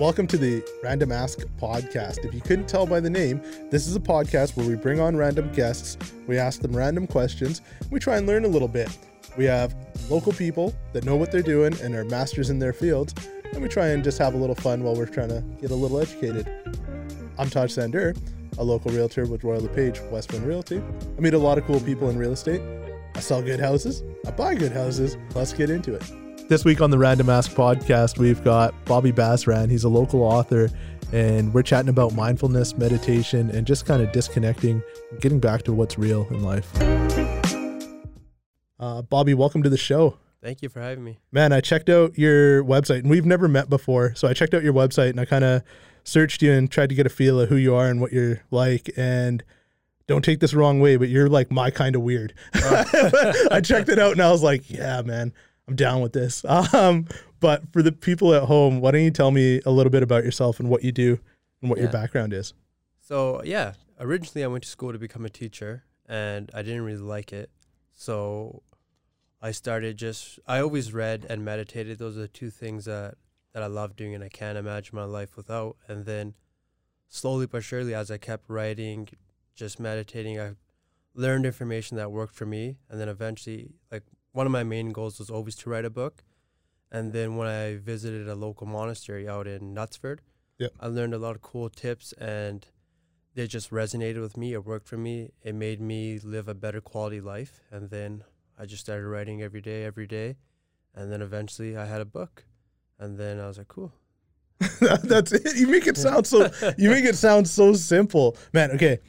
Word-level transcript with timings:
Welcome 0.00 0.26
to 0.26 0.36
the 0.36 0.64
Random 0.82 1.12
Ask 1.12 1.40
podcast. 1.60 2.24
If 2.24 2.34
you 2.34 2.40
couldn't 2.40 2.68
tell 2.68 2.86
by 2.86 2.98
the 2.98 3.08
name, 3.08 3.40
this 3.70 3.86
is 3.86 3.94
a 3.94 4.00
podcast 4.00 4.56
where 4.56 4.66
we 4.66 4.74
bring 4.74 4.98
on 4.98 5.14
random 5.16 5.52
guests, 5.52 5.96
we 6.26 6.38
ask 6.38 6.60
them 6.60 6.74
random 6.76 7.06
questions, 7.06 7.62
we 7.90 8.00
try 8.00 8.16
and 8.16 8.26
learn 8.26 8.44
a 8.44 8.48
little 8.48 8.66
bit. 8.66 8.88
We 9.36 9.44
have 9.44 9.76
local 10.10 10.32
people 10.32 10.74
that 10.92 11.04
know 11.04 11.14
what 11.14 11.30
they're 11.30 11.40
doing 11.40 11.74
and 11.80 11.94
are 11.94 12.04
masters 12.04 12.50
in 12.50 12.58
their 12.58 12.72
fields, 12.72 13.14
and 13.52 13.62
we 13.62 13.68
try 13.68 13.88
and 13.88 14.02
just 14.02 14.18
have 14.18 14.34
a 14.34 14.36
little 14.36 14.56
fun 14.56 14.82
while 14.82 14.96
we're 14.96 15.06
trying 15.06 15.28
to 15.28 15.40
get 15.60 15.70
a 15.70 15.74
little 15.76 16.00
educated. 16.00 16.50
I'm 17.38 17.48
Taj 17.48 17.72
Sander, 17.72 18.14
a 18.58 18.64
local 18.64 18.90
realtor 18.92 19.26
with 19.26 19.44
Royal 19.44 19.60
LePage 19.60 20.00
Western 20.10 20.44
Realty. 20.44 20.82
I 21.16 21.20
meet 21.20 21.34
a 21.34 21.38
lot 21.38 21.58
of 21.58 21.64
cool 21.64 21.80
people 21.80 22.10
in 22.10 22.18
real 22.18 22.32
estate. 22.32 22.60
I 23.14 23.20
sell 23.20 23.42
good 23.42 23.60
houses, 23.60 24.02
I 24.26 24.30
buy 24.30 24.54
good 24.54 24.72
houses. 24.72 25.16
Let's 25.34 25.52
get 25.52 25.70
into 25.70 25.94
it. 25.94 26.48
This 26.48 26.64
week 26.64 26.80
on 26.80 26.90
the 26.90 26.98
Random 26.98 27.30
Ask 27.30 27.52
podcast, 27.52 28.18
we've 28.18 28.42
got 28.44 28.74
Bobby 28.84 29.12
Basran. 29.12 29.70
He's 29.70 29.84
a 29.84 29.88
local 29.88 30.22
author, 30.22 30.70
and 31.12 31.54
we're 31.54 31.62
chatting 31.62 31.88
about 31.88 32.14
mindfulness, 32.14 32.76
meditation, 32.76 33.50
and 33.50 33.66
just 33.66 33.86
kind 33.86 34.02
of 34.02 34.12
disconnecting, 34.12 34.82
getting 35.20 35.40
back 35.40 35.62
to 35.62 35.72
what's 35.72 35.98
real 35.98 36.26
in 36.30 36.42
life. 36.42 36.68
Uh, 38.78 39.00
Bobby, 39.02 39.32
welcome 39.32 39.62
to 39.62 39.70
the 39.70 39.78
show. 39.78 40.18
Thank 40.42 40.60
you 40.60 40.68
for 40.68 40.80
having 40.80 41.04
me. 41.04 41.20
Man, 41.30 41.52
I 41.52 41.60
checked 41.60 41.88
out 41.88 42.18
your 42.18 42.64
website, 42.64 42.98
and 42.98 43.08
we've 43.08 43.24
never 43.24 43.46
met 43.46 43.70
before. 43.70 44.14
So 44.16 44.26
I 44.26 44.34
checked 44.34 44.54
out 44.54 44.64
your 44.64 44.74
website, 44.74 45.10
and 45.10 45.20
I 45.20 45.24
kind 45.24 45.44
of 45.44 45.62
searched 46.04 46.42
you 46.42 46.52
and 46.52 46.70
tried 46.70 46.88
to 46.88 46.94
get 46.94 47.06
a 47.06 47.10
feel 47.10 47.40
of 47.40 47.48
who 47.48 47.56
you 47.56 47.74
are 47.74 47.88
and 47.88 48.00
what 48.00 48.12
you're 48.12 48.42
like. 48.50 48.90
And 48.96 49.42
don't 50.06 50.24
take 50.24 50.40
this 50.40 50.54
wrong 50.54 50.80
way, 50.80 50.96
but 50.96 51.08
you're 51.08 51.28
like 51.28 51.50
my 51.50 51.70
kind 51.70 51.96
of 51.96 52.02
weird. 52.02 52.34
I 52.54 53.60
checked 53.62 53.88
it 53.88 53.98
out, 53.98 54.12
and 54.12 54.22
I 54.22 54.30
was 54.30 54.42
like, 54.42 54.70
yeah, 54.70 55.02
man. 55.02 55.32
I'm 55.68 55.76
down 55.76 56.00
with 56.00 56.12
this. 56.12 56.44
Um, 56.74 57.06
but 57.40 57.62
for 57.72 57.82
the 57.82 57.90
people 57.90 58.34
at 58.34 58.44
home, 58.44 58.80
why 58.80 58.92
don't 58.92 59.02
you 59.02 59.10
tell 59.10 59.32
me 59.32 59.60
a 59.66 59.70
little 59.70 59.90
bit 59.90 60.04
about 60.04 60.22
yourself 60.22 60.60
and 60.60 60.68
what 60.68 60.84
you 60.84 60.92
do 60.92 61.18
and 61.60 61.68
what 61.68 61.80
your 61.80 61.88
background 61.88 62.32
is? 62.32 62.54
So, 63.00 63.42
yeah, 63.44 63.72
originally 63.98 64.44
I 64.44 64.46
went 64.46 64.62
to 64.62 64.70
school 64.70 64.92
to 64.92 64.98
become 64.98 65.24
a 65.24 65.28
teacher 65.28 65.82
and 66.08 66.50
I 66.54 66.62
didn't 66.62 66.82
really 66.82 67.00
like 67.00 67.32
it. 67.32 67.50
So, 67.94 68.62
I 69.42 69.50
started 69.50 69.96
just 69.96 70.38
I 70.46 70.60
always 70.60 70.92
read 70.92 71.26
and 71.28 71.44
meditated. 71.44 71.98
Those 71.98 72.16
are 72.16 72.20
the 72.20 72.28
two 72.28 72.48
things 72.48 72.84
that 72.84 73.16
that 73.52 73.62
I 73.62 73.66
love 73.66 73.96
doing 73.96 74.14
and 74.14 74.24
I 74.24 74.28
can't 74.28 74.58
imagine 74.58 74.96
my 74.96 75.04
life 75.04 75.36
without. 75.36 75.76
And 75.88 76.06
then 76.06 76.34
slowly 77.08 77.46
but 77.46 77.64
surely 77.64 77.94
as 77.94 78.10
I 78.10 78.18
kept 78.18 78.48
writing, 78.48 79.08
just 79.54 79.78
meditating, 79.78 80.40
I 80.40 80.52
learned 81.14 81.44
information 81.44 81.96
that 81.98 82.10
worked 82.10 82.34
for 82.34 82.46
me 82.46 82.78
and 82.88 83.00
then 83.00 83.08
eventually 83.08 83.70
like 83.90 84.04
one 84.32 84.46
of 84.46 84.52
my 84.52 84.64
main 84.64 84.90
goals 84.90 85.18
was 85.18 85.30
always 85.30 85.54
to 85.56 85.70
write 85.70 85.84
a 85.84 85.90
book. 85.90 86.24
And 86.90 87.12
then 87.12 87.36
when 87.36 87.48
I 87.48 87.76
visited 87.76 88.28
a 88.28 88.34
local 88.34 88.66
monastery 88.66 89.28
out 89.28 89.46
in 89.46 89.74
Knutsford, 89.74 90.18
Yep. 90.58 90.72
I 90.78 90.86
learned 90.86 91.14
a 91.14 91.18
lot 91.18 91.34
of 91.34 91.42
cool 91.42 91.68
tips 91.68 92.12
and 92.12 92.64
they 93.34 93.48
just 93.48 93.70
resonated 93.70 94.20
with 94.20 94.36
me. 94.36 94.52
It 94.52 94.64
worked 94.64 94.86
for 94.86 94.96
me. 94.96 95.30
It 95.42 95.54
made 95.54 95.80
me 95.80 96.20
live 96.22 96.46
a 96.46 96.54
better 96.54 96.80
quality 96.80 97.20
life. 97.20 97.60
And 97.70 97.90
then 97.90 98.24
I 98.56 98.66
just 98.66 98.84
started 98.84 99.06
writing 99.08 99.42
every 99.42 99.60
day, 99.60 99.84
every 99.84 100.06
day. 100.06 100.36
And 100.94 101.10
then 101.10 101.22
eventually 101.22 101.76
I 101.76 101.86
had 101.86 102.00
a 102.00 102.04
book. 102.04 102.44
And 103.02 103.18
then 103.18 103.40
I 103.40 103.48
was 103.48 103.58
like, 103.58 103.66
cool. 103.66 103.92
That's 104.80 105.32
it. 105.32 105.56
You 105.56 105.66
make 105.66 105.88
it 105.88 105.96
sound 105.96 106.24
so 106.24 106.48
you 106.78 106.88
make 106.88 107.04
it 107.04 107.16
sound 107.16 107.48
so 107.48 107.72
simple. 107.72 108.36
Man, 108.52 108.70
okay. 108.72 109.00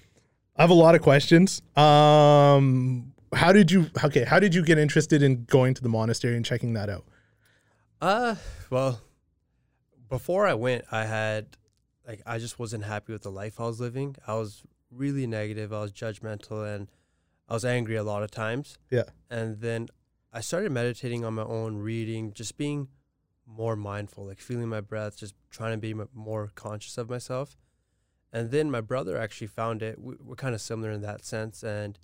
I 0.56 0.64
have 0.64 0.72
a 0.72 0.74
lot 0.74 0.96
of 0.96 1.02
questions. 1.04 1.62
Um 1.76 3.14
how 3.36 3.52
did 3.52 3.72
you 3.72 3.92
okay, 4.04 4.24
how 4.24 4.40
did 4.40 4.56
you 4.56 4.64
get 4.64 4.80
interested 4.80 5.22
in 5.22 5.44
going 5.46 5.76
to 5.76 5.84
the 5.84 5.90
monastery 5.90 6.36
and 6.36 6.44
checking 6.44 6.74
that 6.74 6.90
out? 6.90 7.06
Uh, 8.02 8.36
well, 8.70 9.00
before 10.10 10.48
I 10.48 10.56
went, 10.56 10.86
I 10.92 11.06
had 11.06 11.56
like 12.08 12.24
I 12.26 12.40
just 12.40 12.58
wasn't 12.58 12.86
happy 12.86 13.14
with 13.14 13.22
the 13.22 13.32
life 13.32 13.60
I 13.60 13.66
was 13.66 13.80
living. 13.80 14.16
I 14.26 14.34
was 14.34 14.64
really 14.90 15.28
negative. 15.28 15.72
I 15.72 15.82
was 15.82 15.92
judgmental 15.92 16.66
and 16.76 16.90
I 17.48 17.54
was 17.54 17.64
angry 17.64 17.96
a 17.96 18.04
lot 18.04 18.24
of 18.24 18.32
times. 18.32 18.80
Yeah. 18.90 19.04
And 19.30 19.62
then 19.62 19.88
I 20.34 20.42
started 20.42 20.72
meditating 20.72 21.24
on 21.24 21.36
my 21.36 21.44
own, 21.44 21.78
reading, 21.78 22.34
just 22.34 22.58
being 22.58 22.88
more 23.56 23.76
mindful, 23.76 24.26
like 24.26 24.40
feeling 24.40 24.70
my 24.70 24.82
breath, 24.82 25.18
just 25.18 25.36
trying 25.50 25.72
to 25.74 25.78
be 25.78 25.94
more 26.14 26.52
conscious 26.56 26.98
of 26.98 27.10
myself. 27.10 27.58
And 28.32 28.50
then 28.52 28.72
my 28.72 28.82
brother 28.82 29.18
actually 29.18 29.48
found 29.48 29.84
it. 29.84 30.00
We, 30.00 30.16
we're 30.20 30.36
kind 30.36 30.56
of 30.56 30.62
similar 30.62 30.92
in 30.92 31.02
that 31.02 31.24
sense. 31.24 31.64
And 31.64 32.00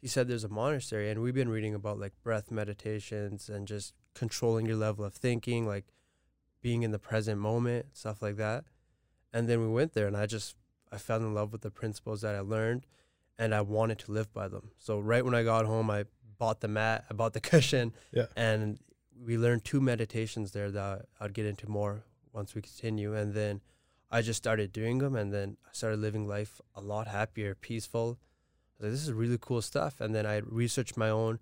he 0.00 0.08
said 0.08 0.28
there's 0.28 0.44
a 0.44 0.48
monastery, 0.48 1.10
and 1.10 1.20
we've 1.22 1.34
been 1.34 1.48
reading 1.48 1.74
about 1.74 1.98
like 1.98 2.12
breath 2.22 2.50
meditations 2.50 3.48
and 3.48 3.66
just 3.68 3.92
controlling 4.14 4.66
your 4.66 4.76
level 4.76 5.04
of 5.04 5.14
thinking, 5.14 5.66
like 5.66 5.86
being 6.62 6.82
in 6.82 6.90
the 6.90 6.98
present 6.98 7.40
moment, 7.40 7.86
stuff 7.92 8.22
like 8.22 8.36
that. 8.36 8.64
And 9.32 9.48
then 9.48 9.60
we 9.60 9.68
went 9.68 9.92
there, 9.94 10.06
and 10.06 10.16
I 10.16 10.26
just 10.26 10.56
I 10.92 10.98
fell 10.98 11.18
in 11.18 11.34
love 11.34 11.52
with 11.52 11.62
the 11.62 11.70
principles 11.70 12.20
that 12.22 12.34
I 12.34 12.40
learned, 12.40 12.86
and 13.38 13.54
I 13.54 13.60
wanted 13.62 13.98
to 14.00 14.12
live 14.12 14.32
by 14.32 14.48
them. 14.48 14.70
So 14.78 14.98
right 15.00 15.24
when 15.24 15.34
I 15.34 15.42
got 15.42 15.66
home, 15.66 15.90
I 15.90 16.04
bought 16.38 16.60
the 16.60 16.68
mat, 16.68 17.04
I 17.10 17.14
bought 17.14 17.32
the 17.32 17.40
cushion, 17.52 17.92
Yeah. 18.12 18.26
and 18.36 18.78
we 19.24 19.38
learned 19.38 19.64
two 19.64 19.80
meditations 19.80 20.52
there 20.52 20.70
that 20.70 21.06
I'd 21.20 21.34
get 21.34 21.46
into 21.46 21.68
more 21.68 22.04
once 22.32 22.54
we 22.54 22.62
continue. 22.62 23.14
And 23.14 23.32
then 23.34 23.60
I 24.10 24.22
just 24.22 24.36
started 24.36 24.72
doing 24.72 24.98
them, 24.98 25.16
and 25.16 25.32
then 25.32 25.56
I 25.66 25.70
started 25.72 26.00
living 26.00 26.28
life 26.28 26.60
a 26.74 26.80
lot 26.80 27.08
happier, 27.08 27.54
peaceful. 27.54 28.18
Like, 28.78 28.90
this 28.90 29.02
is 29.02 29.12
really 29.12 29.38
cool 29.40 29.62
stuff. 29.62 30.00
And 30.00 30.14
then 30.14 30.26
I 30.26 30.38
researched 30.44 30.96
my 30.96 31.10
own, 31.10 31.38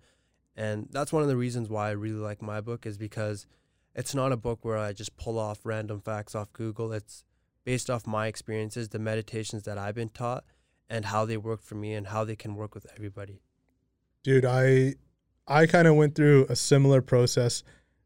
and 0.57 0.89
that's 0.91 1.13
one 1.13 1.23
of 1.23 1.29
the 1.29 1.37
reasons 1.37 1.69
why 1.69 1.89
I 1.89 1.93
really 1.93 2.21
like 2.21 2.41
my 2.41 2.61
book 2.61 2.87
is 2.87 2.99
because 2.99 3.47
it's 3.95 4.15
not 4.15 4.33
a 4.33 4.37
book 4.37 4.65
where 4.65 4.79
I 4.79 4.93
just 4.93 5.17
pull 5.17 5.39
off 5.39 5.61
random 5.65 6.01
facts 6.01 6.35
off 6.35 6.53
Google. 6.53 6.93
It's 6.93 7.25
based 7.65 7.91
off 7.91 8.07
my 8.07 8.27
experiences, 8.27 8.89
the 8.89 8.99
meditations 8.99 9.65
that 9.65 9.79
I've 9.79 9.95
been 9.95 10.09
taught, 10.09 10.45
and 10.89 11.07
how 11.07 11.25
they 11.25 11.37
work 11.37 11.63
for 11.63 11.75
me 11.75 11.95
and 11.95 12.09
how 12.09 12.25
they 12.25 12.37
can 12.37 12.55
work 12.55 12.75
with 12.75 12.87
everybody. 12.95 13.43
Dude, 14.23 14.45
I 14.45 14.95
I 15.47 15.67
kind 15.67 15.89
of 15.89 15.97
went 15.97 16.15
through 16.15 16.47
a 16.49 16.57
similar 16.57 17.03
process 17.03 17.63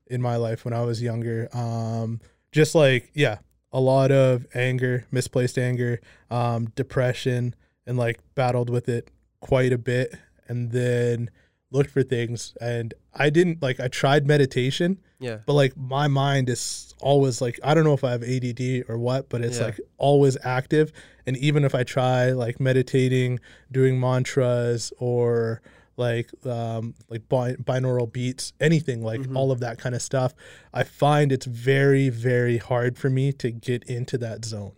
in 0.07 0.23
my 0.23 0.37
life 0.37 0.65
when 0.65 0.75
I 0.75 0.83
was 0.83 1.03
younger. 1.03 1.49
Um 1.53 2.21
just 2.53 2.75
like 2.75 3.11
yeah, 3.15 3.39
a 3.73 3.81
lot 3.81 4.11
of 4.13 4.47
anger, 4.55 5.07
misplaced 5.11 5.59
anger, 5.59 6.01
um 6.31 6.67
depression 6.75 7.55
and 7.87 7.97
like 7.99 8.19
battled 8.35 8.71
with 8.71 8.89
it 8.89 9.11
quite 9.41 9.73
a 9.73 9.79
bit 9.79 10.15
and 10.49 10.73
then 10.73 11.31
looked 11.71 11.91
for 11.91 12.03
things 12.03 12.57
and 12.61 12.95
I 13.13 13.29
didn't 13.31 13.61
like 13.63 13.81
I 13.81 13.89
tried 13.89 14.27
meditation, 14.27 14.99
Yeah. 15.19 15.39
but 15.47 15.53
like 15.55 15.77
my 15.77 16.07
mind 16.09 16.49
is 16.49 16.95
always 17.01 17.41
like 17.41 17.59
I 17.63 17.75
don't 17.75 17.85
know 17.85 17.93
if 17.95 18.05
I 18.05 18.13
have 18.13 18.23
ADD 18.23 18.85
or 18.89 18.97
what, 18.99 19.29
but 19.29 19.43
it's 19.43 19.59
Yeah. 19.59 19.67
like 19.67 19.81
always 19.99 20.37
active 20.43 20.93
and 21.27 21.37
even 21.37 21.65
if 21.65 21.75
I 21.75 21.83
try 21.83 22.31
like 22.31 22.61
meditating, 22.61 23.41
doing 23.71 23.99
mantras 24.01 24.93
or 24.99 25.61
like 25.97 26.31
um 26.47 26.95
like 27.09 27.29
bi- 27.29 27.55
binaural 27.55 28.13
beats, 28.13 28.53
anything 28.61 29.03
like 29.03 29.21
Mhm. 29.21 29.37
all 29.37 29.51
of 29.51 29.61
that 29.61 29.79
kind 29.79 29.95
of 29.95 30.03
stuff, 30.03 30.35
I 30.75 30.83
find 30.85 31.33
it's 31.33 31.47
very 31.47 32.09
very 32.09 32.59
hard 32.59 32.99
for 32.99 33.09
me 33.11 33.33
to 33.35 33.51
get 33.51 33.83
into 33.85 34.19
that 34.19 34.45
zone. 34.45 34.73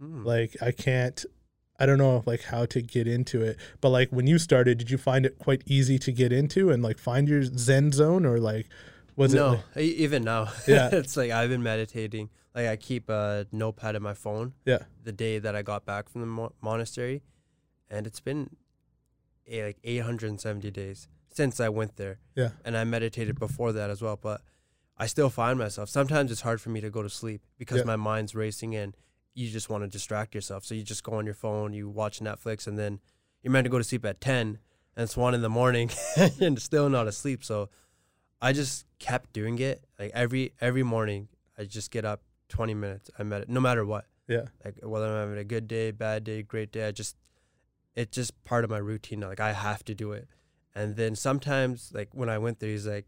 Hmm. 0.00 0.24
Like 0.24 0.56
I 0.60 0.72
can't 0.72 1.24
I 1.78 1.84
don't 1.86 1.98
know 1.98 2.22
like 2.26 2.42
how 2.44 2.64
to 2.66 2.80
get 2.82 3.06
into 3.06 3.42
it. 3.42 3.58
But 3.80 3.90
like 3.90 4.08
when 4.10 4.26
you 4.26 4.38
started, 4.38 4.78
did 4.78 4.90
you 4.90 4.98
find 4.98 5.26
it 5.26 5.38
quite 5.38 5.62
easy 5.66 5.98
to 6.00 6.12
get 6.12 6.32
into 6.32 6.70
and 6.70 6.82
like 6.82 6.98
find 6.98 7.28
your 7.28 7.44
zen 7.44 7.92
zone 7.92 8.24
or 8.26 8.38
like 8.38 8.68
was 9.14 9.32
no, 9.34 9.60
it 9.74 9.82
e- 9.82 9.94
even 10.04 10.24
now. 10.24 10.48
Yeah. 10.66 10.88
it's 10.92 11.16
like 11.16 11.30
I've 11.30 11.48
been 11.50 11.62
meditating. 11.62 12.28
Like 12.54 12.66
I 12.68 12.76
keep 12.76 13.08
a 13.10 13.46
notepad 13.52 13.94
in 13.94 14.02
my 14.02 14.14
phone. 14.14 14.54
Yeah. 14.64 14.78
The 15.04 15.12
day 15.12 15.38
that 15.38 15.54
I 15.54 15.62
got 15.62 15.84
back 15.84 16.08
from 16.08 16.22
the 16.22 16.26
mo- 16.26 16.52
monastery, 16.62 17.22
and 17.90 18.06
it's 18.06 18.20
been 18.20 18.50
eh, 19.48 19.64
like 19.64 19.78
870 19.84 20.70
days 20.70 21.08
since 21.28 21.60
I 21.60 21.68
went 21.68 21.96
there. 21.96 22.18
Yeah. 22.34 22.50
And 22.64 22.76
I 22.76 22.84
meditated 22.84 23.38
before 23.38 23.72
that 23.72 23.90
as 23.90 24.00
well, 24.02 24.16
but 24.20 24.40
I 24.96 25.06
still 25.06 25.28
find 25.30 25.58
myself 25.58 25.88
sometimes 25.90 26.32
it's 26.32 26.40
hard 26.40 26.60
for 26.60 26.70
me 26.70 26.80
to 26.80 26.90
go 26.90 27.02
to 27.02 27.10
sleep 27.10 27.42
because 27.58 27.78
Yeah. 27.78 27.84
my 27.84 27.96
mind's 27.96 28.34
racing 28.34 28.74
and 28.74 28.96
you 29.34 29.50
just 29.50 29.68
want 29.68 29.84
to 29.84 29.88
distract 29.88 30.34
yourself. 30.34 30.64
So 30.64 30.74
you 30.74 30.82
just 30.82 31.04
go 31.04 31.12
on 31.12 31.26
your 31.26 31.34
phone, 31.34 31.74
you 31.74 31.88
watch 31.90 32.20
Netflix, 32.20 32.66
and 32.66 32.78
then 32.78 33.00
you're 33.42 33.52
meant 33.52 33.66
to 33.66 33.70
go 33.70 33.76
to 33.78 33.84
sleep 33.84 34.04
at 34.06 34.18
10, 34.20 34.58
and 34.96 35.02
it's 35.04 35.14
one 35.16 35.34
in 35.34 35.42
the 35.42 35.50
morning, 35.50 35.90
and 36.40 36.60
still 36.60 36.88
not 36.88 37.06
asleep. 37.06 37.44
So 37.44 37.68
I 38.40 38.54
just 38.54 38.86
kept 38.98 39.34
doing 39.34 39.58
it. 39.58 39.84
Like 39.98 40.10
every 40.14 40.54
every 40.62 40.82
morning, 40.82 41.28
I 41.58 41.64
just 41.64 41.90
get 41.90 42.06
up 42.06 42.22
20 42.48 42.72
minutes. 42.72 43.10
I 43.18 43.22
med 43.24 43.46
no 43.50 43.60
matter 43.60 43.84
what. 43.84 44.06
Yeah. 44.26 44.46
Like 44.64 44.76
whether 44.82 45.06
I'm 45.06 45.20
having 45.28 45.38
a 45.38 45.44
good 45.44 45.68
day, 45.68 45.90
bad 45.90 46.24
day, 46.24 46.42
great 46.42 46.72
day, 46.72 46.88
I 46.88 46.92
just 46.92 47.14
it's 47.96 48.14
just 48.14 48.44
part 48.44 48.62
of 48.64 48.70
my 48.70 48.78
routine. 48.78 49.20
Like 49.20 49.40
I 49.40 49.52
have 49.52 49.84
to 49.86 49.94
do 49.94 50.12
it. 50.12 50.28
And 50.74 50.96
then 50.96 51.16
sometimes, 51.16 51.90
like 51.94 52.10
when 52.12 52.28
I 52.28 52.38
went 52.38 52.60
there, 52.60 52.68
he's 52.70 52.86
like, 52.86 53.06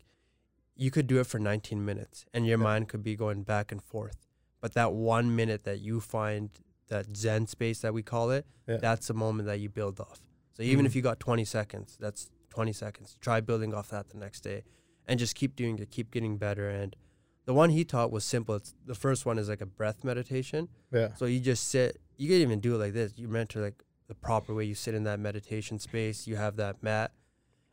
you 0.75 0.91
could 0.91 1.07
do 1.07 1.21
it 1.21 1.27
for 1.27 1.39
19 1.39 1.85
minutes, 1.85 2.25
and 2.33 2.47
your 2.47 2.59
Yeah. 2.59 2.65
mind 2.65 2.89
could 2.89 3.03
be 3.03 3.15
going 3.17 3.43
back 3.43 3.71
and 3.73 3.83
forth. 3.83 4.27
But 4.61 4.75
that 4.75 4.93
one 4.93 5.35
minute 5.37 5.65
that 5.65 5.81
you 5.81 6.01
find 6.01 6.51
that 6.89 7.17
Zen 7.17 7.47
space 7.47 7.81
that 7.81 7.93
we 7.93 8.03
call 8.03 8.31
it, 8.31 8.47
Yeah. 8.67 8.79
that's 8.79 9.09
the 9.09 9.15
moment 9.15 9.47
that 9.47 9.61
you 9.61 9.69
build 9.69 10.01
off. 10.01 10.23
So 10.55 10.63
even 10.63 10.85
Mhm. 10.85 10.89
if 10.89 10.97
you 10.97 11.03
got 11.03 11.21
20 11.21 11.45
seconds, 11.45 11.97
that's 12.01 12.31
20 12.49 12.73
seconds. 12.73 13.17
Try 13.21 13.41
building 13.41 13.75
off 13.75 13.91
that 13.91 14.09
the 14.09 14.17
next 14.17 14.41
day 14.41 14.65
and 15.07 15.19
just 15.21 15.35
keep 15.35 15.55
doing 15.55 15.79
it, 15.79 15.91
keep 15.91 16.11
getting 16.11 16.39
better. 16.39 16.69
And 16.71 16.97
the 17.45 17.53
one 17.55 17.71
he 17.71 17.85
taught 17.85 18.11
was 18.11 18.25
simple. 18.25 18.55
It's, 18.55 18.75
the 18.87 18.95
first 18.95 19.27
one 19.27 19.39
is 19.39 19.49
like 19.49 19.61
a 19.61 19.67
breath 19.67 20.03
meditation. 20.05 20.69
Yeah. 20.91 21.15
So 21.15 21.27
you 21.27 21.41
just 21.41 21.69
sit, 21.69 22.01
you 22.17 22.29
can 22.29 22.39
even 22.39 22.61
do 22.61 22.75
it 22.75 22.79
like 22.79 22.95
this. 22.95 23.13
You 23.19 23.29
mentor 23.29 23.61
like 23.63 23.83
the 24.09 24.15
proper 24.15 24.55
way 24.55 24.65
you 24.65 24.75
sit 24.75 24.95
in 24.95 25.05
that 25.05 25.21
meditation 25.21 25.79
space, 25.79 26.27
you 26.27 26.37
have 26.37 26.57
that 26.57 26.83
mat, 26.83 27.13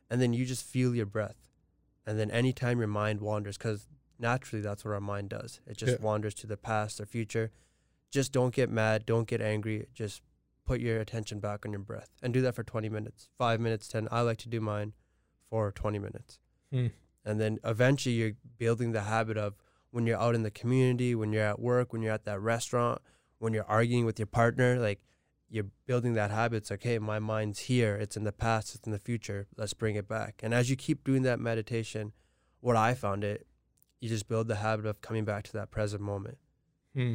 and 0.10 0.22
then 0.22 0.34
you 0.34 0.46
just 0.46 0.66
feel 0.66 0.94
your 0.94 1.06
breath. 1.06 1.50
And 2.06 2.20
then 2.20 2.30
anytime 2.30 2.78
your 2.80 2.88
mind 2.88 3.22
wanders, 3.22 3.58
because 3.58 3.88
naturally 4.20 4.62
that's 4.62 4.86
what 4.86 4.94
our 4.94 5.02
mind 5.02 5.30
does, 5.30 5.62
it 5.66 5.78
just 5.78 6.00
Yeah. 6.00 6.06
wanders 6.06 6.34
to 6.36 6.48
the 6.48 6.58
past 6.58 7.00
or 7.00 7.06
future. 7.06 7.52
Just 8.12 8.32
don't 8.32 8.54
get 8.54 8.70
mad, 8.70 9.06
don't 9.06 9.28
get 9.28 9.42
angry, 9.42 9.88
just 9.94 10.22
put 10.66 10.80
your 10.80 11.00
attention 11.00 11.40
back 11.40 11.66
on 11.66 11.72
your 11.72 11.82
breath 11.82 12.10
and 12.22 12.34
do 12.34 12.42
that 12.42 12.56
for 12.56 12.64
20 12.64 12.90
minutes, 12.90 13.30
five 13.38 13.60
minutes, 13.60 13.88
10. 13.88 14.08
I 14.12 14.22
like 14.22 14.38
to 14.40 14.50
do 14.50 14.60
mine 14.62 14.94
for 15.50 15.72
20 15.72 16.00
minutes. 16.00 16.40
Hmm. 16.72 16.88
And 17.24 17.40
then 17.40 17.60
eventually 17.64 18.16
you're 18.16 18.34
building 18.58 18.92
the 18.92 19.02
habit 19.02 19.38
of 19.38 19.56
when 19.92 20.06
you're 20.06 20.20
out 20.20 20.36
in 20.36 20.44
the 20.44 20.52
community, 20.52 21.16
when 21.16 21.32
you're 21.32 21.44
at 21.44 21.60
work, 21.60 21.94
when 21.94 22.02
you're 22.02 22.14
at 22.14 22.26
that 22.26 22.40
restaurant, 22.42 23.02
when 23.40 23.54
you're 23.54 23.66
arguing 23.66 24.06
with 24.06 24.20
your 24.20 24.26
partner, 24.28 24.78
like 24.80 25.02
you're 25.56 25.68
building 25.88 26.16
that 26.16 26.32
habit. 26.32 26.58
It's 26.58 26.70
like, 26.70 26.84
hey, 26.84 27.00
my 27.00 27.18
mind's 27.18 27.60
here. 27.62 27.96
It's 27.96 28.18
in 28.18 28.26
the 28.26 28.34
past. 28.34 28.76
It's 28.76 28.86
in 28.86 28.92
the 28.92 29.00
future. 29.00 29.48
Let's 29.56 29.74
bring 29.74 29.96
it 29.96 30.06
back. 30.06 30.42
And 30.44 30.54
as 30.54 30.70
you 30.70 30.76
keep 30.76 31.06
doing 31.06 31.22
that 31.22 31.40
meditation, 31.40 32.12
what 32.60 32.76
I 32.76 32.94
found 32.94 33.24
it, 33.24 33.48
you 34.02 34.10
just 34.10 34.28
build 34.28 34.50
the 34.50 34.56
habit 34.56 34.86
of 34.86 35.00
coming 35.00 35.24
back 35.24 35.46
to 35.46 35.54
that 35.54 35.72
present 35.72 36.02
moment. 36.02 36.38
Hmm. 36.94 37.14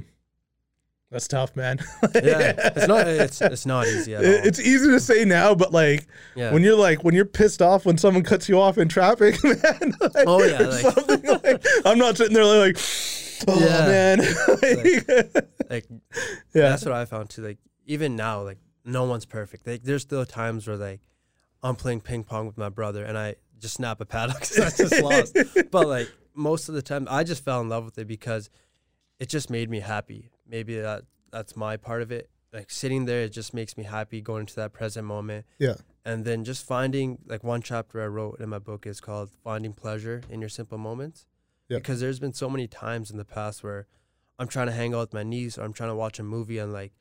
That's 1.10 1.28
tough, 1.28 1.54
man. 1.54 1.80
Yeah, 2.14 2.54
it's 2.76 2.86
not. 2.88 3.06
It's 3.08 3.40
it's 3.42 3.66
not 3.66 3.86
easy 3.86 4.14
at 4.14 4.24
all. 4.24 4.30
It's 4.30 4.58
easy 4.60 4.88
to 4.90 5.00
say 5.00 5.24
now, 5.26 5.54
but 5.54 5.72
like 5.72 6.06
yeah. 6.34 6.52
when 6.52 6.62
you're 6.62 6.76
like 6.78 7.04
when 7.04 7.14
you're 7.14 7.24
pissed 7.26 7.60
off 7.60 7.84
when 7.84 7.98
someone 7.98 8.22
cuts 8.22 8.48
you 8.48 8.58
off 8.60 8.78
in 8.78 8.88
traffic, 8.88 9.36
man. 9.44 9.94
like, 10.00 10.24
Oh, 10.26 10.42
yeah, 10.44 10.60
like- 10.60 10.80
something 10.94 11.22
like 11.42 11.64
I'm 11.84 11.98
not 11.98 12.16
sitting 12.16 12.34
there 12.34 12.44
like, 12.44 12.78
oh 13.48 13.60
Yeah. 13.60 13.86
man. 13.86 14.18
Like, 14.62 15.44
like 15.68 15.86
yeah. 16.54 16.70
that's 16.70 16.84
what 16.86 16.94
I 16.94 17.04
found 17.04 17.28
too. 17.30 17.42
Like 17.42 17.58
even 17.90 18.14
now, 18.14 18.40
like 18.40 18.58
no 18.84 19.02
one's 19.02 19.26
perfect. 19.26 19.66
Like 19.66 19.82
there's 19.82 20.02
still 20.02 20.24
times 20.24 20.68
where 20.68 20.76
like 20.76 21.00
I'm 21.60 21.74
playing 21.74 22.02
ping 22.02 22.22
pong 22.22 22.46
with 22.46 22.56
my 22.56 22.68
brother 22.68 23.04
and 23.04 23.18
I 23.18 23.34
just 23.58 23.74
snap 23.74 24.00
a 24.00 24.06
paddock 24.06 24.40
because 24.40 24.58
I 24.80 24.84
just 24.84 25.02
lost. 25.02 25.36
But 25.72 25.88
like 25.88 26.08
most 26.32 26.68
of 26.68 26.76
the 26.76 26.82
time, 26.82 27.08
I 27.10 27.24
just 27.24 27.44
fell 27.44 27.60
in 27.60 27.68
love 27.68 27.84
with 27.84 27.98
it 27.98 28.06
because 28.06 28.48
it 29.18 29.28
just 29.28 29.50
made 29.50 29.68
me 29.68 29.80
happy. 29.80 30.30
Maybe 30.46 30.78
that 30.78 31.02
that's 31.32 31.56
my 31.56 31.76
part 31.76 32.00
of 32.00 32.12
it. 32.12 32.30
Like 32.52 32.70
sitting 32.70 33.06
there, 33.06 33.22
it 33.22 33.30
just 33.30 33.52
makes 33.54 33.76
me 33.76 33.82
happy 33.82 34.20
going 34.20 34.42
into 34.42 34.54
that 34.56 34.72
present 34.72 35.04
moment. 35.04 35.44
Yeah. 35.58 35.74
And 36.04 36.24
then 36.24 36.44
just 36.44 36.64
finding 36.64 37.18
like 37.26 37.42
one 37.42 37.60
chapter 37.60 38.00
I 38.00 38.06
wrote 38.06 38.38
in 38.38 38.48
my 38.48 38.60
book 38.60 38.86
is 38.86 39.00
called 39.00 39.30
Finding 39.42 39.72
Pleasure 39.72 40.22
in 40.30 40.38
Your 40.38 40.48
Simple 40.48 40.78
Moments. 40.78 41.26
Yeah. 41.68 41.78
Because 41.78 41.98
there's 41.98 42.20
been 42.20 42.34
so 42.34 42.48
many 42.48 42.68
times 42.68 43.10
in 43.10 43.16
the 43.16 43.24
past 43.24 43.64
where 43.64 43.88
I'm 44.38 44.46
trying 44.46 44.68
to 44.68 44.72
hang 44.72 44.94
out 44.94 45.00
with 45.00 45.14
my 45.14 45.24
niece 45.24 45.58
or 45.58 45.62
I'm 45.62 45.72
trying 45.72 45.90
to 45.90 45.96
watch 45.96 46.20
a 46.20 46.22
movie 46.22 46.58
and 46.58 46.72
like 46.72 46.92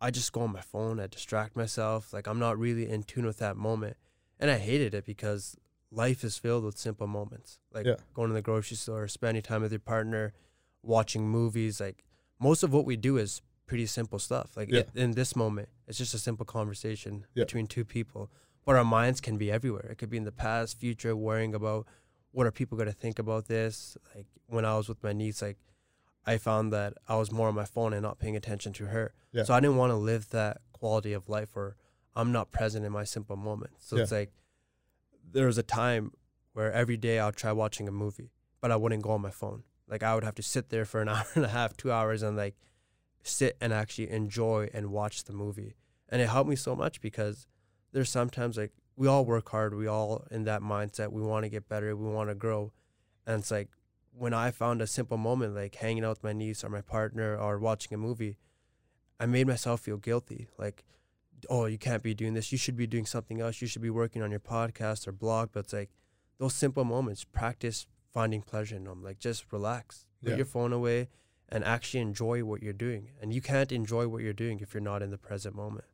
I 0.00 0.10
just 0.10 0.32
go 0.32 0.42
on 0.42 0.52
my 0.52 0.60
phone, 0.60 1.00
I 1.00 1.06
distract 1.06 1.56
myself. 1.56 2.12
Like 2.12 2.26
I'm 2.26 2.38
not 2.38 2.58
really 2.58 2.88
in 2.88 3.02
tune 3.02 3.26
with 3.26 3.38
that 3.38 3.56
moment. 3.56 3.96
And 4.38 4.50
I 4.50 4.58
hated 4.58 4.94
it 4.94 5.06
because 5.06 5.56
life 5.90 6.22
is 6.24 6.36
filled 6.36 6.64
with 6.64 6.76
simple 6.78 7.06
moments. 7.06 7.58
Like 7.72 7.86
Yeah. 7.86 7.96
going 8.14 8.28
to 8.28 8.34
the 8.34 8.42
grocery 8.42 8.76
store, 8.76 9.08
spending 9.08 9.42
time 9.42 9.62
with 9.62 9.72
your 9.72 9.78
partner, 9.80 10.34
watching 10.82 11.28
movies. 11.28 11.80
Like 11.80 12.04
most 12.38 12.62
of 12.62 12.72
what 12.72 12.84
we 12.84 12.96
do 12.96 13.16
is 13.16 13.40
pretty 13.66 13.86
simple 13.86 14.18
stuff. 14.18 14.56
Like 14.56 14.68
Yeah. 14.70 14.80
it, 14.80 14.90
in 14.94 15.12
this 15.12 15.34
moment, 15.34 15.68
it's 15.88 15.98
just 15.98 16.14
a 16.14 16.18
simple 16.18 16.44
conversation 16.46 17.26
Yeah. 17.34 17.44
between 17.44 17.66
two 17.66 17.84
people. 17.84 18.30
But 18.66 18.76
our 18.76 18.84
minds 18.84 19.20
can 19.20 19.38
be 19.38 19.50
everywhere. 19.50 19.86
It 19.90 19.96
could 19.98 20.10
be 20.10 20.16
in 20.16 20.24
the 20.24 20.32
past, 20.32 20.78
future, 20.78 21.16
worrying 21.16 21.54
about 21.54 21.86
what 22.32 22.46
are 22.46 22.52
people 22.52 22.76
going 22.76 22.88
to 22.90 22.94
think 22.94 23.18
about 23.18 23.46
this. 23.46 23.96
Like 24.14 24.26
when 24.46 24.64
I 24.66 24.76
was 24.76 24.88
with 24.88 25.02
my 25.02 25.12
niece, 25.14 25.40
like 25.40 25.56
I 26.26 26.38
found 26.38 26.72
that 26.72 26.94
I 27.08 27.16
was 27.16 27.30
more 27.30 27.48
on 27.48 27.54
my 27.54 27.64
phone 27.64 27.92
and 27.92 28.02
not 28.02 28.18
paying 28.18 28.36
attention 28.36 28.72
to 28.74 28.86
her. 28.86 29.14
Yeah. 29.32 29.44
So 29.44 29.54
I 29.54 29.60
didn't 29.60 29.76
want 29.76 29.90
to 29.92 29.96
live 29.96 30.30
that 30.30 30.58
quality 30.72 31.12
of 31.12 31.28
life 31.28 31.50
where 31.54 31.76
I'm 32.14 32.32
not 32.32 32.50
present 32.50 32.84
in 32.84 32.92
my 32.92 33.04
simple 33.04 33.36
moments. 33.36 33.86
So 33.86 33.96
Yeah. 33.96 34.02
it's 34.02 34.12
like 34.12 34.32
there 35.32 35.46
was 35.46 35.58
a 35.58 35.62
time 35.62 36.12
where 36.52 36.72
every 36.72 36.96
day 36.96 37.18
I'll 37.18 37.32
try 37.32 37.52
watching 37.52 37.86
a 37.88 37.92
movie, 37.92 38.30
but 38.60 38.70
I 38.72 38.76
wouldn't 38.76 39.02
go 39.02 39.10
on 39.10 39.20
my 39.22 39.30
phone. 39.30 39.62
Like 39.88 40.02
I 40.02 40.14
would 40.14 40.24
have 40.24 40.34
to 40.36 40.42
sit 40.42 40.70
there 40.70 40.84
for 40.84 41.00
an 41.00 41.08
hour 41.14 41.24
and 41.34 41.44
a 41.44 41.48
half, 41.48 41.76
two 41.76 41.92
hours, 41.92 42.22
and 42.22 42.36
like 42.36 42.56
sit 43.22 43.56
and 43.60 43.72
actually 43.72 44.10
enjoy 44.10 44.68
and 44.72 44.90
watch 44.90 45.24
the 45.24 45.32
movie. 45.32 45.74
And 46.08 46.20
it 46.22 46.28
helped 46.28 46.48
me 46.50 46.56
so 46.56 46.74
much 46.74 47.00
because 47.00 47.46
there's 47.92 48.10
sometimes 48.10 48.56
like 48.56 48.72
we 48.96 49.06
all 49.06 49.24
work 49.24 49.48
hard, 49.50 49.74
we 49.74 49.86
all 49.86 50.26
in 50.30 50.44
that 50.44 50.62
mindset, 50.62 51.12
we 51.12 51.22
want 51.22 51.44
to 51.44 51.48
get 51.50 51.68
better, 51.68 51.94
we 51.94 52.08
want 52.08 52.30
to 52.30 52.34
grow. 52.34 52.72
And 53.26 53.40
it's 53.40 53.50
like 53.50 53.68
when 54.18 54.32
I 54.32 54.50
found 54.50 54.80
a 54.80 54.86
simple 54.86 55.16
moment 55.18 55.54
like 55.54 55.74
hanging 55.74 56.04
out 56.04 56.10
with 56.10 56.24
my 56.24 56.32
niece 56.32 56.64
or 56.64 56.68
my 56.70 56.80
partner 56.80 57.36
or 57.36 57.58
watching 57.58 57.94
a 57.94 57.98
movie, 57.98 58.38
I 59.20 59.26
made 59.26 59.46
myself 59.46 59.80
feel 59.80 59.96
guilty. 59.98 60.48
Like, 60.58 60.84
oh, 61.50 61.66
you 61.66 61.78
can't 61.78 62.02
be 62.02 62.14
doing 62.14 62.34
this. 62.34 62.50
You 62.52 62.58
should 62.58 62.76
be 62.76 62.86
doing 62.86 63.06
something 63.06 63.40
else. 63.40 63.60
You 63.60 63.68
should 63.68 63.82
be 63.82 63.90
working 63.90 64.22
on 64.22 64.30
your 64.30 64.40
podcast 64.40 65.06
or 65.06 65.12
blog. 65.12 65.50
But 65.52 65.60
it's 65.64 65.72
like 65.72 65.90
those 66.38 66.54
simple 66.54 66.84
moments, 66.84 67.24
practice 67.24 67.86
finding 68.12 68.42
pleasure 68.42 68.76
in 68.76 68.84
them. 68.84 69.02
Like 69.02 69.18
just 69.18 69.44
relax, 69.52 70.06
put 70.22 70.30
Yeah. 70.30 70.36
your 70.36 70.46
phone 70.46 70.72
away 70.72 71.08
and 71.48 71.62
actually 71.64 72.00
enjoy 72.00 72.42
what 72.44 72.62
you're 72.62 72.72
doing. 72.72 73.10
And 73.20 73.32
you 73.32 73.40
can't 73.40 73.70
enjoy 73.70 74.08
what 74.08 74.22
you're 74.22 74.32
doing 74.32 74.60
if 74.60 74.72
you're 74.74 74.80
not 74.80 75.02
in 75.02 75.10
the 75.10 75.18
present 75.18 75.54
moment. 75.54 75.84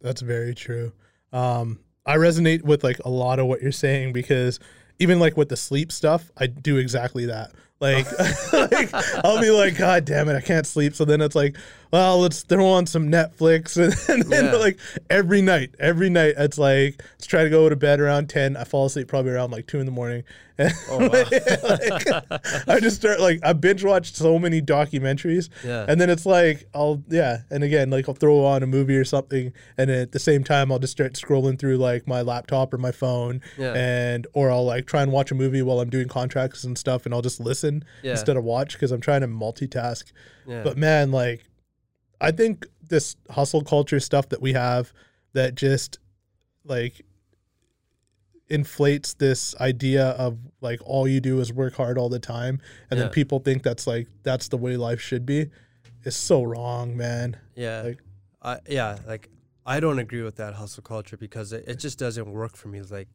That's 0.00 0.20
very 0.22 0.54
true. 0.54 0.92
Um, 1.32 1.80
I 2.06 2.16
resonate 2.16 2.62
with 2.62 2.82
like 2.84 2.98
a 3.04 3.08
lot 3.10 3.38
of 3.38 3.46
what 3.46 3.62
you're 3.62 3.72
saying 3.72 4.12
because 4.12 4.58
even 4.98 5.18
like 5.18 5.36
with 5.36 5.48
the 5.48 5.56
sleep 5.56 5.90
stuff, 5.92 6.30
I 6.36 6.46
do 6.46 6.76
exactly 6.76 7.26
that. 7.26 7.52
Like, 7.82 8.06
like 8.52 8.90
I'll 9.24 9.40
be 9.40 9.50
like, 9.50 9.76
God 9.76 10.04
damn 10.04 10.28
it, 10.28 10.36
I 10.36 10.40
can't 10.40 10.66
sleep. 10.66 10.94
So 10.94 11.04
then 11.04 11.20
it's 11.20 11.34
like, 11.34 11.56
well, 11.90 12.20
let's 12.20 12.42
throw 12.44 12.64
on 12.68 12.86
some 12.86 13.10
Netflix, 13.10 13.76
and 14.08 14.22
then 14.22 14.46
Yeah. 14.46 14.52
like 14.56 14.78
every 15.10 15.42
night, 15.42 15.74
every 15.78 16.08
night, 16.08 16.34
it's 16.38 16.56
like 16.58 17.02
let's 17.16 17.26
try 17.26 17.42
to 17.44 17.50
go 17.50 17.68
to 17.68 17.76
bed 17.76 18.00
around 18.00 18.28
ten. 18.30 18.56
I 18.56 18.64
fall 18.64 18.86
asleep 18.86 19.08
probably 19.08 19.32
around 19.32 19.50
like 19.50 19.66
two 19.66 19.80
in 19.80 19.86
the 19.86 19.92
morning. 19.92 20.22
And 20.58 20.70
Oh, 20.90 20.98
wow. 20.98 21.08
like, 21.08 22.68
I 22.68 22.78
just 22.78 22.96
start 22.96 23.20
like 23.20 23.40
I 23.42 23.54
binge 23.54 23.82
watched 23.84 24.16
so 24.16 24.38
many 24.38 24.60
documentaries, 24.60 25.48
Yeah. 25.64 25.86
and 25.88 25.98
then 25.98 26.10
it's 26.10 26.26
like 26.26 26.68
I'll 26.74 27.02
yeah, 27.08 27.38
and 27.50 27.64
again 27.64 27.88
like 27.88 28.06
I'll 28.06 28.14
throw 28.14 28.44
on 28.44 28.62
a 28.62 28.66
movie 28.66 28.96
or 28.96 29.04
something, 29.06 29.52
and 29.78 29.88
then 29.90 30.02
at 30.02 30.12
the 30.12 30.18
same 30.18 30.44
time 30.44 30.70
I'll 30.70 30.78
just 30.78 30.92
start 30.92 31.14
scrolling 31.14 31.58
through 31.58 31.78
like 31.78 32.06
my 32.06 32.20
laptop 32.20 32.74
or 32.74 32.78
my 32.78 32.92
phone, 32.92 33.40
Yeah. 33.58 33.72
and 33.72 34.26
or 34.34 34.50
I'll 34.50 34.66
like 34.66 34.86
try 34.86 35.02
and 35.02 35.10
watch 35.10 35.30
a 35.30 35.34
movie 35.34 35.62
while 35.62 35.80
I'm 35.80 35.88
doing 35.90 36.06
contracts 36.06 36.64
and 36.64 36.76
stuff, 36.76 37.06
and 37.06 37.14
I'll 37.14 37.22
just 37.22 37.40
listen 37.40 37.71
Yeah. 38.02 38.12
instead 38.12 38.36
of 38.36 38.44
watch 38.44 38.72
because 38.74 38.92
I'm 38.92 39.00
trying 39.00 39.20
to 39.22 39.28
multitask. 39.28 40.04
yeah. 40.46 40.62
But 40.62 40.76
man, 40.76 41.10
like 41.12 41.40
I 42.20 42.30
think 42.30 42.66
this 42.88 43.16
hustle 43.30 43.62
culture 43.64 44.00
stuff 44.00 44.28
that 44.30 44.40
we 44.42 44.52
have 44.52 44.92
that 45.32 45.54
just 45.54 45.98
like 46.64 47.02
inflates 48.48 49.14
this 49.14 49.54
idea 49.60 50.08
of 50.10 50.36
like 50.60 50.80
all 50.84 51.08
you 51.08 51.20
do 51.20 51.40
is 51.40 51.52
work 51.52 51.74
hard 51.74 51.96
all 51.96 52.10
the 52.10 52.18
time 52.18 52.60
and 52.90 53.00
then 53.00 53.08
people 53.08 53.38
think 53.38 53.62
that's 53.62 53.86
like 53.86 54.08
that's 54.24 54.48
the 54.48 54.58
way 54.58 54.76
life 54.76 55.00
should 55.00 55.24
be 55.24 55.46
is 56.04 56.16
so 56.16 56.42
wrong, 56.42 56.96
man. 56.96 57.36
Yeah. 57.54 57.82
Like- 57.82 57.98
I 58.44 58.58
yeah, 58.68 58.98
like 59.06 59.28
I 59.64 59.78
don't 59.78 60.00
agree 60.00 60.22
with 60.22 60.34
that 60.36 60.54
hustle 60.54 60.82
culture 60.82 61.16
because 61.16 61.52
it, 61.52 61.64
it 61.68 61.78
just 61.78 61.96
doesn't 61.98 62.28
work 62.30 62.56
for 62.56 62.66
me. 62.68 62.82
Like 62.82 63.08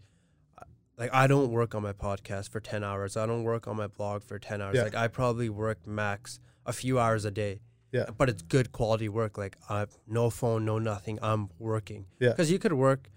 like 0.97 1.13
I 1.13 1.27
don't 1.27 1.51
work 1.51 1.75
on 1.75 1.83
my 1.83 1.93
podcast 1.93 2.49
for 2.49 2.59
10 2.59 2.83
hours. 2.83 3.15
I 3.17 3.25
don't 3.25 3.43
work 3.43 3.67
on 3.67 3.75
my 3.77 3.87
blog 3.87 4.23
for 4.23 4.39
10 4.39 4.61
hours. 4.61 4.75
Yeah. 4.75 4.83
Like 4.83 4.95
I 4.95 5.07
probably 5.07 5.49
work 5.49 5.85
max 5.85 6.39
a 6.65 6.73
few 6.73 6.99
hours 6.99 7.23
a 7.25 7.31
day. 7.31 7.61
Yeah. 7.91 8.05
But 8.17 8.29
it's 8.29 8.41
good 8.41 8.71
quality 8.71 9.07
work. 9.09 9.37
Like 9.37 9.55
I 9.69 9.85
no 10.07 10.29
phone, 10.29 10.65
no 10.65 10.79
nothing. 10.79 11.19
I'm 11.21 11.49
working. 11.59 12.05
Yeah. 12.19 12.33
Cuz 12.33 12.51
you 12.51 12.59
could 12.59 12.73
work 12.73 13.09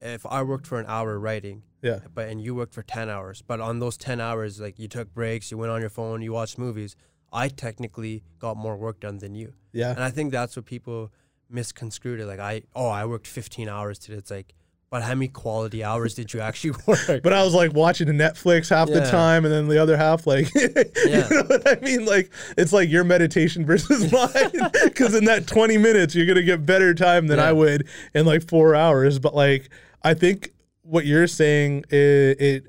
if 0.00 0.24
I 0.26 0.42
worked 0.42 0.66
for 0.66 0.78
an 0.80 0.86
hour 0.88 1.18
writing, 1.18 1.62
Yeah. 1.82 2.00
but 2.14 2.28
and 2.28 2.40
you 2.40 2.54
worked 2.54 2.72
for 2.74 2.82
10 2.82 3.08
hours, 3.08 3.42
but 3.42 3.60
on 3.60 3.78
those 3.80 3.96
10 3.96 4.20
hours 4.20 4.60
like 4.60 4.78
you 4.78 4.88
took 4.88 5.12
breaks, 5.12 5.50
you 5.50 5.58
went 5.58 5.70
on 5.72 5.80
your 5.80 5.90
phone, 5.90 6.22
you 6.22 6.32
watched 6.32 6.56
movies. 6.58 6.96
I 7.32 7.48
technically 7.48 8.24
got 8.38 8.56
more 8.56 8.76
work 8.76 9.00
done 9.00 9.18
than 9.18 9.34
you. 9.34 9.52
Yeah. 9.72 9.90
And 9.90 10.02
I 10.02 10.10
think 10.10 10.32
that's 10.32 10.56
what 10.56 10.64
people 10.64 11.12
misconstrued 11.50 12.20
it. 12.20 12.26
Like 12.26 12.40
I, 12.40 12.62
oh, 12.74 12.88
I 12.88 13.04
worked 13.04 13.26
15 13.26 13.68
hours 13.68 13.98
today. 13.98 14.16
It's 14.18 14.30
like, 14.30 14.54
but 14.90 15.02
how 15.02 15.14
many 15.14 15.28
quality 15.28 15.84
hours 15.84 16.14
did 16.14 16.32
you 16.32 16.40
actually 16.40 16.70
work? 16.86 17.22
But 17.22 17.32
I 17.32 17.44
was 17.44 17.54
like 17.54 17.74
watching 17.74 18.06
the 18.06 18.12
Netflix 18.12 18.70
half 18.70 18.88
the 18.88 19.00
time, 19.02 19.44
and 19.44 19.52
then 19.52 19.68
the 19.68 19.78
other 19.80 19.96
half, 19.96 20.26
like, 20.26 20.52
Yeah. 20.54 20.82
you 21.04 21.20
know 21.30 21.42
what 21.44 21.68
I 21.68 21.80
mean? 21.84 22.04
Like, 22.06 22.30
it's 22.56 22.72
like 22.72 22.88
your 22.88 23.04
meditation 23.04 23.66
versus 23.66 24.10
mine. 24.12 24.70
Because 24.84 25.14
in 25.14 25.24
that 25.26 25.46
20 25.46 25.76
minutes, 25.78 26.14
you're 26.14 26.26
gonna 26.26 26.42
get 26.42 26.64
better 26.64 26.94
time 26.94 27.26
than 27.26 27.38
I 27.38 27.52
would 27.52 27.86
in 28.14 28.24
like 28.26 28.48
four 28.48 28.74
hours. 28.74 29.18
But 29.18 29.34
like, 29.34 29.68
I 30.02 30.14
think 30.14 30.52
what 30.82 31.04
you're 31.04 31.26
saying, 31.26 31.84
it, 31.90 32.40
it 32.40 32.64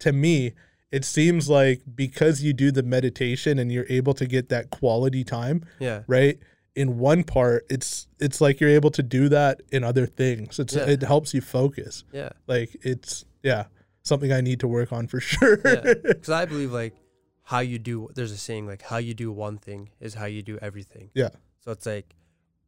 to 0.00 0.12
me, 0.12 0.52
it 0.90 1.06
seems 1.06 1.48
like 1.48 1.80
because 1.94 2.42
you 2.42 2.52
do 2.52 2.70
the 2.70 2.82
meditation 2.82 3.58
and 3.58 3.72
you're 3.72 3.86
able 3.88 4.12
to 4.14 4.26
get 4.26 4.50
that 4.50 4.68
quality 4.68 5.24
time, 5.24 5.64
yeah, 5.78 6.02
right? 6.06 6.38
In 6.74 6.98
one 6.98 7.22
part, 7.24 7.66
it's 7.68 8.06
it's 8.18 8.40
like 8.40 8.60
you're 8.60 8.70
able 8.70 8.90
to 8.92 9.02
do 9.02 9.28
that 9.28 9.60
in 9.70 9.84
other 9.84 10.06
things. 10.06 10.58
It's 10.58 10.74
Yeah. 10.74 10.86
it 10.88 11.02
helps 11.02 11.34
you 11.34 11.40
focus. 11.40 12.04
Yeah. 12.12 12.30
Like 12.46 12.76
it's 12.82 13.24
yeah, 13.42 13.64
something 14.02 14.32
I 14.32 14.40
need 14.40 14.60
to 14.60 14.68
work 14.68 14.92
on 14.92 15.06
for 15.06 15.20
sure. 15.32 15.60
Yeah. 15.64 15.94
Because 16.02 16.30
I 16.30 16.44
believe 16.46 16.72
like 16.72 16.94
how 17.44 17.58
you 17.60 17.78
do. 17.78 18.08
There's 18.14 18.32
a 18.32 18.36
saying 18.38 18.66
like 18.66 18.82
how 18.82 18.96
you 18.98 19.14
do 19.14 19.30
one 19.32 19.58
thing 19.58 19.90
is 20.00 20.14
how 20.14 20.26
you 20.26 20.42
do 20.42 20.58
everything. 20.62 21.10
Yeah. 21.14 21.30
So 21.60 21.72
it's 21.72 21.86
like 21.86 22.14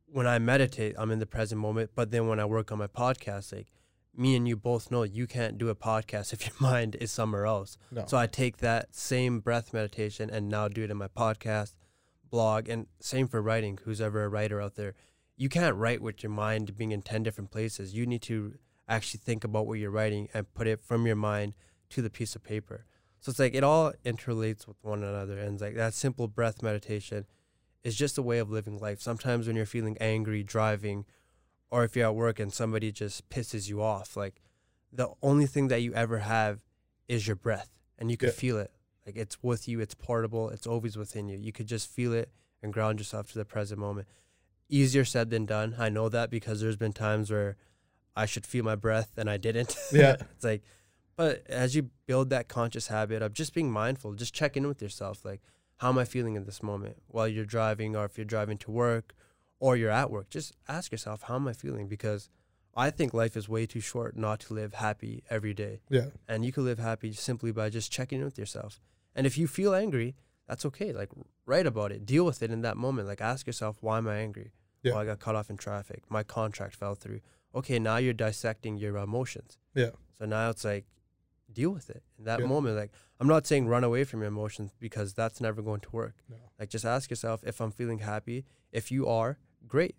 when 0.06 0.26
I 0.26 0.38
meditate, 0.38 0.94
I'm 0.98 1.10
in 1.10 1.18
the 1.18 1.26
present 1.26 1.60
moment. 1.60 1.90
But 1.94 2.10
then 2.10 2.28
when 2.28 2.38
I 2.40 2.44
work 2.44 2.70
on 2.72 2.78
my 2.78 2.86
podcast, 2.88 3.52
like 3.52 3.68
me 4.16 4.36
and 4.36 4.46
you 4.46 4.56
both 4.56 4.90
know, 4.90 5.02
you 5.02 5.26
can't 5.26 5.58
do 5.58 5.70
a 5.70 5.74
podcast 5.74 6.32
if 6.34 6.46
your 6.46 6.54
mind 6.60 6.96
is 7.00 7.10
somewhere 7.10 7.46
else. 7.46 7.78
no. 7.90 8.04
So 8.06 8.16
I 8.16 8.26
take 8.26 8.58
that 8.58 8.94
same 8.94 9.40
breath 9.40 9.72
meditation 9.72 10.28
and 10.30 10.48
now 10.48 10.68
do 10.68 10.82
it 10.84 10.90
in 10.90 10.96
my 10.98 11.08
podcast, 11.08 11.72
blog, 12.34 12.68
and 12.68 12.88
same 12.98 13.28
for 13.28 13.40
writing. 13.40 13.78
Who's 13.84 14.00
ever 14.00 14.24
a 14.24 14.28
writer 14.28 14.60
out 14.60 14.74
there, 14.74 14.94
you 15.36 15.48
can't 15.48 15.76
write 15.76 16.02
with 16.02 16.20
your 16.24 16.32
mind 16.32 16.76
being 16.76 16.90
in 16.90 17.00
10 17.00 17.22
different 17.22 17.52
places. 17.52 17.94
You 17.94 18.06
need 18.06 18.22
to 18.22 18.54
actually 18.88 19.20
think 19.24 19.44
about 19.44 19.68
what 19.68 19.78
you're 19.78 19.92
writing 19.92 20.28
and 20.34 20.52
put 20.52 20.66
it 20.66 20.80
from 20.82 21.06
your 21.06 21.14
mind 21.14 21.54
to 21.90 22.02
the 22.02 22.10
piece 22.10 22.34
of 22.34 22.42
paper. 22.42 22.86
So 23.20 23.30
it's 23.30 23.38
like 23.38 23.54
it 23.54 23.62
all 23.62 23.92
interrelates 24.04 24.66
with 24.66 24.76
one 24.82 25.04
another. 25.04 25.38
And 25.38 25.52
it's 25.54 25.62
like 25.62 25.76
that 25.76 25.94
simple 25.94 26.26
breath 26.26 26.60
meditation 26.60 27.24
is 27.84 27.94
just 27.94 28.18
a 28.18 28.22
way 28.22 28.38
of 28.40 28.50
living 28.50 28.78
life. 28.78 29.00
Sometimes 29.00 29.46
when 29.46 29.54
you're 29.54 29.64
feeling 29.64 29.96
angry 30.00 30.42
driving, 30.42 31.04
or 31.70 31.84
if 31.84 31.94
you're 31.94 32.06
at 32.06 32.16
work 32.16 32.40
and 32.40 32.52
somebody 32.52 32.90
just 32.90 33.30
pisses 33.30 33.68
you 33.68 33.80
off, 33.80 34.16
like 34.16 34.42
the 34.92 35.08
only 35.22 35.46
thing 35.46 35.68
that 35.68 35.82
you 35.82 35.94
ever 35.94 36.18
have 36.18 36.64
is 37.06 37.28
your 37.28 37.36
breath 37.36 37.70
and 37.96 38.10
you 38.10 38.16
can 38.16 38.30
Yeah. 38.30 38.34
feel 38.34 38.58
it. 38.58 38.72
Like 39.06 39.16
it's 39.16 39.42
with 39.42 39.68
you, 39.68 39.80
it's 39.80 39.94
portable, 39.94 40.48
it's 40.50 40.66
always 40.66 40.96
within 40.96 41.28
you. 41.28 41.38
You 41.38 41.52
could 41.52 41.66
just 41.66 41.90
feel 41.90 42.12
it 42.12 42.30
and 42.62 42.72
ground 42.72 42.98
yourself 42.98 43.30
to 43.32 43.38
the 43.38 43.44
present 43.44 43.78
moment. 43.80 44.08
Easier 44.68 45.04
said 45.04 45.30
than 45.30 45.44
done. 45.44 45.76
I 45.78 45.90
know 45.90 46.08
that 46.08 46.30
because 46.30 46.60
there's 46.60 46.76
been 46.76 46.92
times 46.94 47.30
where 47.30 47.56
I 48.16 48.24
should 48.26 48.46
feel 48.46 48.64
my 48.64 48.76
breath 48.76 49.12
and 49.16 49.28
I 49.28 49.36
didn't. 49.36 49.76
Yeah. 49.92 50.16
it's 50.20 50.44
like, 50.44 50.62
but 51.16 51.44
as 51.48 51.76
you 51.76 51.90
build 52.06 52.30
that 52.30 52.48
conscious 52.48 52.88
habit 52.88 53.22
of 53.22 53.34
just 53.34 53.54
being 53.54 53.70
mindful, 53.70 54.14
just 54.14 54.34
check 54.34 54.56
in 54.56 54.66
with 54.66 54.80
yourself. 54.80 55.24
Like, 55.24 55.42
how 55.76 55.90
am 55.90 55.98
I 55.98 56.04
feeling 56.04 56.34
in 56.34 56.44
this 56.44 56.62
moment 56.62 56.96
while 57.08 57.28
you're 57.28 57.44
driving 57.44 57.94
or 57.94 58.04
if 58.06 58.16
you're 58.16 58.24
driving 58.24 58.56
to 58.58 58.70
work 58.70 59.14
or 59.60 59.76
you're 59.76 59.90
at 59.90 60.10
work? 60.10 60.30
Just 60.30 60.54
ask 60.66 60.90
yourself, 60.90 61.22
how 61.22 61.36
am 61.36 61.46
I 61.46 61.52
feeling? 61.52 61.88
Because 61.88 62.30
I 62.74 62.90
think 62.90 63.12
life 63.14 63.36
is 63.36 63.48
way 63.48 63.66
too 63.66 63.80
short 63.80 64.16
not 64.16 64.40
to 64.40 64.54
live 64.54 64.74
happy 64.74 65.22
every 65.30 65.52
day. 65.54 65.80
yeah. 65.90 66.06
And 66.26 66.44
you 66.44 66.52
can 66.52 66.64
live 66.64 66.78
happy 66.78 67.12
simply 67.12 67.52
by 67.52 67.68
just 67.68 67.92
checking 67.92 68.18
in 68.20 68.24
with 68.24 68.38
yourself. 68.38 68.80
And 69.14 69.26
if 69.26 69.38
you 69.38 69.46
feel 69.46 69.74
angry, 69.74 70.14
that's 70.48 70.64
okay. 70.66 70.92
Like 70.92 71.10
write 71.46 71.66
about 71.66 71.92
it, 71.92 72.04
deal 72.06 72.24
with 72.24 72.42
it 72.42 72.50
in 72.50 72.62
that 72.62 72.76
moment. 72.76 73.08
Like 73.08 73.20
ask 73.20 73.46
yourself, 73.46 73.78
why 73.80 73.98
am 73.98 74.08
I 74.08 74.16
angry? 74.16 74.52
Yeah. 74.82 74.92
Well, 74.92 75.02
I 75.02 75.06
got 75.06 75.20
cut 75.20 75.34
off 75.36 75.50
in 75.50 75.56
traffic. 75.56 76.02
My 76.10 76.22
contract 76.22 76.74
fell 76.76 76.94
through. 76.94 77.20
Okay, 77.54 77.78
now 77.78 77.96
you're 77.96 78.12
dissecting 78.12 78.76
your 78.76 78.96
emotions. 78.96 79.58
Yeah. 79.74 79.90
So 80.18 80.26
now 80.26 80.50
it's 80.50 80.64
like 80.64 80.86
deal 81.52 81.70
with 81.70 81.88
it 81.90 82.02
in 82.18 82.24
that 82.24 82.40
Yeah. 82.40 82.46
moment. 82.46 82.76
Like 82.76 82.90
I'm 83.20 83.28
not 83.28 83.46
saying 83.46 83.66
run 83.68 83.84
away 83.84 84.04
from 84.04 84.20
your 84.20 84.28
emotions 84.28 84.72
because 84.80 85.14
that's 85.14 85.40
never 85.40 85.62
going 85.62 85.80
to 85.80 85.90
work. 85.90 86.16
No. 86.28 86.36
Like 86.58 86.68
just 86.68 86.84
ask 86.84 87.08
yourself 87.10 87.42
if 87.44 87.60
I'm 87.60 87.70
feeling 87.70 88.00
happy. 88.00 88.44
If 88.72 88.90
you 88.90 89.06
are, 89.06 89.38
great. 89.66 89.96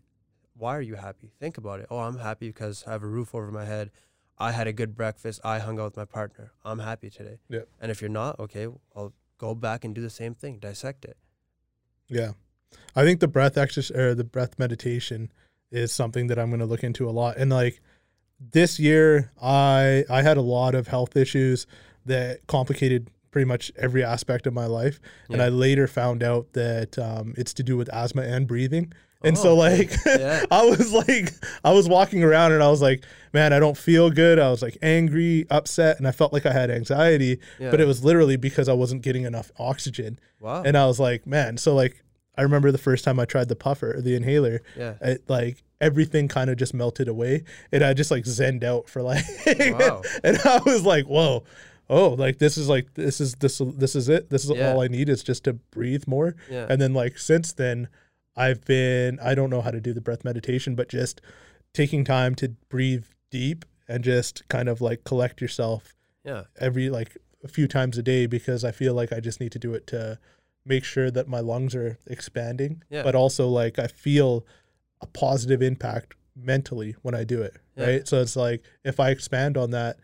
Why 0.58 0.76
are 0.76 0.82
you 0.82 0.96
happy? 0.96 1.32
Think 1.40 1.58
about 1.58 1.80
it. 1.80 1.88
Oh, 1.90 2.00
I'm 2.00 2.20
happy 2.20 2.48
because 2.48 2.84
I 2.88 2.92
have 2.92 3.04
a 3.04 3.08
roof 3.08 3.34
over 3.36 3.52
my 3.52 3.66
head. 3.66 3.92
I 4.38 4.52
had 4.52 4.68
a 4.68 4.74
good 4.74 4.96
breakfast. 4.96 5.40
I 5.44 5.60
hung 5.60 5.80
out 5.80 5.86
with 5.86 5.98
my 5.98 6.06
partner. 6.06 6.52
I'm 6.64 6.80
happy 6.80 7.10
today. 7.10 7.40
Yeah. 7.50 7.62
And 7.80 7.92
if 7.92 8.02
you're 8.02 8.10
not, 8.10 8.40
okay, 8.40 8.68
I'll 8.96 9.14
go 9.38 9.56
back 9.56 9.86
and 9.86 9.96
do 9.96 10.02
the 10.02 10.10
same 10.10 10.36
thing. 10.36 10.60
Dissect 10.60 11.06
it. 11.06 11.18
Yeah. 12.08 12.34
I 12.96 13.04
think 13.04 13.20
the 13.20 13.28
breath 13.28 13.58
exercise 13.58 13.96
or 13.96 14.14
the 14.14 14.24
breath 14.24 14.60
meditation 14.60 15.32
is 15.72 15.94
something 15.94 16.28
that 16.28 16.38
I'm 16.38 16.50
going 16.50 16.60
to 16.60 16.66
look 16.66 16.84
into 16.84 17.10
a 17.10 17.12
lot. 17.12 17.38
And 17.38 17.50
like 17.50 17.82
this 18.40 18.80
year, 18.80 19.32
I 19.42 20.04
I 20.10 20.22
had 20.22 20.38
a 20.38 20.42
lot 20.42 20.76
of 20.76 20.88
health 20.88 21.16
issues 21.16 21.66
that 22.06 22.46
complicated 22.48 23.10
pretty 23.36 23.46
much 23.46 23.70
every 23.76 24.02
aspect 24.02 24.48
of 24.48 24.54
my 24.54 24.66
life. 24.66 25.02
And 25.30 25.42
I 25.42 25.50
later 25.50 25.88
found 25.88 26.24
out 26.24 26.54
that 26.54 26.98
um, 26.98 27.34
it's 27.38 27.54
to 27.56 27.64
do 27.64 27.76
with 27.76 27.90
asthma 27.94 28.22
and 28.22 28.48
breathing. 28.48 28.94
And 29.26 29.36
Oh, 29.38 29.42
so 29.42 29.56
like 29.58 29.92
Yeah. 30.06 30.46
I 30.50 30.64
was 30.66 30.94
like 30.94 31.34
I 31.62 31.74
was 31.74 31.90
walking 31.90 32.24
around 32.24 32.54
and 32.54 32.64
I 32.64 32.70
was 32.70 32.82
like, 32.82 33.04
man, 33.34 33.52
I 33.52 33.60
don't 33.60 33.78
feel 33.78 34.10
good. 34.10 34.40
I 34.40 34.50
was 34.52 34.62
like 34.62 34.78
angry, 34.82 35.46
upset, 35.50 35.98
and 35.98 36.08
I 36.08 36.12
felt 36.12 36.32
like 36.32 36.46
I 36.46 36.54
had 36.54 36.72
anxiety, 36.72 37.40
Yeah. 37.60 37.72
but 37.72 37.82
it 37.82 37.88
was 37.88 38.06
literally 38.06 38.38
because 38.38 38.70
I 38.70 38.74
wasn't 38.74 39.02
getting 39.02 39.24
enough 39.24 39.52
oxygen. 39.60 40.18
wow. 40.40 40.64
And 40.64 40.78
I 40.78 40.86
was 40.86 40.98
like, 40.98 41.28
man, 41.28 41.58
so 41.58 41.76
like 41.76 42.02
I 42.38 42.44
remember 42.44 42.72
the 42.72 42.78
first 42.78 43.04
time 43.04 43.20
I 43.20 43.26
tried 43.26 43.50
the 43.50 43.56
puffer, 43.58 43.98
the 44.00 44.16
inhaler, 44.16 44.62
yeah. 44.78 44.94
it, 45.02 45.24
like 45.28 45.62
everything 45.82 46.30
kind 46.30 46.50
of 46.50 46.56
just 46.56 46.74
melted 46.74 47.10
away 47.10 47.44
and 47.74 47.84
I 47.84 47.94
just 47.94 48.12
like 48.12 48.24
zenned 48.24 48.64
out 48.64 48.88
for 48.90 49.02
like 49.02 49.26
Wow. 49.60 50.04
and 50.24 50.38
I 50.46 50.62
was 50.66 50.86
like, 50.86 51.06
whoa. 51.08 51.44
Oh, 51.90 52.10
like 52.10 52.40
this 52.40 52.58
is 52.58 52.68
like 52.70 52.94
this 52.96 53.22
is 53.22 53.34
this 53.36 53.62
this 53.78 53.96
is 53.96 54.10
it. 54.10 54.30
This 54.30 54.44
is 54.46 54.52
Yeah. 54.52 54.72
all 54.74 54.82
I 54.82 54.88
need 54.88 55.10
is 55.10 55.24
just 55.24 55.44
to 55.46 55.54
breathe 55.54 56.04
more. 56.08 56.36
Yeah. 56.50 56.66
And 56.70 56.82
then 56.82 56.94
like 56.94 57.18
since 57.18 57.54
then 57.54 57.88
I've 58.36 58.66
been 58.66 59.20
I 59.22 59.36
don't 59.36 59.50
know 59.50 59.62
how 59.62 59.72
to 59.72 59.80
do 59.82 59.94
the 59.94 60.02
breath 60.02 60.24
meditation, 60.26 60.76
but 60.76 60.90
just 60.90 61.22
taking 61.74 62.04
time 62.04 62.36
to 62.36 62.50
breathe 62.70 63.06
deep 63.32 63.66
and 63.88 64.04
just 64.04 64.48
kind 64.50 64.68
of 64.70 64.82
like 64.82 65.04
collect 65.04 65.42
yourself 65.42 65.96
yeah. 66.24 66.44
every 66.60 66.90
like 66.90 67.18
a 67.44 67.48
few 67.48 67.68
times 67.68 67.98
a 67.98 68.02
day 68.04 68.26
because 68.26 68.64
I 68.66 68.72
feel 68.72 68.94
like 68.96 69.14
I 69.14 69.20
just 69.20 69.40
need 69.40 69.52
to 69.52 69.60
do 69.60 69.74
it 69.74 69.86
to 69.88 70.18
make 70.66 70.84
sure 70.84 71.12
that 71.12 71.28
my 71.28 71.40
lungs 71.42 71.76
are 71.76 72.00
expanding, 72.08 72.82
Yeah. 72.90 73.04
but 73.04 73.14
also 73.14 73.48
like 73.48 73.78
I 73.78 73.86
feel 73.88 74.46
a 75.02 75.06
positive 75.06 75.62
impact 75.62 76.16
mentally 76.36 76.96
when 77.04 77.14
I 77.14 77.24
do 77.24 77.42
it, 77.44 77.56
Yeah. 77.78 77.86
right? 77.86 78.08
So 78.08 78.20
it's 78.22 78.36
like 78.36 78.64
if 78.84 79.00
I 79.00 79.12
expand 79.12 79.58
on 79.58 79.70
that, 79.72 79.98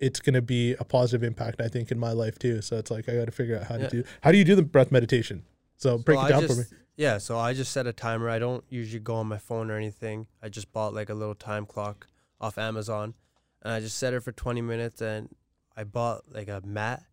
it's 0.00 0.18
going 0.18 0.34
to 0.34 0.42
be 0.42 0.74
a 0.80 0.84
positive 0.84 1.22
impact 1.22 1.60
I 1.60 1.68
think 1.68 1.92
in 1.92 1.98
my 1.98 2.12
life 2.12 2.38
too. 2.38 2.62
So 2.62 2.76
it's 2.76 2.90
like 2.90 3.08
I 3.08 3.14
got 3.14 3.26
to 3.26 3.30
figure 3.32 3.56
out 3.58 3.64
how 3.64 3.76
Yeah. 3.76 3.88
to 3.88 4.02
do 4.02 4.08
How 4.22 4.32
do 4.32 4.38
you 4.38 4.44
do 4.44 4.54
the 4.56 4.62
breath 4.62 4.90
meditation? 4.90 5.44
So 5.76 5.98
break 5.98 6.18
So 6.18 6.26
it 6.26 6.28
down 6.30 6.40
just, 6.42 6.54
for 6.54 6.60
me. 6.74 6.78
Yeah, 6.96 7.18
so 7.18 7.38
I 7.38 7.54
just 7.54 7.72
set 7.72 7.86
a 7.86 7.92
timer. 7.92 8.28
I 8.28 8.38
don't 8.38 8.64
usually 8.68 9.00
go 9.00 9.14
on 9.14 9.26
my 9.26 9.38
phone 9.38 9.70
or 9.70 9.76
anything. 9.76 10.26
I 10.42 10.48
just 10.48 10.72
bought 10.72 10.92
like 10.92 11.08
a 11.08 11.14
little 11.14 11.34
time 11.34 11.64
clock 11.66 12.06
off 12.40 12.58
Amazon, 12.58 13.14
and 13.62 13.72
I 13.72 13.80
just 13.80 13.96
set 13.96 14.12
it 14.12 14.22
for 14.22 14.32
20 14.32 14.60
minutes. 14.60 15.00
And 15.00 15.28
I 15.76 15.84
bought 15.84 16.24
like 16.30 16.48
a 16.48 16.60
mat 16.64 17.04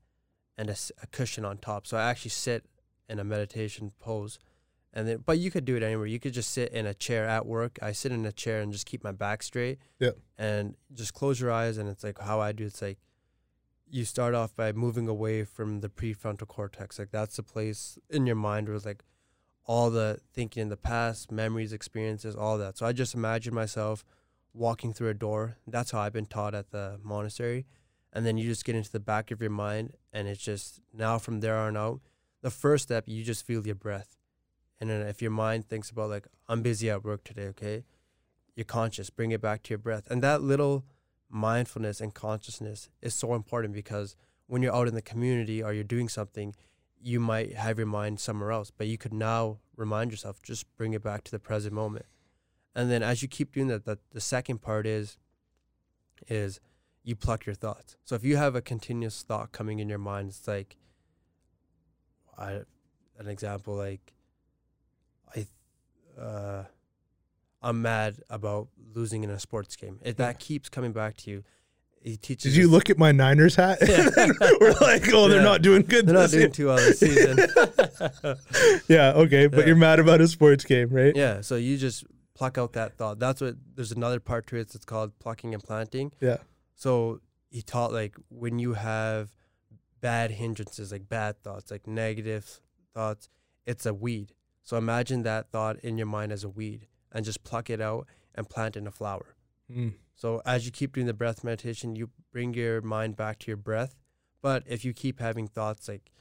and 0.57 0.69
a 0.69 0.75
cushion 1.11 1.45
on 1.45 1.57
top, 1.59 1.85
so 1.87 1.95
I 1.97 2.09
actually 2.09 2.31
sit 2.31 2.65
in 3.07 3.19
a 3.19 3.23
meditation 3.23 3.91
pose. 3.99 4.39
And 4.97 5.07
then, 5.07 5.23
but 5.23 5.37
you 5.37 5.51
could 5.51 5.63
do 5.63 5.75
it 5.75 5.83
anywhere. 5.83 6.07
You 6.07 6.19
could 6.19 6.33
just 6.33 6.49
sit 6.49 6.73
in 6.73 6.87
a 6.87 6.93
chair 6.95 7.27
at 7.27 7.45
work. 7.45 7.77
I 7.83 7.91
sit 7.91 8.11
in 8.11 8.25
a 8.25 8.31
chair 8.31 8.61
and 8.61 8.73
just 8.73 8.87
keep 8.87 9.03
my 9.03 9.11
back 9.11 9.43
straight. 9.43 9.77
Yeah. 9.99 10.13
And 10.39 10.75
just 10.91 11.13
close 11.13 11.39
your 11.39 11.51
eyes, 11.51 11.77
and 11.77 11.87
it's 11.87 12.03
like 12.03 12.19
how 12.19 12.39
I 12.39 12.51
do. 12.51 12.65
It's 12.65 12.81
like 12.81 12.97
you 13.87 14.05
start 14.05 14.33
off 14.33 14.55
by 14.55 14.71
moving 14.71 15.07
away 15.07 15.43
from 15.43 15.81
the 15.81 15.87
prefrontal 15.89 16.47
cortex. 16.47 16.97
Like 16.97 17.11
that's 17.11 17.35
the 17.35 17.43
place 17.43 17.99
in 18.09 18.25
your 18.25 18.37
mind 18.37 18.67
where 18.67 18.75
it's 18.75 18.87
like 18.87 19.03
all 19.65 19.91
the 19.91 20.19
thinking 20.33 20.63
in 20.63 20.69
the 20.69 20.77
past, 20.77 21.31
memories, 21.31 21.73
experiences, 21.73 22.35
all 22.35 22.57
that. 22.57 22.79
So 22.79 22.87
I 22.87 22.91
just 22.91 23.13
imagine 23.13 23.53
myself 23.53 24.03
walking 24.51 24.93
through 24.93 25.09
a 25.09 25.13
door. 25.13 25.57
That's 25.67 25.91
how 25.91 25.99
I've 25.99 26.13
been 26.13 26.25
taught 26.25 26.55
at 26.55 26.71
the 26.71 26.99
monastery. 27.03 27.67
And 28.11 28.25
then 28.25 28.39
you 28.39 28.49
just 28.49 28.65
get 28.65 28.75
into 28.75 28.91
the 28.91 28.99
back 28.99 29.29
of 29.29 29.41
your 29.41 29.51
mind, 29.51 29.93
and 30.11 30.27
it's 30.27 30.41
just 30.41 30.81
now 30.91 31.19
from 31.19 31.41
there 31.41 31.57
on 31.57 31.77
out. 31.77 31.99
The 32.41 32.49
first 32.49 32.85
step, 32.85 33.03
you 33.05 33.23
just 33.23 33.45
feel 33.45 33.63
your 33.63 33.75
breath. 33.75 34.16
And 34.79 34.89
then 34.89 35.01
if 35.01 35.21
your 35.21 35.31
mind 35.31 35.67
thinks 35.67 35.89
about, 35.89 36.09
like, 36.09 36.27
I'm 36.47 36.61
busy 36.61 36.89
at 36.89 37.03
work 37.03 37.23
today, 37.23 37.47
okay? 37.47 37.83
You're 38.55 38.65
conscious, 38.65 39.09
bring 39.09 39.31
it 39.31 39.41
back 39.41 39.63
to 39.63 39.69
your 39.71 39.79
breath. 39.79 40.07
And 40.09 40.21
that 40.23 40.41
little 40.41 40.85
mindfulness 41.29 41.99
and 41.99 42.13
consciousness 42.13 42.89
is 43.01 43.13
so 43.13 43.33
important 43.33 43.73
because 43.73 44.15
when 44.47 44.61
you're 44.61 44.75
out 44.75 44.87
in 44.87 44.95
the 44.95 45.01
community 45.01 45.61
or 45.61 45.73
you're 45.73 45.83
doing 45.83 46.09
something, 46.09 46.55
you 47.01 47.19
might 47.19 47.53
have 47.53 47.77
your 47.77 47.87
mind 47.87 48.19
somewhere 48.19 48.51
else, 48.51 48.71
but 48.71 48.87
you 48.87 48.97
could 48.97 49.13
now 49.13 49.57
remind 49.75 50.11
yourself, 50.11 50.41
just 50.41 50.65
bring 50.77 50.93
it 50.93 51.03
back 51.03 51.23
to 51.23 51.31
the 51.31 51.39
present 51.39 51.73
moment. 51.73 52.05
And 52.75 52.89
then 52.89 53.03
as 53.03 53.21
you 53.21 53.27
keep 53.27 53.53
doing 53.53 53.67
that, 53.67 53.85
that 53.85 53.99
the 54.11 54.21
second 54.21 54.61
part 54.61 54.85
is 54.85 55.17
is 56.27 56.59
you 57.03 57.15
pluck 57.15 57.45
your 57.45 57.55
thoughts. 57.55 57.95
So 58.03 58.15
if 58.15 58.23
you 58.23 58.37
have 58.37 58.55
a 58.55 58.61
continuous 58.61 59.21
thought 59.21 59.51
coming 59.51 59.79
in 59.79 59.87
your 59.87 59.99
mind, 59.99 60.29
it's 60.29 60.47
like 60.47 60.77
I 62.37 62.61
an 63.17 63.27
example 63.27 63.75
like 63.75 64.13
uh 66.19 66.63
I'm 67.61 67.81
mad 67.81 68.19
about 68.29 68.67
losing 68.93 69.23
in 69.23 69.29
a 69.31 69.39
sports 69.39 69.75
game. 69.75 69.99
If 70.03 70.17
that 70.17 70.39
keeps 70.39 70.69
coming 70.69 70.91
back 70.93 71.17
to 71.17 71.31
you, 71.31 71.43
it 72.03 72.21
teaches 72.21 72.53
Did 72.53 72.59
you 72.59 72.65
us- 72.67 72.71
look 72.71 72.89
at 72.91 72.97
my 72.99 73.11
Niners 73.11 73.55
hat? 73.55 73.79
We're 74.61 74.73
like, 74.79 75.11
oh, 75.11 75.27
they're 75.27 75.37
Yeah. 75.39 75.43
not 75.43 75.61
doing 75.63 75.81
good. 75.81 76.05
They're 76.05 76.13
not 76.13 76.29
this 76.29 76.31
doing 76.31 76.41
year. 76.43 76.49
too 76.51 76.67
well 76.67 76.77
this 76.77 76.99
season. 76.99 77.37
yeah, 78.87 79.13
okay, 79.13 79.47
but 79.47 79.59
Yeah. 79.61 79.65
you're 79.67 79.75
mad 79.75 79.99
about 79.99 80.21
a 80.21 80.27
sports 80.27 80.63
game, 80.63 80.89
right? 80.89 81.15
yeah, 81.15 81.41
so 81.41 81.55
you 81.55 81.77
just 81.77 82.05
pluck 82.35 82.57
out 82.59 82.73
that 82.73 82.95
thought. 82.97 83.17
That's 83.19 83.41
what 83.41 83.55
there's 83.75 83.91
another 83.91 84.19
part 84.19 84.45
to 84.47 84.57
it. 84.57 84.73
It's 84.75 84.85
called 84.85 85.17
plucking 85.19 85.53
and 85.53 85.63
planting. 85.63 86.11
Yeah. 86.21 86.37
So 86.75 87.21
he 87.49 87.61
taught 87.63 87.91
like 87.91 88.15
when 88.29 88.59
you 88.59 88.73
have 88.75 89.35
bad 89.99 90.29
hindrances, 90.31 90.91
like 90.91 91.09
bad 91.09 91.41
thoughts, 91.41 91.71
like 91.71 91.87
negative 91.87 92.61
thoughts, 92.93 93.29
it's 93.65 93.85
a 93.87 93.93
weed. 93.93 94.33
So 94.67 94.75
imagine 94.75 95.23
that 95.23 95.49
thought 95.49 95.79
in 95.79 95.97
your 95.97 96.07
mind 96.07 96.33
as 96.33 96.43
a 96.43 96.49
weed 96.49 96.87
and 97.13 97.23
just 97.23 97.41
pluck 97.45 97.69
it 97.69 97.79
out 97.79 98.05
and 98.35 98.49
plant 98.49 98.75
in 98.75 98.85
a 98.85 98.91
flower. 98.91 99.33
Mm. 99.73 99.93
So 100.13 100.41
as 100.45 100.65
you 100.65 100.73
keep 100.73 100.91
doing 100.93 101.07
the 101.07 101.13
breath 101.13 101.41
meditation, 101.41 101.95
you 101.95 102.09
bring 102.33 102.53
your 102.53 102.81
mind 102.81 103.15
back 103.15 103.39
to 103.39 103.47
your 103.47 103.55
breath. 103.55 103.95
But 104.41 104.63
if 104.65 104.83
you 104.83 104.91
keep 104.91 105.21
having 105.21 105.47
thoughts, 105.47 105.87
like 105.87 106.11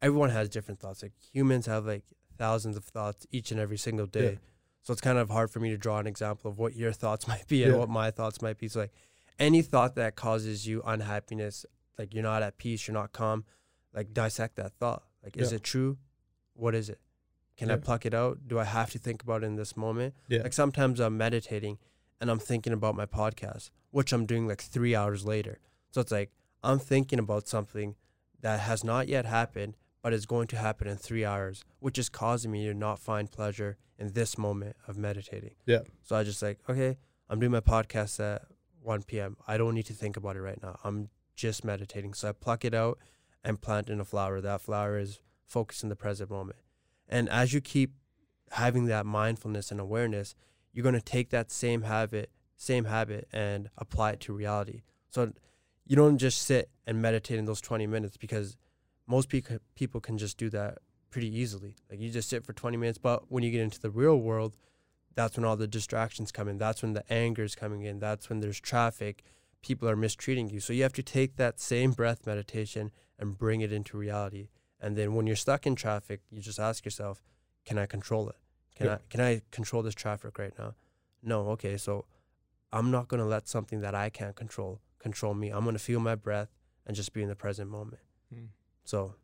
everyone 0.00 0.30
has 0.30 0.48
different 0.48 0.80
thoughts. 0.80 1.02
Like 1.02 1.12
humans 1.30 1.66
have 1.66 1.84
like 1.84 2.04
thousands 2.38 2.78
of 2.78 2.84
thoughts 2.84 3.26
each 3.32 3.50
and 3.50 3.60
every 3.60 3.76
single 3.76 4.06
day. 4.06 4.32
Yeah. 4.32 4.38
So 4.80 4.92
it's 4.94 5.02
kind 5.02 5.18
of 5.18 5.28
hard 5.28 5.50
for 5.50 5.60
me 5.60 5.68
to 5.68 5.76
draw 5.76 5.98
an 5.98 6.06
example 6.06 6.50
of 6.50 6.56
what 6.56 6.74
your 6.74 6.92
thoughts 6.92 7.28
might 7.32 7.46
be 7.48 7.64
and 7.64 7.72
Yeah. 7.74 7.78
what 7.80 7.90
my 7.90 8.10
thoughts 8.10 8.40
might 8.40 8.56
be. 8.56 8.68
So 8.68 8.80
like 8.80 8.94
any 9.38 9.60
thought 9.60 9.94
that 9.96 10.16
causes 10.16 10.66
you 10.66 10.80
unhappiness, 10.86 11.66
like 11.98 12.14
you're 12.14 12.22
not 12.22 12.42
at 12.42 12.56
peace, 12.56 12.88
you're 12.88 12.94
not 12.94 13.12
calm, 13.12 13.44
like 13.92 14.14
dissect 14.14 14.56
that 14.56 14.72
thought. 14.80 15.02
Like 15.22 15.36
is 15.36 15.52
it 15.52 15.62
true? 15.62 15.98
What 16.54 16.74
is 16.74 16.88
it? 16.88 16.98
Can 17.60 17.70
I 17.70 17.76
pluck 17.76 18.06
it 18.06 18.14
out? 18.14 18.48
Do 18.48 18.58
I 18.58 18.64
have 18.64 18.90
to 18.92 18.98
think 18.98 19.22
about 19.22 19.42
it 19.42 19.46
in 19.46 19.56
this 19.56 19.76
moment? 19.76 20.14
Yeah. 20.28 20.40
Like 20.42 20.54
sometimes 20.54 20.98
I'm 20.98 21.18
meditating 21.18 21.76
and 22.18 22.30
I'm 22.30 22.38
thinking 22.38 22.72
about 22.72 22.94
my 22.94 23.04
podcast, 23.04 23.70
which 23.90 24.14
I'm 24.14 24.24
doing 24.24 24.48
like 24.48 24.62
three 24.62 24.94
hours 24.94 25.26
later. 25.26 25.58
So 25.90 26.00
it's 26.00 26.10
like 26.10 26.30
I'm 26.62 26.78
thinking 26.78 27.18
about 27.18 27.48
something 27.48 27.96
that 28.40 28.60
has 28.60 28.82
not 28.82 29.08
yet 29.08 29.26
happened, 29.26 29.76
but 30.02 30.14
is 30.14 30.24
going 30.24 30.46
to 30.48 30.56
happen 30.56 30.88
in 30.88 30.96
three 30.96 31.22
hours, 31.22 31.62
which 31.80 31.98
is 31.98 32.08
causing 32.08 32.50
me 32.50 32.64
to 32.64 32.72
not 32.72 32.98
find 32.98 33.30
pleasure 33.30 33.76
in 33.98 34.14
this 34.14 34.38
moment 34.38 34.74
of 34.88 34.96
meditating. 34.96 35.54
Yeah. 35.66 35.80
So 36.02 36.16
I 36.16 36.24
just 36.24 36.40
like, 36.40 36.60
okay, 36.66 36.96
I'm 37.28 37.40
doing 37.40 37.52
my 37.52 37.60
podcast 37.60 38.18
at 38.20 38.42
1 38.80 39.02
p.m. 39.02 39.36
I 39.46 39.58
don't 39.58 39.74
need 39.74 39.86
to 39.86 39.92
think 39.92 40.16
about 40.16 40.36
it 40.36 40.40
right 40.40 40.62
now. 40.62 40.78
I'm 40.82 41.10
just 41.36 41.62
meditating. 41.62 42.14
So 42.14 42.30
I 42.30 42.32
pluck 42.32 42.64
it 42.64 42.72
out 42.72 42.98
and 43.44 43.60
plant 43.60 43.90
in 43.90 44.00
a 44.00 44.04
flower. 44.06 44.40
That 44.40 44.62
flower 44.62 44.98
is 44.98 45.20
focused 45.44 45.82
in 45.82 45.90
the 45.90 45.96
present 45.96 46.30
moment. 46.30 46.56
And 47.10 47.28
as 47.28 47.52
you 47.52 47.60
keep 47.60 47.92
having 48.52 48.86
that 48.86 49.04
mindfulness 49.04 49.70
and 49.70 49.80
awareness, 49.80 50.34
you're 50.72 50.84
going 50.84 50.94
to 50.94 51.02
take 51.02 51.30
that 51.30 51.50
same 51.50 51.82
habit, 51.82 52.30
same 52.56 52.84
habit 52.84 53.28
and 53.32 53.68
apply 53.76 54.12
it 54.12 54.20
to 54.20 54.32
reality. 54.32 54.82
So 55.10 55.32
you 55.84 55.96
don't 55.96 56.18
just 56.18 56.42
sit 56.42 56.70
and 56.86 57.02
meditate 57.02 57.38
in 57.38 57.44
those 57.44 57.60
20 57.60 57.86
minutes 57.86 58.16
because 58.16 58.56
most 59.06 59.28
people 59.28 59.58
people 59.74 60.00
can 60.00 60.16
just 60.16 60.38
do 60.38 60.48
that 60.50 60.78
pretty 61.10 61.36
easily. 61.36 61.74
Like 61.90 61.98
you 61.98 62.10
just 62.10 62.28
sit 62.28 62.44
for 62.44 62.52
20 62.52 62.76
minutes, 62.76 62.98
but 62.98 63.24
when 63.30 63.42
you 63.42 63.50
get 63.50 63.60
into 63.60 63.80
the 63.80 63.90
real 63.90 64.16
world, 64.16 64.56
that's 65.16 65.36
when 65.36 65.44
all 65.44 65.56
the 65.56 65.66
distractions 65.66 66.30
come 66.30 66.46
in. 66.46 66.58
That's 66.58 66.82
when 66.82 66.92
the 66.92 67.12
anger 67.12 67.42
is 67.42 67.56
coming 67.56 67.82
in. 67.82 67.98
That's 67.98 68.28
when 68.28 68.38
there's 68.38 68.60
traffic. 68.60 69.24
People 69.62 69.88
are 69.88 69.96
mistreating 69.96 70.48
you. 70.48 70.60
So 70.60 70.72
you 70.72 70.84
have 70.84 70.92
to 70.92 71.02
take 71.02 71.36
that 71.36 71.58
same 71.58 71.90
breath 71.90 72.24
meditation 72.24 72.92
and 73.18 73.36
bring 73.36 73.60
it 73.60 73.72
into 73.72 73.98
reality. 73.98 74.48
And 74.80 74.96
then 74.96 75.14
when 75.14 75.26
you're 75.26 75.36
stuck 75.36 75.66
in 75.66 75.74
traffic, 75.74 76.20
you 76.30 76.40
just 76.40 76.58
ask 76.58 76.84
yourself, 76.84 77.22
can 77.64 77.78
I 77.78 77.86
control 77.86 78.28
it? 78.28 78.36
Can 78.76 78.86
Yeah. 78.86 78.94
I 78.94 78.98
can 79.10 79.20
I 79.20 79.42
control 79.50 79.82
this 79.82 79.94
traffic 79.94 80.38
right 80.38 80.52
now? 80.58 80.74
No, 81.22 81.48
okay. 81.50 81.76
So 81.76 82.06
I'm 82.72 82.90
not 82.90 83.08
going 83.08 83.20
to 83.20 83.26
let 83.26 83.48
something 83.48 83.80
that 83.80 83.94
I 83.94 84.10
can't 84.10 84.36
control 84.36 84.80
control 84.98 85.34
me. 85.34 85.50
I'm 85.50 85.64
going 85.64 85.74
to 85.76 85.82
feel 85.82 86.00
my 86.00 86.14
breath 86.14 86.48
and 86.86 86.96
just 86.96 87.12
be 87.12 87.22
in 87.22 87.28
the 87.28 87.36
present 87.36 87.70
moment. 87.70 88.02
Mm. 88.34 88.48
So, 88.84 89.14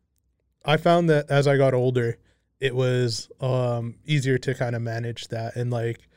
I 0.65 0.77
found 0.77 1.09
that 1.09 1.29
as 1.29 1.47
I 1.47 1.57
got 1.57 1.73
older, 1.73 2.17
it 2.59 2.75
was 2.75 3.29
um, 3.39 3.95
easier 4.05 4.37
to 4.39 4.53
kind 4.53 4.75
of 4.75 4.81
manage 4.81 5.27
that. 5.29 5.55
And 5.55 5.71
like, 5.71 6.07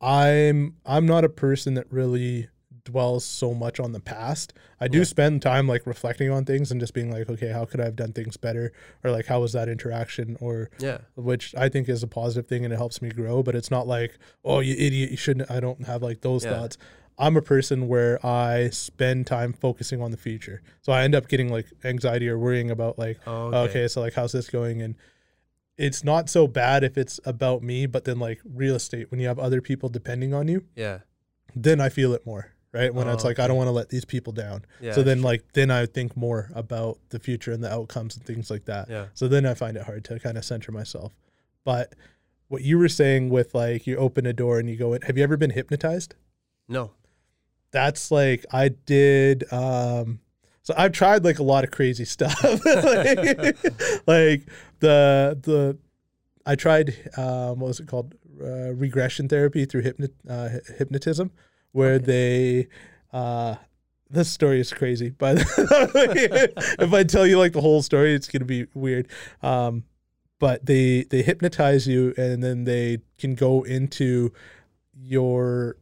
I'm 0.00 0.76
I'm 0.86 1.06
not 1.06 1.24
a 1.24 1.28
person 1.28 1.74
that 1.74 1.90
really 1.92 2.48
dwells 2.84 3.24
so 3.24 3.52
much 3.54 3.78
on 3.80 3.92
the 3.92 4.00
past. 4.00 4.52
I 4.80 4.88
do 4.88 4.98
Yeah. 4.98 5.04
spend 5.04 5.42
time 5.42 5.66
like 5.68 5.86
reflecting 5.86 6.30
on 6.30 6.44
things 6.44 6.70
and 6.70 6.80
just 6.80 6.94
being 6.94 7.10
like, 7.10 7.28
okay, 7.28 7.48
how 7.48 7.64
could 7.64 7.80
I 7.80 7.84
have 7.84 7.96
done 7.96 8.12
things 8.12 8.36
better, 8.36 8.72
or 9.04 9.10
like 9.10 9.26
how 9.26 9.40
was 9.40 9.52
that 9.52 9.68
interaction, 9.68 10.36
or 10.40 10.70
yeah. 10.78 10.98
which 11.16 11.54
I 11.56 11.68
think 11.68 11.88
is 11.88 12.02
a 12.02 12.06
positive 12.08 12.46
thing 12.48 12.64
and 12.64 12.72
it 12.72 12.76
helps 12.76 13.00
me 13.02 13.10
grow. 13.10 13.42
But 13.42 13.54
it's 13.54 13.70
not 13.70 13.86
like, 13.86 14.18
oh, 14.44 14.60
you 14.60 14.74
idiot, 14.78 15.10
you 15.10 15.16
shouldn't. 15.16 15.50
I 15.50 15.60
don't 15.60 15.84
have 15.86 16.02
like 16.02 16.20
those 16.22 16.44
Yeah. 16.44 16.52
thoughts. 16.58 16.78
I'm 17.18 17.36
a 17.36 17.42
person 17.42 17.86
where 17.86 18.24
I 18.24 18.70
spend 18.70 19.26
time 19.26 19.52
focusing 19.52 20.00
on 20.00 20.10
the 20.10 20.16
future, 20.16 20.62
so 20.80 20.92
I 20.92 21.02
end 21.04 21.14
up 21.14 21.28
getting 21.28 21.50
like 21.50 21.66
anxiety 21.84 22.28
or 22.28 22.38
worrying 22.38 22.70
about 22.70 22.98
like 22.98 23.18
Oh, 23.26 23.48
okay. 23.48 23.56
okay. 23.80 23.88
so 23.88 24.00
like 24.00 24.14
how's 24.14 24.32
this 24.32 24.48
going 24.48 24.80
and 24.80 24.94
it's 25.76 26.02
not 26.04 26.28
so 26.30 26.46
bad 26.46 26.82
if 26.84 26.96
it's 26.98 27.20
about 27.24 27.62
me 27.62 27.84
but 27.86 28.04
then 28.04 28.18
like 28.18 28.40
real 28.44 28.74
estate 28.74 29.10
when 29.10 29.18
you 29.20 29.26
have 29.26 29.38
other 29.38 29.60
people 29.62 29.88
depending 29.88 30.32
on 30.34 30.46
you 30.48 30.64
Yeah. 30.76 30.98
then 31.54 31.80
i 31.80 31.88
feel 31.88 32.12
it 32.12 32.24
more 32.26 32.52
right 32.72 32.94
when 32.94 33.08
it's 33.08 33.24
Oh, 33.24 33.28
like 33.28 33.38
i 33.38 33.46
don't 33.48 33.56
want 33.56 33.66
to 33.68 33.72
let 33.72 33.88
these 33.88 34.04
people 34.04 34.32
down 34.32 34.64
Yeah. 34.80 34.92
so 34.92 35.02
then 35.02 35.18
sure. 35.18 35.24
like 35.24 35.52
then 35.54 35.70
i 35.70 35.86
think 35.86 36.16
more 36.16 36.50
about 36.54 36.98
the 37.08 37.18
future 37.18 37.52
and 37.52 37.62
the 37.64 37.72
outcomes 37.72 38.16
and 38.16 38.24
things 38.24 38.50
like 38.50 38.64
that 38.66 38.88
yeah. 38.88 39.06
so 39.14 39.26
then 39.28 39.44
i 39.46 39.54
find 39.54 39.76
it 39.76 39.82
hard 39.84 40.04
to 40.04 40.18
kind 40.20 40.38
of 40.38 40.44
center 40.44 40.70
myself 40.72 41.12
but 41.64 41.94
what 42.48 42.62
you 42.62 42.78
were 42.78 42.88
saying 42.88 43.28
with 43.30 43.54
like 43.54 43.86
you 43.86 43.96
open 43.96 44.26
a 44.26 44.32
door 44.32 44.58
and 44.58 44.68
you 44.70 44.76
go 44.76 44.92
in 44.94 45.02
have 45.02 45.16
you 45.18 45.22
ever 45.24 45.36
been 45.36 45.50
hypnotized 45.50 46.14
No. 46.68 46.90
that's 47.72 48.10
like 48.10 48.44
I 48.52 48.68
did 48.68 49.44
um 49.52 50.20
so 50.62 50.74
I've 50.76 50.92
tried 50.92 51.24
like 51.24 51.38
a 51.38 51.42
lot 51.42 51.64
of 51.64 51.70
crazy 51.70 52.04
stuff. 52.16 52.38
like, 52.44 53.56
like 54.06 54.46
the 54.80 55.38
the 55.42 55.78
I 56.46 56.54
tried 56.54 56.94
um 57.16 57.60
what 57.60 57.68
was 57.68 57.80
it 57.80 57.86
called? 57.88 58.14
Uh, 58.42 58.72
regression 58.74 59.28
therapy 59.28 59.64
through 59.66 59.82
uh, 60.28 60.48
hy- 60.48 60.60
hypnotism 60.78 61.30
where 61.72 61.94
Okay. 61.94 62.04
they 62.04 62.68
uh 63.12 63.56
this 64.12 64.28
story 64.28 64.58
is 64.60 64.72
crazy, 64.72 65.10
but 65.18 65.38
if 65.56 66.92
I 66.92 67.04
tell 67.04 67.26
you 67.26 67.38
like 67.38 67.52
the 67.52 67.60
whole 67.60 67.82
story, 67.82 68.14
it's 68.14 68.28
gonna 68.28 68.44
be 68.44 68.66
weird. 68.74 69.08
Um, 69.42 69.84
but 70.38 70.66
they 70.66 71.04
they 71.04 71.22
hypnotize 71.22 71.86
you, 71.86 72.12
and 72.16 72.42
then 72.42 72.64
they 72.64 72.98
can 73.18 73.34
go 73.34 73.62
into 73.62 74.32
your 74.92 75.76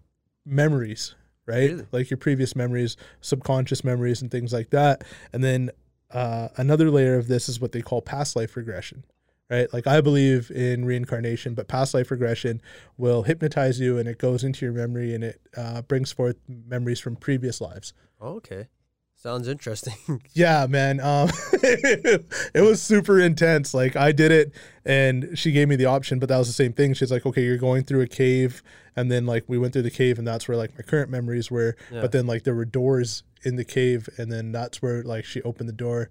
memories, 0.44 1.14
right? 1.46 1.70
Really? 1.70 1.86
Like 1.92 2.10
your 2.10 2.18
previous 2.18 2.54
memories, 2.54 2.96
subconscious 3.20 3.82
memories, 3.84 4.20
and 4.20 4.30
things 4.30 4.52
like 4.52 4.70
that. 4.70 5.04
And 5.32 5.42
then 5.42 5.70
uh, 6.10 6.48
another 6.56 6.90
layer 6.90 7.16
of 7.16 7.28
this 7.28 7.48
is 7.48 7.60
what 7.60 7.72
they 7.72 7.82
call 7.82 8.02
past 8.02 8.36
life 8.36 8.56
regression, 8.56 9.04
right? 9.50 9.72
Like 9.72 9.86
I 9.86 10.00
believe 10.00 10.50
in 10.50 10.84
reincarnation, 10.84 11.54
but 11.54 11.68
past 11.68 11.94
life 11.94 12.10
regression 12.10 12.60
will 12.96 13.22
hypnotize 13.22 13.80
you, 13.80 13.98
and 13.98 14.08
it 14.08 14.18
goes 14.18 14.44
into 14.44 14.64
your 14.64 14.74
memory, 14.74 15.14
and 15.14 15.24
it 15.24 15.40
uh, 15.56 15.82
brings 15.82 16.12
forth 16.12 16.36
memories 16.48 17.00
from 17.00 17.16
previous 17.16 17.60
lives. 17.60 17.92
Oh, 18.20 18.36
okay. 18.36 18.68
Sounds 19.16 19.48
interesting. 19.48 19.94
Yeah, 20.32 20.66
man. 20.68 21.00
Um, 21.00 21.30
it 21.52 22.62
was 22.62 22.80
super 22.80 23.18
intense. 23.18 23.74
Like 23.74 23.96
I 23.96 24.12
did 24.12 24.30
it, 24.30 24.52
and 24.84 25.36
she 25.36 25.50
gave 25.50 25.66
me 25.66 25.74
the 25.74 25.86
option, 25.86 26.20
but 26.20 26.28
that 26.28 26.38
was 26.38 26.46
the 26.46 26.52
same 26.52 26.72
thing. 26.72 26.94
She's 26.94 27.10
like, 27.10 27.26
"Okay, 27.26 27.42
you're 27.42 27.56
going 27.56 27.82
through 27.82 28.02
a 28.02 28.06
cave," 28.06 28.62
and 28.94 29.10
then 29.10 29.26
like 29.26 29.44
we 29.48 29.58
went 29.58 29.72
through 29.72 29.82
the 29.82 29.90
cave, 29.90 30.18
and 30.18 30.28
that's 30.28 30.46
where 30.46 30.56
like 30.56 30.78
my 30.78 30.82
current 30.82 31.10
memories 31.10 31.50
were. 31.50 31.74
Yeah. 31.90 32.02
But 32.02 32.12
then 32.12 32.28
like 32.28 32.44
there 32.44 32.54
were 32.54 32.64
doors 32.64 33.24
in 33.42 33.56
the 33.56 33.64
cave, 33.64 34.08
and 34.18 34.30
then 34.30 34.52
that's 34.52 34.80
where 34.80 35.02
like 35.02 35.24
she 35.24 35.42
opened 35.42 35.68
the 35.68 35.74
door, 35.74 36.10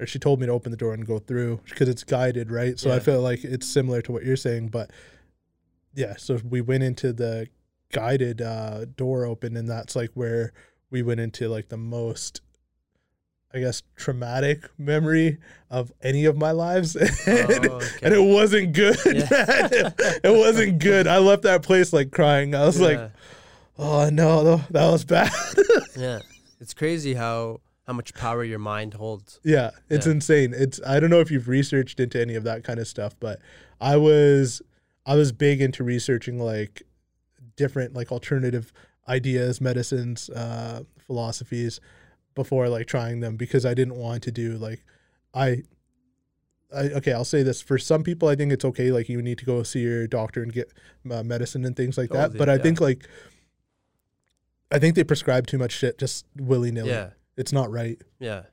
or 0.00 0.06
she 0.06 0.18
told 0.18 0.40
me 0.40 0.46
to 0.46 0.52
open 0.52 0.70
the 0.72 0.76
door 0.76 0.94
and 0.94 1.06
go 1.06 1.18
through 1.18 1.60
because 1.68 1.88
it's 1.88 2.02
guided, 2.02 2.50
right? 2.50 2.78
So 2.78 2.90
I 2.90 2.98
feel 3.00 3.20
like 3.20 3.44
it's 3.44 3.68
similar 3.68 4.00
to 4.02 4.12
what 4.12 4.24
you're 4.24 4.36
saying, 4.36 4.68
but 4.68 4.90
yeah. 5.94 6.14
So 6.16 6.40
we 6.48 6.60
went 6.60 6.82
into 6.82 7.12
the 7.12 7.48
guided 7.92 8.40
uh, 8.40 8.86
door 8.96 9.24
open, 9.26 9.56
and 9.56 9.68
that's 9.68 9.94
like 9.94 10.10
where 10.14 10.52
we 10.90 11.02
went 11.02 11.20
into 11.20 11.48
like 11.48 11.68
the 11.68 11.76
most 11.76 12.40
I 13.52 13.58
guess 13.58 13.82
traumatic 13.96 14.70
memory 14.78 15.38
of 15.70 15.92
any 16.02 16.24
of 16.24 16.36
my 16.36 16.52
lives. 16.52 16.94
and, 17.26 17.66
Oh, 17.66 17.74
okay. 17.76 17.86
and 18.02 18.14
it 18.14 18.22
wasn't 18.22 18.72
good. 18.72 18.96
Yeah. 19.04 19.24
it 20.24 20.38
wasn't 20.38 20.78
good. 20.78 21.08
I 21.08 21.18
left 21.18 21.42
that 21.42 21.62
place 21.62 21.92
like 21.92 22.12
crying. 22.12 22.54
I 22.54 22.64
was 22.64 22.80
like, 22.80 23.10
oh 23.76 24.08
no, 24.08 24.58
that 24.70 24.90
was 24.90 25.04
bad. 25.04 25.32
yeah. 25.96 26.20
It's 26.60 26.74
crazy 26.74 27.14
how 27.14 27.60
how 27.90 27.96
much 27.96 28.14
power 28.14 28.44
your 28.44 28.60
mind 28.60 28.94
holds. 28.94 29.40
yeah, 29.42 29.70
it's 29.88 30.06
Yeah. 30.06 30.12
insane. 30.12 30.54
It's 30.56 30.80
I 30.86 31.00
don't 31.00 31.10
know 31.10 31.18
if 31.18 31.28
you've 31.28 31.48
researched 31.48 31.98
into 31.98 32.20
any 32.20 32.36
of 32.36 32.44
that 32.44 32.62
kind 32.62 32.78
of 32.78 32.86
stuff, 32.86 33.16
but 33.18 33.40
I 33.80 33.96
was 33.96 34.62
I 35.04 35.16
was 35.16 35.32
big 35.32 35.60
into 35.60 35.82
researching 35.82 36.38
like 36.38 36.84
different 37.56 37.92
like 37.94 38.12
alternative 38.12 38.72
ideas, 39.08 39.60
medicines, 39.60 40.30
uh, 40.30 40.84
philosophies 40.98 41.80
before 42.36 42.68
like 42.68 42.86
trying 42.86 43.18
them 43.18 43.36
because 43.36 43.66
I 43.66 43.74
didn't 43.74 43.96
want 43.96 44.22
to 44.22 44.30
do 44.30 44.56
like 44.56 44.84
I 45.34 45.64
I, 46.72 46.82
okay, 46.98 47.12
I'll 47.12 47.24
say 47.24 47.42
this. 47.42 47.60
For 47.60 47.76
some 47.78 48.04
people, 48.04 48.28
I 48.28 48.36
think 48.36 48.52
it's 48.52 48.64
okay. 48.64 48.92
Like 48.92 49.08
you 49.08 49.20
need 49.20 49.38
to 49.38 49.44
go 49.44 49.64
see 49.64 49.80
your 49.80 50.06
doctor 50.06 50.44
and 50.44 50.52
get 50.52 50.72
uh, 51.10 51.24
medicine 51.24 51.64
and 51.64 51.74
things 51.74 51.98
like 51.98 52.10
that. 52.10 52.16
Totally, 52.26 52.38
But 52.38 52.48
I 52.48 52.54
yeah. 52.54 52.62
think 52.62 52.80
like, 52.80 53.08
I 54.70 54.78
think 54.78 54.94
they 54.94 55.02
prescribe 55.02 55.48
too 55.48 55.58
much 55.58 55.72
shit 55.72 55.98
just 55.98 56.26
willy 56.36 56.70
nilly. 56.70 56.90
Yeah. 56.90 57.10
It's 57.36 57.52
not 57.52 57.70
right. 57.70 58.00
Yeah. 58.18 58.44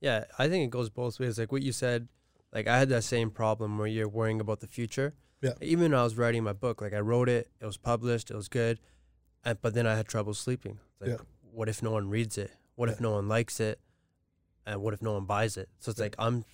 Yeah. 0.00 0.24
I 0.38 0.48
think 0.48 0.64
it 0.64 0.70
goes 0.70 0.88
both 0.90 1.18
ways. 1.20 1.38
Like 1.38 1.52
what 1.52 1.62
you 1.62 1.72
said, 1.72 2.08
like 2.52 2.66
I 2.66 2.78
had 2.78 2.88
that 2.90 3.04
same 3.04 3.30
problem 3.30 3.78
where 3.78 3.86
you're 3.86 4.08
worrying 4.08 4.40
about 4.40 4.60
the 4.60 4.66
future. 4.66 5.14
Yeah. 5.42 5.52
Even 5.60 5.92
when 5.92 6.00
I 6.00 6.04
was 6.04 6.16
writing 6.16 6.42
my 6.44 6.52
book, 6.52 6.80
like 6.80 6.92
I 6.94 7.00
wrote 7.00 7.28
it, 7.28 7.48
it 7.60 7.66
was 7.66 7.76
published, 7.76 8.30
it 8.30 8.36
was 8.36 8.48
good. 8.48 8.80
And, 9.44 9.60
but 9.60 9.74
then 9.74 9.86
I 9.86 9.94
had 9.96 10.08
trouble 10.08 10.34
sleeping. 10.34 10.78
Like, 11.00 11.10
Yeah. 11.10 11.16
what 11.52 11.68
if 11.68 11.82
no 11.82 11.90
one 11.92 12.08
reads 12.08 12.38
it? 12.38 12.50
What 12.74 12.88
if 12.88 13.00
no 13.00 13.12
one 13.12 13.28
likes 13.28 13.60
it? 13.60 13.78
And 14.66 14.82
what 14.82 14.94
if 14.94 15.02
no 15.02 15.12
one 15.14 15.24
buys 15.26 15.56
it? 15.56 15.68
So 15.78 15.90
it's 15.90 15.98
Yeah. 16.00 16.04
like 16.06 16.16
I'm, 16.18 16.44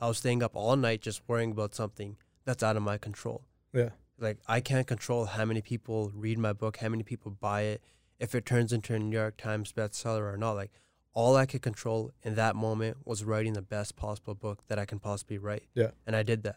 I 0.00 0.08
was 0.08 0.18
staying 0.18 0.42
up 0.42 0.52
all 0.54 0.76
night 0.76 1.00
just 1.02 1.22
worrying 1.28 1.50
about 1.52 1.74
something 1.74 2.16
that's 2.44 2.62
out 2.62 2.76
of 2.76 2.82
my 2.82 2.98
control. 2.98 3.44
Yeah. 3.72 3.90
Like 4.18 4.38
I 4.46 4.60
can't 4.60 4.86
control 4.86 5.24
how 5.24 5.44
many 5.44 5.60
people 5.62 6.12
read 6.14 6.38
my 6.38 6.52
book, 6.52 6.76
how 6.76 6.88
many 6.88 7.02
people 7.02 7.30
buy 7.32 7.62
it, 7.62 7.82
if 8.18 8.34
it 8.34 8.46
turns 8.46 8.72
into 8.72 8.94
a 8.94 8.98
New 8.98 9.16
York 9.16 9.36
Times 9.36 9.72
bestseller 9.72 10.32
or 10.32 10.36
not. 10.36 10.52
Like 10.52 10.72
all 11.12 11.36
I 11.36 11.46
could 11.46 11.62
control 11.62 12.12
in 12.22 12.34
that 12.34 12.56
moment 12.56 12.98
was 13.04 13.24
writing 13.24 13.52
the 13.52 13.62
best 13.62 13.96
possible 13.96 14.34
book 14.34 14.66
that 14.68 14.78
I 14.78 14.84
can 14.84 14.98
possibly 14.98 15.38
write. 15.38 15.64
Yeah. 15.74 15.90
And 16.06 16.16
I 16.16 16.22
did 16.22 16.42
that. 16.44 16.56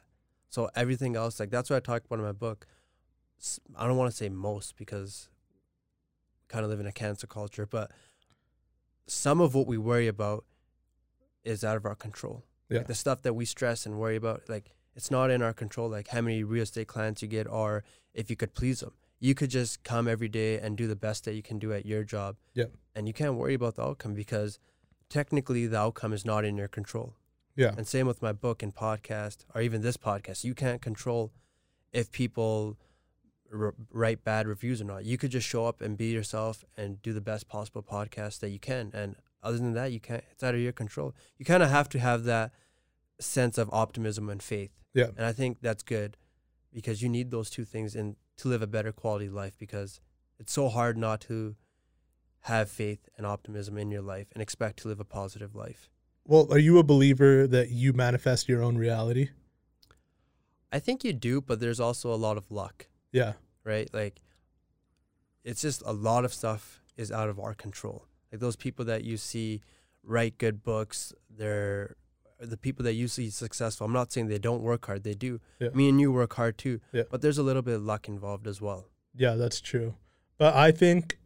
So 0.49 0.69
everything 0.75 1.15
else, 1.15 1.39
like 1.39 1.49
that's 1.49 1.69
what 1.69 1.77
I 1.77 1.79
talk 1.79 2.05
about 2.05 2.19
in 2.19 2.25
my 2.25 2.31
book. 2.31 2.65
I 3.75 3.87
don't 3.87 3.97
want 3.97 4.09
to 4.09 4.17
say 4.17 4.29
most 4.29 4.77
because 4.77 5.29
kind 6.47 6.63
of 6.63 6.71
live 6.71 6.79
in 6.79 6.87
a 6.87 6.91
cancer 6.91 7.27
culture, 7.27 7.65
but 7.65 7.91
some 9.05 9.41
of 9.41 9.53
what 9.53 9.67
we 9.67 9.77
worry 9.77 10.07
about 10.07 10.45
is 11.43 11.63
out 11.63 11.77
of 11.77 11.85
our 11.85 11.95
control. 11.95 12.43
Yeah. 12.69 12.79
Like 12.79 12.87
the 12.87 12.95
stuff 12.95 13.21
that 13.21 13.33
we 13.33 13.45
stress 13.45 13.85
and 13.85 13.99
worry 13.99 14.15
about, 14.15 14.49
like 14.49 14.71
it's 14.95 15.11
not 15.11 15.29
in 15.29 15.41
our 15.41 15.53
control. 15.53 15.89
Like 15.89 16.07
how 16.07 16.21
many 16.21 16.43
real 16.43 16.63
estate 16.63 16.87
clients 16.87 17.21
you 17.21 17.27
get, 17.27 17.47
or 17.47 17.83
if 18.13 18.29
you 18.29 18.35
could 18.35 18.53
please 18.53 18.79
them. 18.79 18.93
You 19.19 19.33
could 19.33 19.49
just 19.49 19.83
come 19.83 20.07
every 20.07 20.27
day 20.27 20.59
and 20.59 20.77
do 20.77 20.87
the 20.87 20.95
best 20.95 21.25
that 21.25 21.33
you 21.33 21.41
can 21.41 21.57
do 21.59 21.73
at 21.73 21.85
your 21.85 22.03
job. 22.03 22.35
Yeah. 22.53 22.65
And 22.95 23.07
you 23.07 23.13
can't 23.13 23.35
worry 23.35 23.55
about 23.55 23.75
the 23.75 23.83
outcome 23.83 24.13
because 24.13 24.59
technically 25.09 25.65
the 25.67 25.77
outcome 25.77 26.13
is 26.13 26.25
not 26.25 26.45
in 26.45 26.57
your 26.57 26.67
control. 26.67 27.15
Yeah. 27.55 27.73
And 27.75 27.87
same 27.87 28.05
with 28.05 28.21
my 28.21 28.33
book 28.33 28.61
and 28.61 28.73
podcast, 28.73 29.45
or 29.55 29.61
even 29.61 29.81
this 29.81 29.97
podcast. 29.97 30.43
You 30.43 30.53
can't 30.53 30.81
control 30.81 31.31
if 31.91 32.11
people 32.11 32.77
r- 33.51 33.73
write 33.91 34.23
bad 34.23 34.47
reviews 34.47 34.79
or 34.81 34.85
not. 34.85 35.05
You 35.05 35.17
could 35.17 35.31
just 35.31 35.47
show 35.47 35.65
up 35.65 35.81
and 35.81 35.97
be 35.97 36.07
yourself 36.07 36.63
and 36.77 37.01
do 37.01 37.13
the 37.13 37.21
best 37.21 37.47
possible 37.47 37.81
podcast 37.81 38.39
that 38.41 38.49
you 38.49 38.59
can. 38.59 38.91
And 38.93 39.15
other 39.41 39.57
than 39.57 39.73
that, 39.73 39.91
you 39.91 39.99
can't. 39.99 40.23
It's 40.31 40.43
out 40.43 40.53
of 40.53 40.61
your 40.61 40.71
control. 40.71 41.15
You 41.39 41.45
kind 41.45 41.63
of 41.63 41.69
have 41.69 41.89
to 41.89 41.99
have 41.99 42.25
that 42.25 42.51
sense 43.19 43.57
of 43.57 43.69
optimism 43.73 44.29
and 44.29 44.41
faith. 44.41 44.71
Yeah. 44.93 45.07
And 45.17 45.25
I 45.25 45.33
think 45.33 45.57
that's 45.61 45.83
good 45.83 46.17
because 46.71 47.01
you 47.01 47.09
need 47.09 47.31
those 47.31 47.49
two 47.49 47.65
things 47.65 47.95
in 47.95 48.17
to 48.37 48.47
live 48.47 48.61
a 48.61 48.67
better 48.67 48.91
quality 48.91 49.29
life 49.29 49.57
because 49.57 49.99
it's 50.39 50.53
so 50.53 50.69
hard 50.69 50.97
not 50.97 51.21
to 51.21 51.55
have 52.41 52.69
faith 52.69 53.09
and 53.17 53.25
optimism 53.25 53.77
in 53.77 53.91
your 53.91 54.01
life 54.01 54.27
and 54.33 54.41
expect 54.41 54.79
to 54.79 54.87
live 54.87 54.99
a 54.99 55.03
positive 55.05 55.55
life. 55.55 55.89
Well, 56.25 56.47
are 56.51 56.59
you 56.59 56.77
a 56.77 56.83
believer 56.83 57.47
that 57.47 57.71
you 57.71 57.93
manifest 57.93 58.47
your 58.47 58.61
own 58.61 58.77
reality? 58.77 59.29
I 60.71 60.79
think 60.79 61.03
you 61.03 61.13
do, 61.13 61.41
but 61.41 61.59
there's 61.59 61.79
also 61.79 62.13
a 62.13 62.15
lot 62.15 62.37
of 62.37 62.51
luck, 62.51 62.87
Yeah. 63.11 63.33
right? 63.63 63.89
Like 63.93 64.21
it's 65.43 65.61
just 65.61 65.81
a 65.85 65.93
lot 65.93 66.25
of 66.25 66.33
stuff 66.33 66.81
is 66.97 67.11
out 67.11 67.29
of 67.29 67.39
our 67.39 67.53
control. 67.53 68.05
Like 68.31 68.41
those 68.41 68.55
people 68.57 68.83
that 68.85 69.03
you 69.03 69.17
see 69.17 69.61
write 70.03 70.37
good 70.37 70.63
books, 70.63 71.13
they're 71.29 71.95
the 72.39 72.57
people 72.57 72.83
that 72.85 72.93
you 72.93 73.07
see 73.07 73.29
successful. 73.29 73.85
I'm 73.85 73.93
not 73.93 74.11
saying 74.11 74.27
they 74.27 74.37
don't 74.37 74.61
work 74.61 74.85
hard, 74.85 75.03
they 75.03 75.13
do. 75.15 75.39
Yeah. 75.59 75.69
Me 75.73 75.89
and 75.89 75.99
you 75.99 76.11
work 76.11 76.33
hard 76.35 76.57
too. 76.57 76.79
Yeah. 76.91 77.03
But 77.09 77.21
there's 77.21 77.37
a 77.37 77.43
little 77.43 77.61
bit 77.63 77.75
of 77.75 77.83
luck 77.83 78.07
involved 78.07 78.45
as 78.47 78.61
well. 78.61 78.85
Yeah, 79.15 79.35
that's 79.35 79.59
true. 79.59 79.95
But 80.37 80.53
I 80.55 80.71
think 80.71 81.17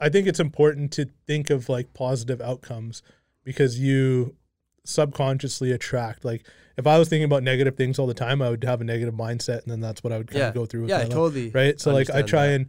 I 0.00 0.08
think 0.08 0.26
it's 0.26 0.40
important 0.40 0.90
to 0.92 1.06
think 1.26 1.50
of 1.50 1.68
like 1.68 1.92
positive 1.94 2.40
outcomes 2.40 3.02
because 3.44 3.78
you 3.78 4.36
subconsciously 4.84 5.70
attract 5.72 6.24
like 6.24 6.46
if 6.76 6.86
I 6.86 6.98
was 6.98 7.08
thinking 7.08 7.24
about 7.24 7.42
negative 7.42 7.76
things 7.76 7.98
all 7.98 8.06
the 8.06 8.14
time, 8.14 8.40
I 8.42 8.50
would 8.50 8.64
have 8.64 8.80
a 8.80 8.84
negative 8.84 9.14
mindset 9.14 9.62
and 9.62 9.70
then 9.70 9.80
that's 9.80 10.02
what 10.02 10.12
I 10.12 10.18
would 10.18 10.28
kind 10.28 10.40
Yeah. 10.40 10.48
of 10.48 10.54
go 10.54 10.66
through 10.66 10.82
with 10.82 10.90
yeah, 10.90 10.98
my 10.98 11.02
life. 11.04 11.12
totally. 11.12 11.50
right 11.50 11.80
so 11.80 11.92
like 11.92 12.10
i 12.10 12.22
try 12.22 12.46
that. 12.48 12.54
and 12.54 12.66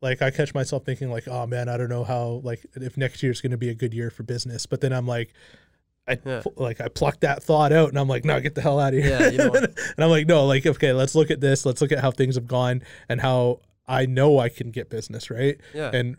like 0.00 0.22
i 0.22 0.30
catch 0.30 0.54
myself 0.54 0.84
thinking 0.84 1.10
like 1.10 1.28
oh 1.28 1.46
man 1.46 1.68
i 1.68 1.76
don't 1.76 1.88
know 1.90 2.02
how 2.04 2.40
like 2.42 2.64
if 2.74 2.96
next 2.96 3.22
year 3.22 3.30
is 3.30 3.40
going 3.40 3.50
to 3.52 3.56
be 3.58 3.68
a 3.68 3.74
good 3.74 3.92
year 3.94 4.10
for 4.10 4.22
business 4.24 4.66
but 4.66 4.80
then 4.80 4.92
i'm 4.92 5.06
like 5.06 5.32
I 6.08 6.18
Yeah. 6.24 6.42
like 6.56 6.80
I 6.80 6.88
plucked 6.88 7.20
that 7.20 7.42
thought 7.42 7.72
out 7.72 7.88
and 7.90 7.98
I'm 7.98 8.08
like, 8.08 8.24
no, 8.24 8.40
get 8.40 8.54
the 8.54 8.60
hell 8.60 8.80
out 8.80 8.92
of 8.94 9.02
here. 9.02 9.18
Yeah, 9.20 9.28
you 9.30 9.38
know- 9.38 9.52
and 9.54 9.74
I'm 9.98 10.10
like, 10.10 10.26
no, 10.26 10.46
like 10.46 10.66
okay, 10.66 10.92
let's 10.92 11.14
look 11.14 11.30
at 11.30 11.40
this. 11.40 11.64
Let's 11.64 11.80
look 11.80 11.92
at 11.92 12.00
how 12.00 12.10
things 12.10 12.34
have 12.34 12.46
gone 12.48 12.82
and 13.08 13.20
how 13.20 13.60
I 13.86 14.06
know 14.06 14.38
I 14.38 14.48
can 14.48 14.70
get 14.70 14.90
business, 14.90 15.30
right? 15.30 15.58
Yeah. 15.74 15.90
And 15.92 16.16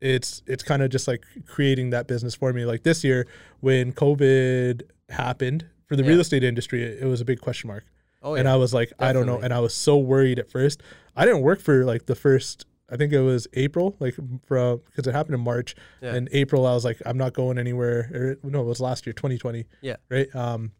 it's 0.00 0.42
it's 0.46 0.62
kind 0.62 0.82
of 0.82 0.90
just 0.90 1.08
like 1.08 1.24
creating 1.46 1.90
that 1.90 2.06
business 2.06 2.34
for 2.34 2.52
me. 2.52 2.64
Like 2.64 2.82
this 2.82 3.02
year 3.02 3.26
when 3.60 3.92
COVID 3.92 4.82
happened 5.08 5.66
for 5.86 5.96
the 5.96 6.02
Yeah. 6.02 6.10
real 6.10 6.20
estate 6.20 6.44
industry, 6.44 6.82
it, 6.84 7.02
it 7.02 7.06
was 7.06 7.20
a 7.20 7.24
big 7.24 7.40
question 7.40 7.68
mark 7.68 7.84
oh 8.22 8.34
yeah. 8.34 8.40
and. 8.40 8.48
I 8.48 8.56
was 8.56 8.72
like, 8.74 8.92
I 8.98 9.12
don't 9.12 9.26
know, 9.26 9.38
and 9.38 9.52
I 9.52 9.60
was 9.60 9.74
so 9.74 9.96
worried 9.96 10.38
at 10.38 10.50
first. 10.50 10.82
I 11.16 11.24
didn't 11.24 11.40
work 11.42 11.60
for 11.60 11.84
like 11.84 12.06
the 12.06 12.14
first, 12.14 12.66
I 12.90 12.96
think 12.96 13.12
it 13.12 13.20
was 13.20 13.48
April, 13.54 13.96
like 13.98 14.14
from 14.14 14.40
because 14.86 15.06
it 15.06 15.12
happened 15.12 15.34
in 15.34 15.40
March. 15.40 15.74
Yeah. 16.00 16.14
In 16.14 16.28
April, 16.32 16.66
I 16.66 16.72
was 16.74 16.84
like, 16.84 17.00
I'm 17.04 17.18
not 17.18 17.32
going 17.34 17.58
anywhere. 17.58 18.38
Or, 18.44 18.48
no, 18.48 18.60
it 18.60 18.66
was 18.66 18.80
last 18.80 19.06
year, 19.06 19.12
2020. 19.12 19.64
Yeah. 19.80 19.96
Right. 20.08 20.32
Um, 20.34 20.72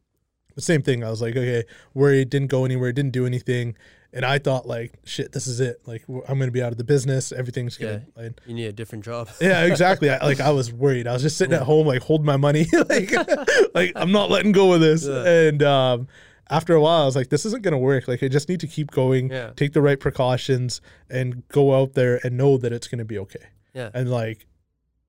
the 0.54 0.62
same 0.62 0.82
thing. 0.82 1.04
I 1.04 1.10
was 1.10 1.20
like, 1.20 1.36
okay, 1.36 1.64
worried, 1.94 2.30
didn't 2.30 2.48
go 2.48 2.64
anywhere, 2.64 2.90
didn't 2.92 3.12
do 3.12 3.26
anything, 3.26 3.76
and 4.12 4.24
I 4.24 4.38
thought 4.38 4.66
like, 4.66 4.94
shit, 5.04 5.32
this 5.32 5.46
is 5.46 5.60
it. 5.60 5.82
Like 5.84 6.04
I'm 6.08 6.38
gonna 6.38 6.50
be 6.50 6.62
out 6.62 6.72
of 6.72 6.78
the 6.78 6.84
business. 6.84 7.30
Everything's 7.32 7.76
gonna. 7.76 8.06
and- 8.16 8.40
you 8.46 8.54
need 8.54 8.66
a 8.66 8.72
different 8.72 9.04
job. 9.04 9.28
yeah, 9.40 9.64
exactly. 9.64 10.08
I, 10.08 10.24
like 10.24 10.40
I 10.40 10.50
was 10.50 10.72
worried. 10.84 11.06
I 11.06 11.12
was 11.12 11.22
just 11.22 11.36
sitting 11.36 11.52
at 11.54 11.62
home, 11.62 11.86
like 11.86 12.02
holding 12.02 12.24
my 12.24 12.38
money, 12.38 12.66
like, 12.88 13.12
like 13.74 13.92
I'm 13.96 14.12
not 14.12 14.30
letting 14.30 14.52
go 14.52 14.72
of 14.72 14.80
this. 14.80 15.04
Yeah. 15.06 15.24
And 15.26 15.62
um, 15.62 16.08
after 16.50 16.74
a 16.74 16.80
while, 16.80 17.02
I 17.02 17.04
was 17.06 17.16
like, 17.16 17.28
this 17.28 17.44
isn't 17.46 17.62
gonna 17.62 17.78
work. 17.78 18.06
Like 18.08 18.22
I 18.22 18.28
just 18.28 18.48
need 18.48 18.60
to 18.60 18.66
keep 18.66 18.90
going, 18.90 19.30
Yeah. 19.30 19.50
take 19.56 19.72
the 19.72 19.82
right 19.82 19.98
precautions, 19.98 20.80
and 21.10 21.46
go 21.48 21.74
out 21.74 21.94
there 21.94 22.20
and 22.24 22.36
know 22.36 22.56
that 22.58 22.72
it's 22.72 22.88
gonna 22.88 23.04
be 23.04 23.18
okay. 23.18 23.46
Yeah. 23.74 23.90
And 23.94 24.10
like, 24.10 24.46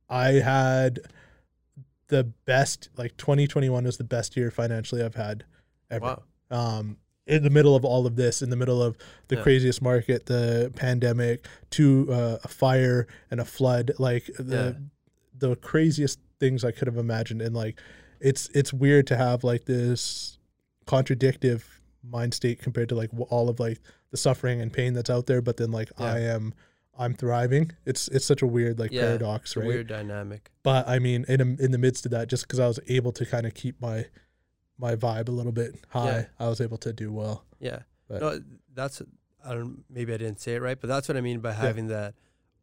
I 0.09 0.33
had 0.33 0.99
the 2.07 2.23
best. 2.45 2.89
Like 2.97 3.17
2021 3.17 3.83
was 3.83 3.97
the 3.97 4.03
best 4.03 4.37
year 4.37 4.49
financially 4.51 5.03
I've 5.03 5.15
had 5.15 5.43
ever 5.89 6.05
Wow. 6.05 6.23
um, 6.49 6.97
in 7.25 7.43
the 7.43 7.49
middle 7.49 7.75
of 7.75 7.83
all 7.83 8.05
of 8.07 8.15
this, 8.15 8.41
in 8.41 8.49
the 8.49 8.55
middle 8.55 8.81
of 8.81 8.97
the 9.27 9.35
Yeah. 9.35 9.41
craziest 9.43 9.81
market, 9.81 10.27
the 10.27 10.71
pandemic, 10.75 11.45
to 11.71 12.07
uh, 12.11 12.37
a 12.43 12.47
fire 12.47 13.05
and 13.29 13.39
a 13.41 13.45
flood, 13.45 13.91
like 13.99 14.25
the 14.39 14.77
the 15.39 15.55
craziest 15.57 16.19
things 16.39 16.63
I 16.63 16.71
could 16.71 16.87
have 16.87 16.97
imagined, 16.97 17.41
and 17.41 17.53
like 17.55 17.79
it's 18.19 18.49
it's 18.55 18.71
weird 18.73 19.05
to 19.07 19.17
have 19.17 19.43
like 19.43 19.65
this 19.65 20.39
contradictive 20.87 21.79
mind 22.03 22.33
state 22.33 22.59
compared 22.59 22.89
to 22.89 22.95
like 22.95 23.11
all 23.29 23.49
of 23.49 23.59
like 23.59 23.79
the 24.11 24.17
suffering 24.17 24.61
and 24.61 24.71
pain 24.73 24.93
that's 24.93 25.09
out 25.09 25.27
there, 25.27 25.41
but 25.41 25.57
then 25.57 25.71
like 25.71 25.91
Yeah. 25.99 26.13
I 26.13 26.19
am. 26.19 26.53
I'm 26.99 27.13
thriving. 27.13 27.73
It's 27.85 28.07
it's 28.07 28.25
such 28.25 28.41
a 28.41 28.47
weird 28.47 28.79
like 28.79 28.91
Yeah, 28.91 29.01
paradox, 29.03 29.55
a 29.55 29.59
right? 29.59 29.67
weird 29.67 29.87
dynamic. 29.87 30.49
But 30.63 30.87
I 30.87 30.97
mean, 30.97 31.25
in 31.27 31.39
in 31.59 31.71
the 31.71 31.77
midst 31.77 32.05
of 32.07 32.11
that, 32.11 32.27
just 32.27 32.47
because 32.47 32.59
I 32.59 32.67
was 32.67 32.79
able 32.87 33.11
to 33.11 33.25
kind 33.25 33.45
of 33.45 33.53
keep 33.53 33.79
my 33.79 34.05
my 34.79 34.95
vibe 34.95 35.27
a 35.27 35.31
little 35.31 35.51
bit 35.51 35.75
high, 35.89 36.05
Yeah. 36.21 36.25
I 36.39 36.47
was 36.49 36.59
able 36.61 36.77
to 36.79 36.93
do 36.93 37.11
well. 37.11 37.45
Yeah. 37.59 37.79
But- 38.07 38.21
no, 38.21 38.41
that's 38.73 39.01
I 39.45 39.53
don't 39.53 39.83
maybe 39.89 40.11
I 40.13 40.17
didn't 40.17 40.39
say 40.39 40.55
it 40.55 40.61
right, 40.61 40.79
but 40.79 40.87
that's 40.87 41.07
what 41.07 41.17
I 41.17 41.21
mean 41.21 41.39
by 41.39 41.53
having 41.53 41.87
that 41.87 42.15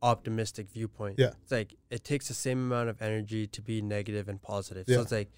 optimistic 0.03 0.69
viewpoint. 0.71 1.19
Yeah. 1.19 1.33
It's 1.43 1.53
like 1.53 1.75
it 1.91 2.03
takes 2.05 2.27
the 2.29 2.35
same 2.35 2.59
amount 2.59 2.89
of 2.89 3.01
energy 3.03 3.47
to 3.47 3.63
be 3.63 3.81
negative 3.83 4.29
and 4.29 4.41
positive. 4.43 4.85
Yeah. 4.89 4.97
So 4.97 5.03
it's 5.03 5.13
like 5.13 5.31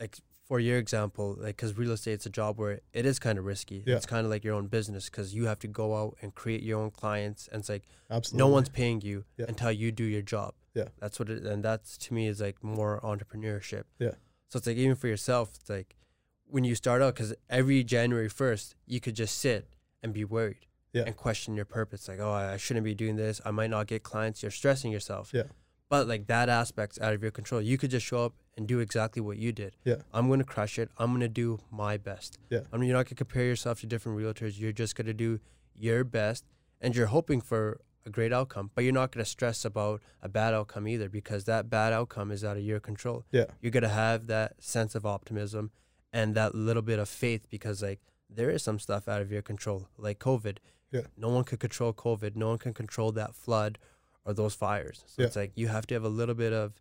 like 0.00 0.18
for 0.52 0.60
your 0.60 0.76
example, 0.76 1.34
like 1.40 1.56
cuz 1.56 1.78
real 1.78 1.92
estate's 1.92 2.26
a 2.26 2.30
job 2.38 2.58
where 2.58 2.80
it 2.92 3.06
is 3.06 3.18
kind 3.18 3.38
of 3.38 3.46
risky. 3.46 3.82
Yeah. 3.86 3.96
It's 3.96 4.04
kind 4.04 4.26
of 4.26 4.30
like 4.30 4.44
your 4.44 4.54
own 4.54 4.66
business 4.66 5.08
cuz 5.08 5.32
you 5.34 5.46
have 5.46 5.58
to 5.60 5.66
go 5.66 5.86
out 6.00 6.18
and 6.20 6.34
create 6.34 6.62
your 6.62 6.78
own 6.78 6.90
clients 6.90 7.48
and 7.50 7.60
it's 7.60 7.70
like 7.70 7.84
Absolutely. 8.10 8.38
no 8.38 8.48
one's 8.56 8.68
paying 8.68 9.00
you 9.00 9.24
Yeah. 9.38 9.46
until 9.48 9.72
you 9.72 9.90
do 9.92 10.04
your 10.04 10.20
job. 10.20 10.52
Yeah. 10.74 10.88
That's 11.00 11.18
what 11.18 11.30
it 11.30 11.42
and 11.52 11.64
that's 11.64 11.96
to 12.04 12.12
me 12.12 12.26
is 12.32 12.38
like 12.42 12.62
more 12.62 13.00
entrepreneurship. 13.00 13.84
Yeah. 13.98 14.16
So 14.50 14.58
it's 14.58 14.66
like 14.66 14.76
even 14.76 14.94
for 14.94 15.08
yourself, 15.08 15.54
it's 15.58 15.70
like 15.70 15.96
when 16.44 16.64
you 16.64 16.74
start 16.74 17.00
out, 17.00 17.14
because 17.14 17.32
every 17.48 17.82
January 17.82 18.28
first, 18.28 18.74
you 18.86 19.00
could 19.00 19.16
just 19.16 19.38
sit 19.38 19.62
and 20.02 20.12
be 20.12 20.24
worried 20.36 20.66
Yeah. 20.92 21.04
and 21.06 21.16
question 21.16 21.56
your 21.56 21.64
purpose. 21.64 22.08
Like, 22.08 22.20
oh, 22.20 22.32
I 22.32 22.58
shouldn't 22.58 22.84
be 22.84 22.94
doing 22.94 23.16
this. 23.16 23.40
I 23.42 23.50
might 23.52 23.70
not 23.70 23.86
get 23.86 24.02
clients. 24.02 24.42
You're 24.42 24.50
stressing 24.60 24.92
yourself. 24.92 25.32
Yeah. 25.32 25.44
But 25.92 26.08
like 26.08 26.26
that 26.28 26.48
aspect's 26.48 26.98
out 26.98 27.12
of 27.12 27.20
your 27.20 27.30
control. 27.30 27.60
You 27.60 27.76
could 27.76 27.90
just 27.90 28.06
show 28.06 28.24
up 28.24 28.32
and 28.56 28.66
do 28.66 28.78
exactly 28.78 29.20
what 29.20 29.36
you 29.36 29.52
did. 29.52 29.76
Yeah. 29.84 29.96
I'm 30.14 30.30
gonna 30.30 30.42
crush 30.42 30.78
it. 30.78 30.88
I'm 30.96 31.12
gonna 31.12 31.28
do 31.28 31.60
my 31.70 31.98
best. 31.98 32.38
Yeah. 32.48 32.60
I 32.72 32.78
mean, 32.78 32.88
you're 32.88 32.96
not 32.96 33.04
gonna 33.04 33.16
compare 33.16 33.44
yourself 33.44 33.80
to 33.80 33.86
different 33.86 34.18
realtors. 34.18 34.58
You're 34.58 34.72
just 34.72 34.96
gonna 34.96 35.12
do 35.12 35.38
your 35.76 36.02
best, 36.02 36.46
and 36.80 36.96
you're 36.96 37.08
hoping 37.08 37.42
for 37.42 37.82
a 38.06 38.10
great 38.10 38.32
outcome. 38.32 38.70
But 38.74 38.84
you're 38.84 38.94
not 38.94 39.12
gonna 39.12 39.26
stress 39.26 39.66
about 39.66 40.00
a 40.22 40.30
bad 40.30 40.54
outcome 40.54 40.88
either, 40.88 41.10
because 41.10 41.44
that 41.44 41.68
bad 41.68 41.92
outcome 41.92 42.30
is 42.30 42.42
out 42.42 42.56
of 42.56 42.62
your 42.62 42.80
control. 42.80 43.26
Yeah. 43.30 43.44
You're 43.60 43.70
gonna 43.70 43.88
have 43.90 44.28
that 44.28 44.62
sense 44.62 44.94
of 44.94 45.04
optimism 45.04 45.72
and 46.10 46.34
that 46.34 46.54
little 46.54 46.80
bit 46.80 47.00
of 47.00 47.08
faith, 47.10 47.50
because 47.50 47.82
like 47.82 48.00
there 48.30 48.48
is 48.48 48.62
some 48.62 48.78
stuff 48.78 49.08
out 49.08 49.20
of 49.20 49.30
your 49.30 49.42
control, 49.42 49.88
like 49.98 50.18
COVID. 50.18 50.56
Yeah. 50.90 51.02
No 51.18 51.28
one 51.28 51.44
could 51.44 51.60
control 51.60 51.92
COVID. 51.92 52.34
No 52.34 52.48
one 52.48 52.58
can 52.58 52.72
control 52.72 53.12
that 53.12 53.34
flood 53.34 53.78
or 54.24 54.32
those 54.34 54.54
fires. 54.54 55.02
So 55.06 55.22
Yeah. 55.22 55.26
it's 55.26 55.36
like 55.36 55.52
you 55.56 55.68
have 55.68 55.86
to 55.88 55.94
have 55.94 56.04
a 56.04 56.08
little 56.08 56.34
bit 56.34 56.52
of 56.52 56.72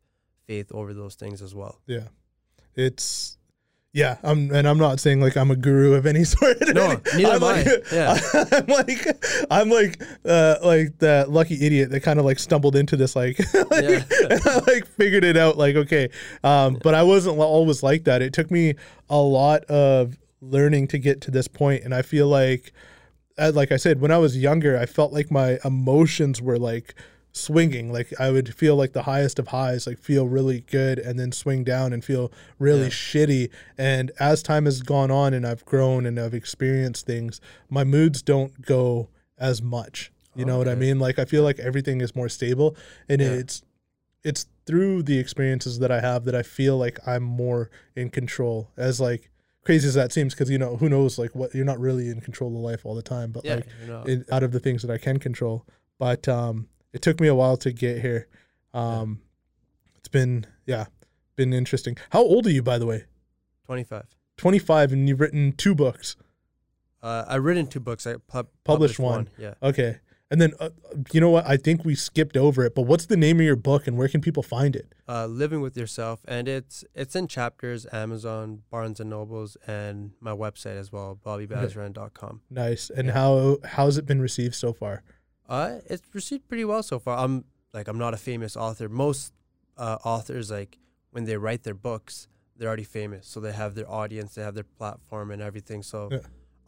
faith 0.48 0.72
over 0.72 0.94
those 0.94 1.16
things 1.16 1.42
as 1.42 1.54
well. 1.56 1.80
Yeah. 1.88 2.08
It's 2.76 3.38
yeah, 3.94 4.20
I'm 4.24 4.52
and 4.56 4.66
I'm 4.66 4.78
not 4.78 5.02
saying 5.02 5.20
like 5.20 5.36
I'm 5.36 5.52
a 5.52 5.56
guru 5.58 5.94
of 5.96 6.06
any 6.06 6.24
sort. 6.34 6.58
No, 6.74 7.02
neither 7.14 7.28
I'm 7.32 7.36
am 7.36 7.44
I. 7.44 7.64
like, 7.64 7.68
Yeah. 7.92 8.20
I'm 8.54 8.68
like 8.68 9.48
I'm 9.52 9.70
like 9.70 10.02
uh 10.24 10.56
like 10.64 10.98
that 11.00 11.30
lucky 11.30 11.66
idiot 11.66 11.90
that 11.90 12.00
kind 12.02 12.18
of 12.18 12.24
like 12.26 12.40
stumbled 12.40 12.76
into 12.78 12.96
this 12.96 13.16
like, 13.18 13.38
like 13.70 13.84
Yeah. 13.84 14.04
and 14.30 14.42
I 14.46 14.60
like 14.66 14.88
figured 14.88 15.26
it 15.26 15.36
out 15.36 15.58
like 15.58 15.76
okay. 15.76 16.10
Um 16.44 16.80
but 16.82 16.96
I 16.96 17.04
wasn't 17.04 17.38
always 17.38 17.84
like 17.84 18.06
that. 18.06 18.22
It 18.22 18.32
took 18.34 18.50
me 18.50 18.76
a 19.10 19.18
lot 19.20 19.66
of 19.66 20.18
learning 20.40 20.88
to 20.88 20.98
get 20.98 21.20
to 21.22 21.32
this 21.32 21.48
point 21.50 21.84
and 21.84 21.94
I 21.94 22.02
feel 22.02 22.28
like 22.30 22.72
uh, 23.38 23.52
like 23.54 23.72
I 23.74 23.78
said 23.78 24.00
when 24.00 24.12
I 24.12 24.18
was 24.20 24.38
younger 24.38 24.78
I 24.78 24.86
felt 24.86 25.12
like 25.12 25.30
my 25.32 25.60
emotions 25.66 26.42
were 26.42 26.58
like 26.58 26.96
swinging. 27.32 27.92
Like 27.92 28.14
I 28.20 28.30
would 28.32 28.54
feel 28.56 28.76
like 28.76 28.94
the 28.94 29.04
highest 29.04 29.40
of 29.40 29.48
highs 29.50 29.88
like 29.88 29.98
feel 30.00 30.28
really 30.28 30.62
good 30.62 31.00
and 31.00 31.20
then 31.20 31.32
swing 31.32 31.64
down 31.64 31.94
and 31.94 32.04
feel 32.04 32.32
really 32.60 32.84
Yeah. 32.84 32.90
shitty. 32.90 33.50
And 33.78 34.12
as 34.20 34.44
time 34.44 34.66
has 34.66 34.82
gone 34.82 35.12
on 35.12 35.34
and 35.34 35.46
I've 35.48 35.64
grown 35.66 36.06
and 36.06 36.20
I've 36.20 36.34
experienced 36.34 37.06
things 37.06 37.40
my 37.70 37.84
moods 37.84 38.22
don't 38.22 38.62
go 38.62 39.10
as 39.38 39.62
much. 39.62 40.12
You 40.36 40.46
know 40.46 40.58
what 40.58 40.68
I 40.70 40.76
mean? 40.76 40.98
Like 41.00 41.20
I 41.20 41.26
feel 41.26 41.44
like 41.44 41.60
everything 41.60 42.00
is 42.02 42.16
more 42.16 42.30
stable 42.30 42.76
and 43.10 43.22
Yeah. 43.22 43.32
it's 43.34 43.62
it's 44.24 44.46
through 44.68 45.02
the 45.04 45.18
experiences 45.18 45.80
that 45.80 45.92
I 45.92 46.00
have 46.00 46.26
that 46.26 46.36
I 46.36 46.44
feel 46.44 46.78
like 46.78 47.00
I'm 47.08 47.24
more 47.24 47.70
in 47.96 48.10
control. 48.12 48.70
As 48.78 49.02
like 49.02 49.30
crazy 49.64 49.88
as 49.88 49.94
that 49.96 50.12
seems 50.12 50.34
because 50.34 50.50
you 50.50 50.58
know 50.58 50.76
who 50.78 50.90
knows 50.90 51.18
like 51.18 51.34
what 51.36 51.54
you're 51.56 51.66
not 51.66 51.80
really 51.80 52.10
in 52.10 52.20
control 52.22 52.50
of 52.56 52.62
life 52.62 52.86
all 52.86 52.96
the 52.96 53.02
time 53.02 53.32
but 53.32 53.44
Yeah, 53.46 53.56
like 53.56 53.68
in, 54.08 54.26
out 54.32 54.44
of 54.44 54.52
the 54.52 54.60
things 54.60 54.82
that 54.84 54.92
I 54.92 54.98
can 54.98 55.18
control. 55.20 55.66
But 56.00 56.28
um 56.28 56.68
it 56.94 57.02
took 57.02 57.20
me 57.20 57.28
a 57.28 57.36
while 57.36 57.58
to 57.58 57.72
get 57.72 58.02
here 58.02 58.28
um 58.74 59.22
it's 59.98 60.08
been 60.10 60.46
yeah 60.66 60.86
been 61.36 61.54
interesting 61.54 61.98
how 62.12 62.22
old 62.22 62.46
are 62.48 62.52
you 62.52 62.62
by 62.64 62.78
the 62.78 62.86
way 62.86 63.06
25. 63.66 64.04
25 64.38 64.92
and 64.94 65.08
you've 65.08 65.20
written 65.22 65.52
two 65.54 65.74
books 65.76 66.16
Uh, 67.04 67.26
I 67.28 67.36
written 67.36 67.66
two 67.68 67.80
books. 67.80 68.06
I 68.06 68.14
pub- 68.14 68.50
Published 68.64 68.98
published, 68.98 69.00
one. 69.00 69.14
one. 69.14 69.30
Yeah. 69.38 69.54
okay 69.64 70.00
and 70.30 70.40
then 70.40 70.54
uh, 70.60 70.70
you 71.12 71.20
know 71.20 71.30
what 71.30 71.46
I 71.48 71.58
think 71.58 71.84
we 71.84 71.94
skipped 71.96 72.38
over 72.38 72.64
it 72.66 72.74
but 72.76 72.84
what's 72.84 73.06
the 73.08 73.18
name 73.18 73.40
of 73.40 73.46
your 73.46 73.56
book 73.56 73.88
and 73.88 73.98
where 73.98 74.08
can 74.08 74.22
people 74.22 74.44
find 74.44 74.76
it 74.76 74.94
Uh, 75.08 75.26
living 75.26 75.60
with 75.62 75.76
yourself, 75.78 76.22
and 76.26 76.48
it's 76.48 76.86
it's 76.96 77.16
in 77.18 77.28
chapters. 77.28 77.86
Amazon, 77.92 78.62
Barnes 78.70 79.00
and 79.02 79.10
Nobles, 79.10 79.58
and 79.68 80.12
my 80.22 80.32
website 80.32 80.78
as 80.80 80.90
well, 80.92 81.20
bobbybasran.com. 81.26 82.42
nice 82.50 82.90
and 82.90 83.08
Yeah. 83.08 83.14
how 83.14 83.58
how's 83.64 83.98
it 83.98 84.06
been 84.06 84.22
received 84.22 84.56
so 84.56 84.72
far 84.74 85.04
Uh, 85.52 85.80
it's 85.88 86.02
received 86.14 86.48
pretty 86.48 86.64
well 86.64 86.82
so 86.82 86.98
far. 86.98 87.18
I'm 87.18 87.44
like 87.74 87.90
I'm 87.90 87.98
not 87.98 88.14
a 88.14 88.18
famous 88.18 88.56
author. 88.56 88.88
Most 88.88 89.34
uh, 89.78 89.98
authors 90.06 90.50
like 90.50 90.78
when 91.12 91.26
they 91.26 91.36
write 91.36 91.64
their 91.64 91.74
books, 91.74 92.30
they're 92.56 92.70
already 92.70 92.86
famous, 92.86 93.28
so 93.28 93.42
they 93.42 93.52
have 93.52 93.76
their 93.76 93.90
audience, 93.92 94.36
they 94.36 94.44
have 94.44 94.56
their 94.56 94.64
platform 94.64 95.30
and 95.30 95.42
everything. 95.42 95.84
So 95.84 96.08
Yeah. 96.10 96.20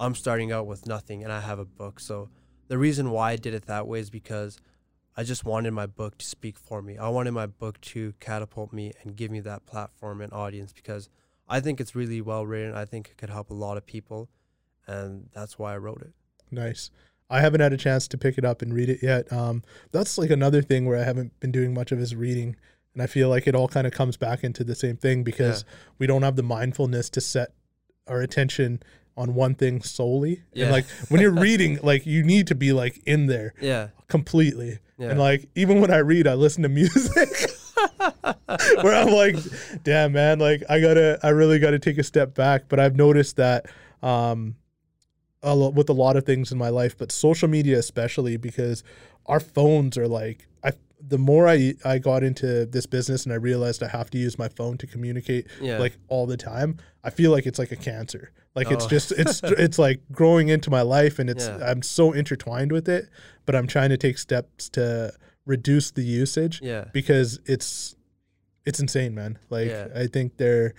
I'm 0.02 0.15
starting 0.15 0.52
out 0.52 0.67
with 0.67 0.86
nothing, 0.86 1.24
and 1.24 1.32
I 1.32 1.39
have 1.39 1.60
a 1.60 1.65
book. 1.65 2.02
So 2.02 2.30
the 2.67 2.78
reason 2.78 3.10
why 3.12 3.32
I 3.32 3.36
did 3.38 3.54
it 3.54 3.67
that 3.67 3.88
way 3.88 4.00
is 4.02 4.10
because 4.10 4.58
I 5.15 5.24
just 5.24 5.46
wanted 5.46 5.72
my 5.72 5.86
book 5.86 6.17
to 6.17 6.26
speak 6.26 6.60
for 6.60 6.82
me. 6.82 6.98
I 6.98 7.08
wanted 7.08 7.32
my 7.32 7.46
book 7.46 7.80
to 7.93 8.13
catapult 8.19 8.74
me 8.74 8.91
and 9.02 9.15
give 9.15 9.32
me 9.32 9.39
that 9.41 9.65
platform 9.65 10.19
and 10.19 10.34
audience 10.34 10.74
because 10.74 11.08
I 11.48 11.62
think 11.62 11.80
it's 11.80 11.96
really 11.96 12.19
well 12.19 12.46
written. 12.46 12.76
I 12.76 12.84
think 12.84 13.12
it 13.12 13.17
could 13.17 13.30
help 13.30 13.50
a 13.50 13.54
lot 13.54 13.78
of 13.78 13.86
people, 13.86 14.30
and 14.88 15.30
that's 15.32 15.58
why 15.58 15.74
I 15.74 15.78
wrote 15.78 16.02
it. 16.02 16.13
Nice. 16.52 16.91
I 17.34 17.41
haven't 17.41 17.62
had 17.62 17.74
a 17.74 17.78
chance 17.78 18.08
to 18.10 18.17
pick 18.17 18.38
it 18.38 18.46
up 18.46 18.62
and 18.62 18.74
read 18.74 18.89
it 18.89 19.00
yet. 19.02 19.32
Um, 19.34 19.63
that's 19.91 20.17
like 20.17 20.30
another 20.30 20.62
thing 20.62 20.86
where 20.86 21.00
I 21.00 21.04
haven't 21.04 21.38
been 21.39 21.52
doing 21.52 21.74
much 21.74 21.91
of 21.91 22.00
is 22.00 22.15
reading, 22.15 22.56
and 22.93 23.02
I 23.04 23.08
feel 23.08 23.28
like 23.30 23.48
it 23.48 23.56
all 23.56 23.67
kind 23.67 23.88
of 23.88 23.93
comes 23.93 24.17
back 24.17 24.43
into 24.43 24.63
the 24.63 24.76
same 24.76 24.98
thing 24.98 25.24
because 25.24 25.65
we 25.98 26.08
don't 26.08 26.24
have 26.24 26.36
the 26.36 26.43
mindfulness 26.43 27.10
to 27.12 27.22
set 27.22 27.54
our 28.08 28.22
attention 28.22 28.82
on 29.15 29.34
one 29.36 29.56
thing 29.56 29.82
solely. 29.82 30.43
And 30.56 30.72
like 30.72 30.86
when 31.10 31.22
you're 31.22 31.32
reading, 31.32 31.80
like 31.84 32.06
you 32.06 32.24
need 32.24 32.48
to 32.48 32.56
be 32.56 32.74
like 32.74 33.02
in 33.06 33.28
there 33.28 33.54
Yeah, 33.62 33.89
completely. 34.08 34.80
yeah. 34.98 35.10
And 35.12 35.19
like 35.19 35.50
even 35.56 35.82
when 35.82 35.91
I 35.91 35.98
read, 35.98 36.28
I 36.28 36.34
listen 36.36 36.63
to 36.63 36.69
music. 36.69 37.30
where 38.82 38.93
I'm 38.96 39.10
like, 39.12 39.36
damn 39.84 40.13
man, 40.13 40.39
like 40.39 40.63
I 40.69 40.80
gotta, 40.80 41.19
I 41.24 41.30
really 41.30 41.60
gotta 41.60 41.80
take 41.80 41.98
a 41.98 42.04
step 42.04 42.34
back. 42.34 42.63
But 42.69 42.80
I've 42.80 42.96
noticed 42.96 43.38
that 43.38 43.65
um, 44.02 44.56
a 45.43 45.53
lo- 45.56 45.69
with 45.69 45.89
a 45.89 45.93
lot 45.93 46.15
of 46.15 46.25
things 46.25 46.51
in 46.51 46.58
my 46.58 46.69
life, 46.69 46.97
but 46.97 47.12
social 47.12 47.47
media 47.49 47.77
especially 47.77 48.38
because 48.38 48.84
our 49.25 49.39
phones 49.39 49.97
are 49.97 50.08
like, 50.08 50.47
I. 50.63 50.71
The 51.06 51.17
more 51.17 51.49
I 51.49 51.73
I 51.84 51.97
got 51.97 52.23
into 52.23 52.65
this 52.65 52.86
business 52.86 53.25
and 53.25 53.34
I 53.34 53.36
realized 53.36 53.84
I 53.84 53.89
have 53.89 54.10
to 54.12 54.17
use 54.17 54.39
my 54.39 54.47
phone 54.47 54.77
to 54.77 54.88
communicate 54.88 55.47
yeah. 55.60 55.77
like 55.77 55.97
all 56.08 56.25
the 56.25 56.38
time, 56.38 56.77
I 57.03 57.10
feel 57.10 57.29
like 57.29 57.45
it's 57.45 57.60
like 57.60 57.73
a 57.73 57.75
cancer. 57.75 58.32
Like 58.56 58.71
it's 58.71 58.86
Oh. 58.86 58.88
just 58.88 59.12
it's 59.17 59.41
it's 59.43 59.77
like 59.77 59.99
growing 60.13 60.47
into 60.47 60.69
my 60.69 60.82
life 60.82 61.19
and 61.19 61.29
it's 61.29 61.45
Yeah. 61.47 61.60
I'm 61.69 61.82
so 61.82 62.13
intertwined 62.13 62.71
with 62.71 62.88
it, 62.88 63.10
but 63.45 63.53
I'm 63.53 63.67
trying 63.67 63.89
to 63.89 63.97
take 63.97 64.17
steps 64.17 64.69
to 64.69 65.12
reduce 65.45 65.91
the 65.91 66.03
usage 66.03 66.62
yeah. 66.63 66.86
because 66.93 67.38
it's 67.45 67.97
it's 68.65 68.79
insane, 68.79 69.13
man. 69.13 69.38
Like 69.49 69.67
Yeah. 69.67 69.89
I 69.93 70.08
think 70.08 70.38
they're 70.38 70.73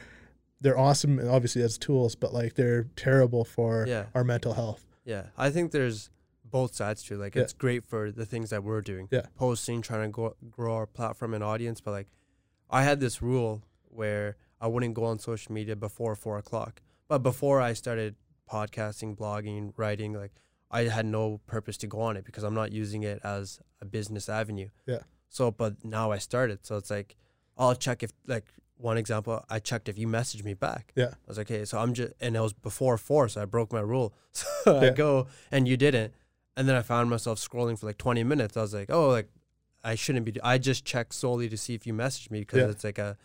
they're 0.64 0.78
awesome 0.78 1.20
obviously 1.28 1.62
as 1.62 1.76
tools, 1.78 2.14
but 2.16 2.32
like 2.32 2.54
they're 2.54 2.84
terrible 2.96 3.44
for 3.44 3.86
Yeah. 3.86 4.06
our 4.14 4.24
mental 4.24 4.54
health. 4.54 4.84
Yeah, 5.04 5.26
I 5.36 5.50
think 5.50 5.70
there's 5.72 6.08
both 6.42 6.74
sides 6.74 7.02
to 7.04 7.14
it. 7.14 7.18
Like 7.18 7.34
Yeah. 7.34 7.42
it's 7.42 7.52
great 7.52 7.84
for 7.84 8.10
the 8.10 8.24
things 8.24 8.48
that 8.50 8.64
we're 8.64 8.80
doing, 8.80 9.06
Yeah. 9.12 9.26
posting, 9.36 9.82
trying 9.82 10.08
to 10.08 10.12
go, 10.12 10.36
grow 10.50 10.74
our 10.76 10.86
platform 10.86 11.34
and 11.34 11.44
audience. 11.44 11.80
But 11.82 11.90
like, 11.90 12.08
I 12.70 12.82
had 12.82 12.98
this 12.98 13.20
rule 13.20 13.62
where 13.84 14.36
I 14.60 14.66
wouldn't 14.68 14.94
go 14.94 15.04
on 15.04 15.18
social 15.18 15.52
media 15.52 15.76
before 15.76 16.16
four 16.16 16.38
o'clock. 16.38 16.80
But 17.08 17.18
before 17.18 17.60
I 17.60 17.74
started 17.74 18.16
podcasting, 18.50 19.16
blogging, 19.16 19.74
writing, 19.76 20.14
like 20.14 20.32
I 20.70 20.84
had 20.84 21.04
no 21.04 21.40
purpose 21.46 21.76
to 21.78 21.86
go 21.86 22.00
on 22.00 22.16
it 22.16 22.24
because 22.24 22.42
I'm 22.42 22.54
not 22.54 22.72
using 22.72 23.02
it 23.02 23.20
as 23.22 23.60
a 23.82 23.84
business 23.84 24.28
avenue. 24.30 24.70
Yeah. 24.86 25.00
So, 25.28 25.50
but 25.50 25.84
now 25.84 26.10
I 26.10 26.18
started, 26.18 26.64
so 26.64 26.76
it's 26.78 26.90
like 26.90 27.16
I'll 27.58 27.74
check 27.74 28.02
if 28.02 28.12
like 28.26 28.46
one 28.76 28.96
example, 28.98 29.44
I 29.48 29.58
checked 29.60 29.88
if 29.88 29.98
you 29.98 30.06
messaged 30.08 30.44
me 30.44 30.54
back. 30.54 30.92
Yeah. 30.96 31.06
I 31.06 31.28
was 31.28 31.38
like, 31.38 31.50
okay, 31.50 31.64
so 31.64 31.78
I'm 31.78 31.94
just, 31.94 32.12
and 32.20 32.36
it 32.36 32.40
was 32.40 32.52
before 32.52 32.98
four, 32.98 33.28
so 33.28 33.40
I 33.42 33.44
broke 33.44 33.72
my 33.72 33.80
rule. 33.80 34.14
So 34.64 34.80
Yeah. 34.80 34.88
I 34.88 34.90
go, 34.90 35.26
and 35.52 35.68
you 35.68 35.76
didn't. 35.76 36.12
And 36.56 36.68
then 36.68 36.74
I 36.76 36.82
found 36.82 37.10
myself 37.10 37.38
scrolling 37.38 37.78
for 37.78 37.86
like 37.86 37.98
20 37.98 38.24
minutes. 38.24 38.56
I 38.56 38.62
was 38.62 38.74
like, 38.74 38.90
oh, 38.90 39.08
like 39.08 39.28
I 39.84 39.94
shouldn't 39.94 40.24
be. 40.24 40.40
I 40.42 40.58
just 40.58 40.84
check 40.84 41.12
solely 41.12 41.48
to 41.48 41.56
see 41.56 41.74
if 41.74 41.86
you 41.86 41.92
messaged 41.94 42.30
me 42.30 42.40
because 42.40 42.60
Yeah. 42.60 42.68
it's 42.70 42.84
like 42.84 42.98
a, 42.98 43.16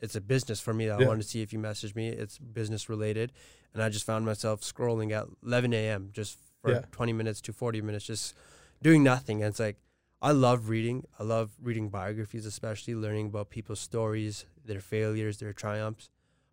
it's 0.00 0.14
a 0.16 0.20
business 0.20 0.60
for 0.60 0.72
me. 0.72 0.88
I 0.90 0.98
Yeah. 1.00 1.06
wanted 1.08 1.22
to 1.22 1.28
see 1.28 1.42
if 1.42 1.52
you 1.52 1.58
messaged 1.58 1.94
me. 1.96 2.08
It's 2.08 2.38
business 2.38 2.88
related, 2.88 3.32
and 3.74 3.82
I 3.82 3.88
just 3.88 4.06
found 4.06 4.24
myself 4.24 4.60
scrolling 4.60 5.10
at 5.12 5.26
11 5.44 5.72
a.m. 5.74 6.10
just 6.12 6.38
for 6.62 6.70
Yeah. 6.72 6.80
20 6.92 7.12
minutes 7.12 7.40
to 7.42 7.52
40 7.52 7.80
minutes, 7.82 8.06
just 8.06 8.34
doing 8.82 9.02
nothing. 9.02 9.42
And 9.42 9.50
it's 9.50 9.60
like 9.60 9.76
I 10.22 10.32
love 10.32 10.68
reading. 10.70 11.04
I 11.18 11.22
love 11.24 11.50
reading 11.62 11.88
biographies, 11.90 12.46
especially 12.46 12.94
learning 12.94 13.26
about 13.26 13.50
people's 13.50 13.80
stories, 13.80 14.46
their 14.66 14.80
failures, 14.80 15.38
their 15.38 15.52
triumphs. 15.52 16.10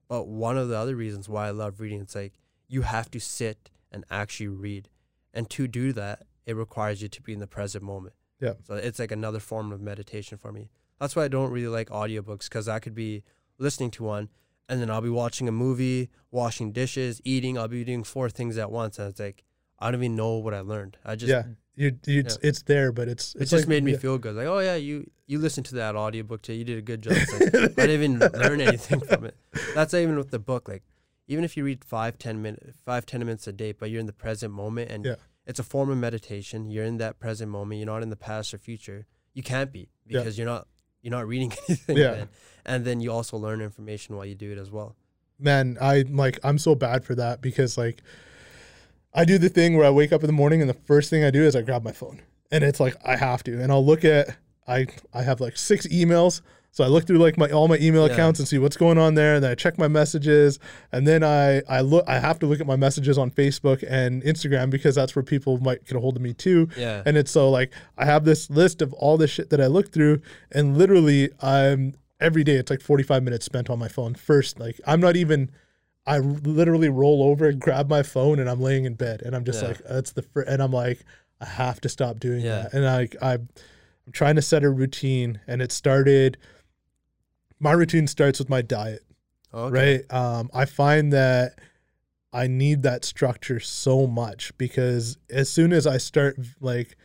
But 0.08 0.28
one 0.28 0.58
of 0.58 0.70
the 0.70 0.78
other 0.78 0.96
reasons 0.96 1.28
why 1.28 1.48
I 1.48 1.52
love 1.52 1.80
reading, 1.80 2.02
it's 2.02 2.16
like 2.16 2.34
you 2.68 2.84
have 2.84 3.10
to 3.12 3.20
sit 3.20 3.70
and 3.92 4.06
actually 4.10 4.48
read. 4.48 4.90
And 5.34 5.50
to 5.52 5.68
do 5.68 5.94
that, 5.94 6.24
it 6.46 6.56
requires 6.56 7.02
you 7.02 7.08
to 7.10 7.22
be 7.22 7.34
in 7.34 7.40
the 7.40 7.48
present 7.48 7.84
moment. 7.84 8.16
Yeah. 8.40 8.54
So 8.68 8.76
it's 8.76 9.00
like 9.00 9.12
another 9.12 9.40
form 9.40 9.72
of 9.72 9.82
meditation 9.82 10.38
for 10.38 10.52
me. 10.52 10.70
That's 11.00 11.16
why 11.16 11.24
I 11.24 11.28
don't 11.28 11.52
really 11.52 11.68
like 11.68 11.90
audiobooks 11.90 12.44
because 12.50 12.68
I 12.68 12.80
could 12.80 12.96
be 12.96 13.24
listening 13.58 13.92
to 13.92 14.04
one 14.04 14.30
and 14.70 14.82
then 14.82 14.90
I'll 14.90 15.02
be 15.02 15.10
watching 15.10 15.48
a 15.48 15.52
movie, 15.52 16.10
washing 16.32 16.72
dishes, 16.72 17.22
eating. 17.24 17.58
I'll 17.58 17.68
be 17.68 17.84
doing 17.84 18.04
four 18.04 18.30
things 18.30 18.58
at 18.58 18.72
once. 18.72 19.00
And 19.00 19.10
it's 19.10 19.20
like, 19.20 19.44
I 19.84 19.92
don't 19.92 20.02
even 20.04 20.16
know 20.16 20.34
what 20.38 20.54
I 20.54 20.62
learned. 20.62 20.98
I 21.06 21.16
just, 21.16 21.30
Yeah. 21.30 21.44
You, 21.76 21.98
you 22.06 22.20
it's, 22.20 22.38
it's 22.44 22.62
there, 22.64 22.92
but 22.92 23.08
it's 23.08 23.34
it 23.36 23.46
just 23.46 23.54
like- 23.54 23.68
made 23.68 23.84
me 23.84 23.94
yeah. 23.94 23.98
feel 23.98 24.18
good. 24.20 24.36
Like, 24.36 24.46
oh 24.48 24.60
yeah, 24.60 24.76
you 24.76 25.10
you 25.26 25.40
listened 25.40 25.66
to 25.68 25.76
that 25.76 25.96
audiobook 25.96 26.42
too. 26.44 26.54
You 26.54 26.64
did 26.64 26.78
a 26.78 26.82
good 26.82 27.02
job. 27.02 27.14
Like, 27.34 27.80
I 27.80 27.88
didn't 27.88 27.90
even 27.90 28.20
learn 28.20 28.62
anything 28.62 29.00
from 29.00 29.26
it. 29.26 29.36
That's 29.74 29.94
even 29.96 30.16
with 30.18 30.30
the 30.30 30.38
book. 30.40 30.68
Like, 30.70 30.84
even 31.28 31.44
if 31.44 31.58
you 31.58 31.64
read 31.66 31.84
five, 31.84 32.20
ten 32.20 32.42
minutes, 32.44 32.78
five, 32.86 33.06
ten 33.08 33.22
minutes 33.22 33.48
a 33.48 33.54
day, 33.54 33.72
but 33.72 33.90
you're 33.90 34.00
in 34.00 34.06
the 34.06 34.14
present 34.26 34.54
moment, 34.54 34.92
and 34.92 35.04
Yeah. 35.06 35.16
it's 35.48 35.60
a 35.60 35.64
form 35.64 35.90
of 35.90 35.98
meditation. 35.98 36.70
You're 36.70 36.86
in 36.86 36.98
that 36.98 37.18
present 37.20 37.50
moment. 37.50 37.80
You're 37.80 37.88
not 37.96 38.04
in 38.04 38.10
the 38.12 38.22
past 38.30 38.54
or 38.54 38.60
future. 38.60 39.08
You 39.34 39.42
can't 39.42 39.72
be 39.72 39.90
Yeah. 40.06 40.20
because 40.20 40.38
you're 40.38 40.46
not 40.56 40.68
you're 41.02 41.18
not 41.20 41.28
reading 41.28 41.52
anything. 41.68 41.98
Yeah. 41.98 42.12
Then. 42.14 42.30
And 42.68 42.86
then 42.86 43.02
you 43.02 43.12
also 43.12 43.36
learn 43.38 43.62
information 43.62 44.16
while 44.16 44.26
you 44.28 44.36
do 44.36 44.52
it 44.52 44.60
as 44.60 44.70
well. 44.70 44.96
man 45.40 45.76
i 45.82 46.04
like 46.24 46.38
i'm 46.48 46.60
so 46.60 46.76
bad 46.76 47.00
for 47.08 47.16
that 47.16 47.42
because 47.42 47.72
like 47.86 47.98
i 49.14 49.24
do 49.26 49.38
the 49.38 49.50
thing 49.50 49.76
where 49.78 49.86
i 49.86 49.90
wake 49.90 50.12
up 50.14 50.22
in 50.22 50.28
the 50.28 50.34
morning 50.34 50.62
and 50.62 50.70
the 50.70 50.74
first 50.86 51.10
thing 51.10 51.24
i 51.24 51.32
do 51.32 51.44
is 51.44 51.56
i 51.56 51.62
grab 51.62 51.84
my 51.84 51.92
phone 51.92 52.22
and 52.52 52.64
it's 52.64 52.80
like 52.80 52.96
i 53.06 53.16
have 53.16 53.44
to 53.44 53.62
and 53.62 53.72
i'll 53.72 53.86
look 53.86 54.04
at 54.06 54.36
i 54.68 54.86
i 55.14 55.22
have 55.22 55.40
like 55.42 55.58
six 55.58 55.86
emails 55.88 56.42
so 56.72 56.84
i 56.84 56.88
look 56.88 57.06
through 57.06 57.20
like 57.20 57.38
my 57.38 57.50
all 57.52 57.68
my 57.68 57.78
email 57.78 58.08
Yeah. 58.08 58.14
accounts 58.14 58.40
and 58.40 58.48
see 58.48 58.58
what's 58.58 58.78
going 58.78 58.98
on 58.98 59.14
there 59.14 59.36
and 59.36 59.44
then 59.44 59.52
i 59.52 59.56
check 59.56 59.78
my 59.78 59.88
messages 59.88 60.58
and 60.92 61.06
then 61.08 61.24
i 61.24 61.62
i 61.70 61.82
look 61.82 62.04
i 62.08 62.18
have 62.20 62.40
to 62.40 62.46
look 62.48 62.60
at 62.60 62.66
my 62.68 62.76
messages 62.76 63.18
on 63.18 63.30
facebook 63.30 63.84
and 63.88 64.24
instagram 64.24 64.70
because 64.72 64.96
that's 64.96 65.16
where 65.16 65.24
people 65.24 65.58
might 65.60 65.86
get 65.86 65.96
a 65.96 66.00
hold 66.00 66.16
of 66.16 66.22
me 66.22 66.34
too 66.34 66.68
Yeah. 66.76 67.04
and 67.06 67.16
it's 67.18 67.32
so 67.32 67.50
like 67.52 67.72
I 67.98 68.06
have 68.06 68.26
this 68.26 68.50
list 68.50 68.82
of 68.82 68.92
all 68.94 69.18
the 69.18 69.28
shit 69.28 69.50
that 69.52 69.62
I 69.62 69.68
look 69.68 69.92
through, 69.92 70.22
and 70.52 70.76
literally 70.78 71.30
I'm 71.42 71.94
every 72.20 72.44
day 72.44 72.56
it's 72.56 72.72
like 72.72 72.82
45 72.82 73.22
minutes 73.22 73.46
spent 73.46 73.70
on 73.70 73.78
my 73.78 73.88
phone. 73.88 74.16
First, 74.16 74.60
like 74.60 74.80
I'm 74.88 75.00
not 75.00 75.16
even. 75.16 75.52
I 76.06 76.20
literally 76.20 76.90
roll 76.90 77.24
over 77.24 77.48
and 77.48 77.60
grab 77.62 77.90
my 77.90 78.04
phone 78.04 78.40
and 78.40 78.50
I'm 78.50 78.60
laying 78.62 78.86
in 78.86 78.96
bed 78.96 79.22
and 79.22 79.36
I'm 79.36 79.46
just 79.46 79.62
Yeah. 79.62 79.70
like 79.70 79.78
that's 79.88 80.12
the 80.12 80.22
fir-, 80.22 80.42
and 80.42 80.62
I'm 80.62 80.72
like 80.74 81.06
I 81.40 81.46
have 81.46 81.80
to 81.82 81.90
stop 81.90 82.20
doing 82.20 82.42
Yeah. 82.42 82.64
that 82.64 82.74
and 82.74 82.88
I 82.88 83.08
I 83.22 83.34
I'm 83.36 84.12
trying 84.12 84.36
to 84.36 84.42
set 84.42 84.64
a 84.64 84.70
routine 84.70 85.40
and 85.48 85.62
it 85.62 85.72
started 85.72 86.38
my 87.60 87.72
routine 87.72 88.08
starts 88.08 88.40
with 88.40 88.50
my 88.50 88.62
diet 88.62 89.04
okay. 89.54 90.02
right? 90.10 90.14
Um, 90.14 90.50
I 90.54 90.66
find 90.66 91.14
that 91.14 91.60
I 92.34 92.48
need 92.48 92.84
that 92.84 93.06
structure 93.06 93.60
so 93.60 94.08
much 94.08 94.52
because 94.58 95.18
as 95.30 95.50
soon 95.50 95.72
as 95.72 95.86
I 95.88 95.98
start 95.98 96.38
like 96.60 96.98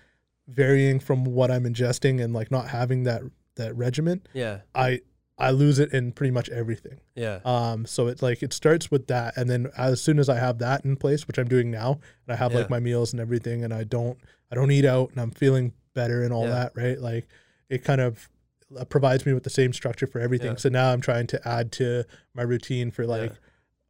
varying 0.49 0.99
from 0.99 1.25
what 1.25 1.51
I'm 1.51 1.65
ingesting 1.65 2.21
and 2.23 2.33
like 2.33 2.51
not 2.51 2.69
having 2.69 3.05
that 3.05 3.23
that 3.57 3.77
regimen, 3.77 4.23
Yeah. 4.35 4.61
I 4.75 5.01
I 5.41 5.53
lose 5.53 5.79
it 5.79 5.93
in 5.93 6.11
pretty 6.13 6.33
much 6.33 6.49
everything. 6.49 7.01
Yeah. 7.15 7.39
Um, 7.45 7.87
so 7.87 8.09
it's 8.09 8.23
like 8.23 8.43
it 8.43 8.53
starts 8.53 8.91
with 8.91 9.07
that, 9.07 9.37
and 9.37 9.49
then 9.49 9.71
as 9.79 10.01
soon 10.01 10.19
as 10.19 10.29
I 10.29 10.37
have 10.39 10.59
that 10.59 10.85
in 10.85 10.97
place, 10.97 11.27
which 11.29 11.39
I'm 11.39 11.47
doing 11.49 11.71
now, 11.71 11.93
and 12.27 12.35
I 12.35 12.37
have 12.37 12.53
Yeah. 12.53 12.59
like 12.59 12.71
my 12.71 12.81
meals 12.81 13.13
and 13.13 13.21
everything, 13.21 13.63
and 13.65 13.73
I 13.73 13.85
don't 13.85 14.19
I 14.51 14.55
don't 14.57 14.71
eat 14.71 14.85
out, 14.87 15.11
and 15.11 15.21
I'm 15.21 15.31
feeling 15.31 15.73
better 15.95 16.23
and 16.23 16.33
all 16.33 16.45
Yeah. 16.45 16.51
that, 16.55 16.73
right? 16.75 16.99
Like 17.01 17.29
it 17.69 17.85
kind 17.85 18.01
of 18.01 18.29
uh, 18.77 18.85
provides 18.85 19.25
me 19.27 19.33
with 19.33 19.45
the 19.45 19.51
same 19.51 19.73
structure 19.73 20.07
for 20.07 20.21
everything. 20.21 20.53
Yeah. 20.53 20.57
So 20.57 20.69
now 20.71 20.93
I'm 20.93 21.01
trying 21.01 21.27
to 21.29 21.49
add 21.49 21.71
to 21.73 22.05
my 22.35 22.43
routine 22.43 22.91
for 22.91 23.07
like 23.07 23.33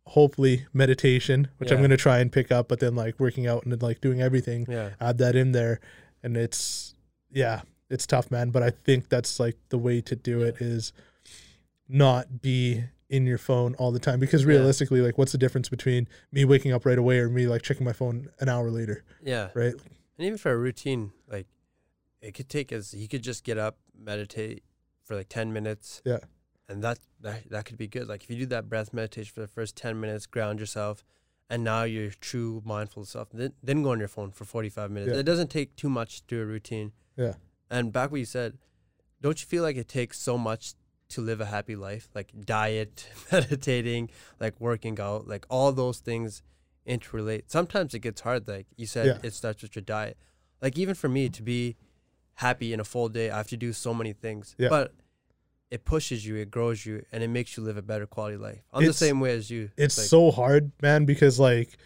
hopefully 0.06 0.66
meditation, 0.72 1.48
which 1.58 1.70
I'm 1.70 1.78
going 1.78 1.90
to 1.90 1.96
try 1.96 2.18
and 2.18 2.32
pick 2.32 2.50
up, 2.50 2.68
but 2.68 2.80
then 2.80 2.94
like 2.94 3.18
working 3.20 3.46
out 3.46 3.64
and 3.64 3.72
then, 3.72 3.80
like 3.80 4.00
doing 4.00 4.20
everything, 4.22 4.66
Yeah. 4.68 4.90
add 5.00 5.18
that 5.18 5.36
in 5.36 5.52
there, 5.52 5.80
and 6.22 6.36
it's 6.36 6.94
yeah, 7.30 7.60
it's 7.90 8.06
tough, 8.06 8.30
man. 8.30 8.50
But 8.50 8.62
I 8.62 8.70
think 8.70 9.08
that's 9.08 9.38
like 9.40 9.56
the 9.70 9.78
way 9.78 10.00
to 10.02 10.16
do 10.16 10.42
it 10.42 10.56
is 10.60 10.92
not 11.88 12.40
be 12.42 12.84
in 13.08 13.26
your 13.26 13.38
phone 13.38 13.74
all 13.76 13.90
the 13.90 13.98
time 13.98 14.20
because 14.20 14.44
realistically, 14.44 15.00
like, 15.00 15.16
what's 15.16 15.32
the 15.32 15.38
difference 15.38 15.68
between 15.68 16.06
me 16.30 16.44
waking 16.44 16.72
up 16.72 16.84
right 16.84 16.98
away 16.98 17.18
or 17.18 17.28
me 17.30 17.46
like 17.46 17.62
checking 17.62 17.84
my 17.84 17.92
phone 17.92 18.28
an 18.40 18.48
hour 18.48 18.70
later, 18.70 19.02
Yeah. 19.22 19.48
right? 19.54 19.72
And 20.18 20.26
even 20.26 20.36
for 20.36 20.52
a 20.52 20.56
routine, 20.58 21.12
like 21.26 21.46
it 22.20 22.32
could 22.32 22.48
take 22.48 22.72
as 22.72 22.92
you 22.92 23.08
could 23.08 23.22
just 23.22 23.44
get 23.44 23.56
up, 23.56 23.78
meditate 23.98 24.62
for 25.04 25.16
like 25.16 25.28
ten 25.28 25.52
minutes. 25.52 26.02
Yeah. 26.04 26.18
And 26.68 26.82
that 26.84 26.98
that 27.20 27.48
that 27.48 27.64
could 27.64 27.78
be 27.78 27.86
good. 27.88 28.08
Like 28.08 28.24
if 28.24 28.30
you 28.30 28.36
do 28.36 28.46
that 28.46 28.68
breath 28.68 28.92
meditation 28.92 29.32
for 29.34 29.40
the 29.40 29.46
first 29.48 29.74
ten 29.76 29.98
minutes, 29.98 30.26
ground 30.26 30.60
yourself, 30.60 31.02
and 31.48 31.64
now 31.64 31.84
you're 31.84 32.10
true 32.10 32.60
mindful 32.66 33.06
self. 33.06 33.28
Then 33.32 33.54
then 33.62 33.82
go 33.82 33.92
on 33.92 34.00
your 34.00 34.08
phone 34.08 34.32
for 34.32 34.44
forty 34.44 34.68
five 34.68 34.90
minutes. 34.90 35.14
Yeah. 35.14 35.20
It 35.20 35.22
doesn't 35.22 35.48
take 35.48 35.76
too 35.76 35.88
much 35.88 36.20
to 36.20 36.26
do 36.26 36.42
a 36.42 36.44
routine. 36.44 36.92
Yeah. 37.16 37.34
And 37.70 37.92
back 37.92 38.10
what 38.10 38.20
you 38.20 38.26
said, 38.26 38.58
don't 39.20 39.40
you 39.40 39.46
feel 39.46 39.62
like 39.62 39.76
it 39.76 39.88
takes 39.88 40.18
so 40.18 40.38
much 40.38 40.74
to 41.10 41.20
live 41.20 41.40
a 41.40 41.46
happy 41.46 41.76
life? 41.76 42.08
Like 42.14 42.32
diet, 42.44 43.08
meditating, 43.32 44.10
like 44.40 44.60
working 44.60 44.98
out, 45.00 45.26
like 45.28 45.44
all 45.48 45.72
those 45.72 45.98
things 45.98 46.42
interrelate. 46.86 47.42
Sometimes 47.48 47.94
it 47.94 47.98
gets 48.00 48.20
hard. 48.22 48.48
Like 48.48 48.66
you 48.76 48.86
said, 48.86 49.06
Yeah. 49.06 49.18
it 49.22 49.34
starts 49.34 49.62
with 49.62 49.76
your 49.76 49.82
diet. 49.82 50.16
Like 50.62 50.78
even 50.78 50.94
for 50.94 51.08
me 51.08 51.28
to 51.28 51.42
be 51.42 51.76
happy 52.34 52.72
in 52.72 52.80
a 52.80 52.84
full 52.84 53.08
day, 53.08 53.30
I 53.30 53.36
have 53.38 53.48
to 53.48 53.56
do 53.56 53.72
so 53.72 53.92
many 53.92 54.12
things. 54.12 54.54
Yeah. 54.58 54.68
But 54.70 54.94
it 55.70 55.84
pushes 55.84 56.24
you, 56.24 56.36
it 56.36 56.50
grows 56.50 56.86
you, 56.86 57.04
and 57.12 57.22
it 57.22 57.28
makes 57.28 57.56
you 57.56 57.62
live 57.62 57.76
a 57.76 57.82
better 57.82 58.06
quality 58.06 58.38
life. 58.38 58.62
I'm 58.72 58.82
It's- 58.82 58.98
the 58.98 59.04
same 59.06 59.20
way 59.20 59.32
as 59.36 59.50
you. 59.50 59.70
It's 59.76 59.98
like, 59.98 60.06
so 60.06 60.30
hard, 60.30 60.72
man, 60.80 61.04
because 61.04 61.38
like 61.38 61.76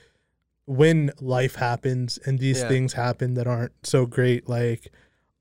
when 0.66 1.10
life 1.20 1.56
happens 1.56 2.18
and 2.24 2.38
these 2.38 2.60
Yeah. 2.60 2.68
things 2.68 2.92
happen 2.92 3.34
that 3.34 3.48
aren't 3.48 3.72
so 3.84 4.06
great, 4.06 4.48
like 4.48 4.92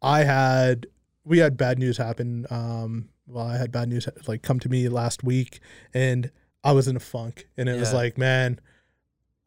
I 0.02 0.24
had, 0.24 0.88
we 1.24 1.40
had 1.40 1.58
bad 1.58 1.80
news 1.80 1.98
happen. 1.98 2.46
Um, 2.50 3.10
well, 3.28 3.46
I 3.46 3.58
had 3.58 3.72
bad 3.72 3.90
news 3.90 4.08
like 4.28 4.42
come 4.42 4.60
to 4.60 4.70
me 4.70 4.90
last 4.90 5.24
week, 5.24 5.60
and 5.94 6.32
I 6.64 6.74
was 6.74 6.88
in 6.88 6.96
a 6.96 7.00
funk, 7.00 7.48
and 7.58 7.70
it 7.70 7.80
was 7.80 7.94
like, 7.94 8.18
man, 8.18 8.60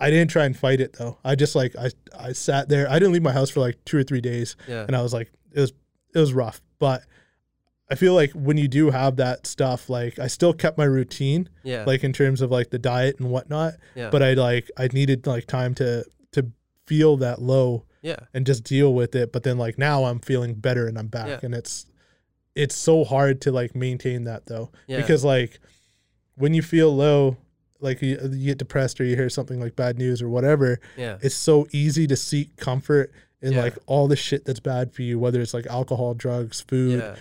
I 0.00 0.10
didn't 0.10 0.30
try 0.30 0.44
and 0.44 0.56
fight 0.56 0.80
it 0.80 0.94
though. 0.98 1.18
I 1.24 1.34
just 1.34 1.54
like 1.54 1.76
I 1.76 1.90
I 2.18 2.32
sat 2.32 2.68
there. 2.68 2.88
I 2.90 2.98
didn't 2.98 3.12
leave 3.12 3.22
my 3.22 3.32
house 3.32 3.50
for 3.50 3.60
like 3.60 3.84
two 3.84 3.98
or 3.98 4.02
three 4.02 4.20
days, 4.20 4.56
yeah, 4.66 4.84
and 4.86 4.96
I 4.96 5.02
was 5.02 5.12
like, 5.12 5.30
it 5.52 5.60
was 5.60 5.72
it 6.14 6.18
was 6.18 6.32
rough, 6.32 6.62
but. 6.78 7.02
I 7.90 7.96
feel 7.96 8.14
like 8.14 8.32
when 8.32 8.56
you 8.56 8.66
do 8.66 8.90
have 8.90 9.16
that 9.16 9.46
stuff, 9.46 9.90
like 9.90 10.18
I 10.18 10.26
still 10.26 10.54
kept 10.54 10.78
my 10.78 10.84
routine, 10.84 11.50
yeah, 11.64 11.84
like 11.84 12.02
in 12.02 12.14
terms 12.14 12.40
of 12.40 12.50
like 12.50 12.70
the 12.70 12.78
diet 12.78 13.20
and 13.20 13.30
whatnot 13.30 13.74
yeah, 13.94 14.08
but 14.08 14.22
I 14.22 14.32
like 14.32 14.70
I 14.78 14.88
needed 14.90 15.26
like 15.26 15.46
time 15.46 15.74
to 15.74 16.02
to 16.32 16.50
feel 16.86 17.18
that 17.18 17.42
low 17.42 17.84
yeah, 18.04 18.20
and 18.32 18.46
just 18.46 18.62
deal 18.62 18.94
with 18.94 19.16
it. 19.16 19.32
But 19.32 19.42
then 19.42 19.58
like 19.58 19.78
now 19.78 20.04
I'm 20.04 20.20
feeling 20.20 20.54
better 20.54 20.86
and 20.86 20.96
I'm 20.96 21.08
back, 21.08 21.26
Yeah. 21.28 21.40
and 21.42 21.54
it's 21.54 21.86
it's 22.54 22.76
so 22.76 23.02
hard 23.02 23.40
to 23.40 23.50
like 23.50 23.74
maintain 23.74 24.22
that 24.24 24.46
though 24.46 24.70
yeah, 24.86 24.98
because 24.98 25.24
like 25.24 25.58
when 26.36 26.54
you 26.54 26.62
feel 26.62 26.94
low, 26.94 27.36
like 27.80 28.00
you, 28.00 28.16
you 28.32 28.46
get 28.46 28.58
depressed 28.58 29.00
or 29.00 29.04
you 29.04 29.16
hear 29.16 29.28
something 29.28 29.58
like 29.60 29.74
bad 29.74 29.98
news 29.98 30.22
or 30.22 30.28
whatever, 30.28 30.78
yeah, 30.96 31.18
it's 31.22 31.34
so 31.34 31.66
easy 31.72 32.06
to 32.06 32.14
seek 32.16 32.56
comfort 32.56 33.12
in 33.42 33.52
Yeah. 33.54 33.62
like 33.62 33.76
all 33.86 34.06
the 34.08 34.16
shit 34.16 34.44
that's 34.44 34.60
bad 34.60 34.92
for 34.94 35.02
you, 35.02 35.18
whether 35.18 35.40
it's 35.40 35.52
like 35.52 35.66
alcohol, 35.66 36.14
drugs, 36.14 36.60
food, 36.60 37.00
yeah, 37.00 37.16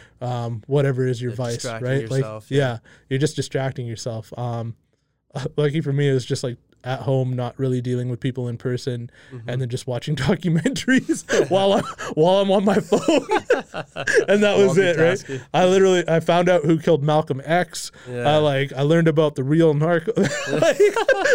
um, 0.46 0.62
whatever 0.67 1.06
is 1.08 1.22
your 1.22 1.32
Yeah, 1.32 1.36
vice, 1.38 1.65
right? 1.65 2.02
yourself, 2.02 2.43
like, 2.46 2.52
yeah. 2.52 2.58
yeah. 2.58 2.78
you're 3.10 3.19
just 3.19 3.36
distracting 3.36 3.86
yourself. 3.88 4.32
Um, 4.38 4.76
lucky 5.58 5.82
for 5.82 5.91
me, 5.93 6.10
it 6.10 6.13
was 6.13 6.26
just 6.26 6.43
like 6.43 6.58
at 6.84 7.00
home, 7.02 7.34
not 7.34 7.58
really 7.58 7.82
dealing 7.82 8.10
with 8.10 8.19
people 8.19 8.48
in 8.48 8.58
person, 8.58 9.10
mhm. 9.32 9.41
and 9.48 9.62
then 9.62 9.69
just 9.69 9.88
watching 9.88 10.15
documentaries 10.30 11.24
while 11.50 11.74
I'm 11.74 11.84
while 12.15 12.41
I'm 12.41 12.52
on 12.52 12.65
my 12.65 12.80
phone, 12.80 13.00
and 14.28 14.43
that 14.43 14.56
was 14.58 14.78
it, 14.78 14.98
right? 14.98 15.41
I 15.54 15.65
literally 15.65 16.04
I 16.08 16.19
found 16.19 16.50
out 16.50 16.63
who 16.63 16.78
killed 16.80 17.04
Malcolm 17.04 17.41
X. 17.46 17.91
Yeah. 18.10 18.30
I 18.30 18.38
like 18.38 18.74
I 18.74 18.82
learned 18.82 19.08
about 19.08 19.36
the 19.36 19.43
real 19.43 19.74
narco. 19.74 20.12
like, 20.17 20.78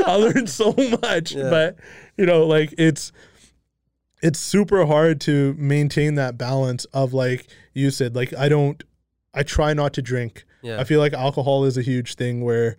I 0.06 0.14
learned 0.18 0.50
so 0.50 0.74
much, 1.02 1.32
Yeah. 1.32 1.50
but 1.50 1.76
you 2.16 2.26
know, 2.26 2.46
like 2.46 2.74
it's 2.76 3.12
it's 4.20 4.38
super 4.40 4.84
hard 4.84 5.20
to 5.22 5.54
maintain 5.58 6.16
that 6.16 6.36
balance 6.36 6.84
of 6.86 7.12
like 7.14 7.46
you 7.72 7.90
said, 7.90 8.14
like 8.14 8.34
I 8.34 8.48
don't 8.48 8.82
I 9.32 9.42
try 9.44 9.72
not 9.74 9.92
to 9.94 10.02
drink. 10.02 10.44
yeah, 10.62 10.80
I 10.80 10.84
feel 10.84 10.98
like 11.00 11.12
alcohol 11.12 11.64
is 11.64 11.76
a 11.78 11.82
huge 11.82 12.16
thing 12.16 12.42
where 12.44 12.76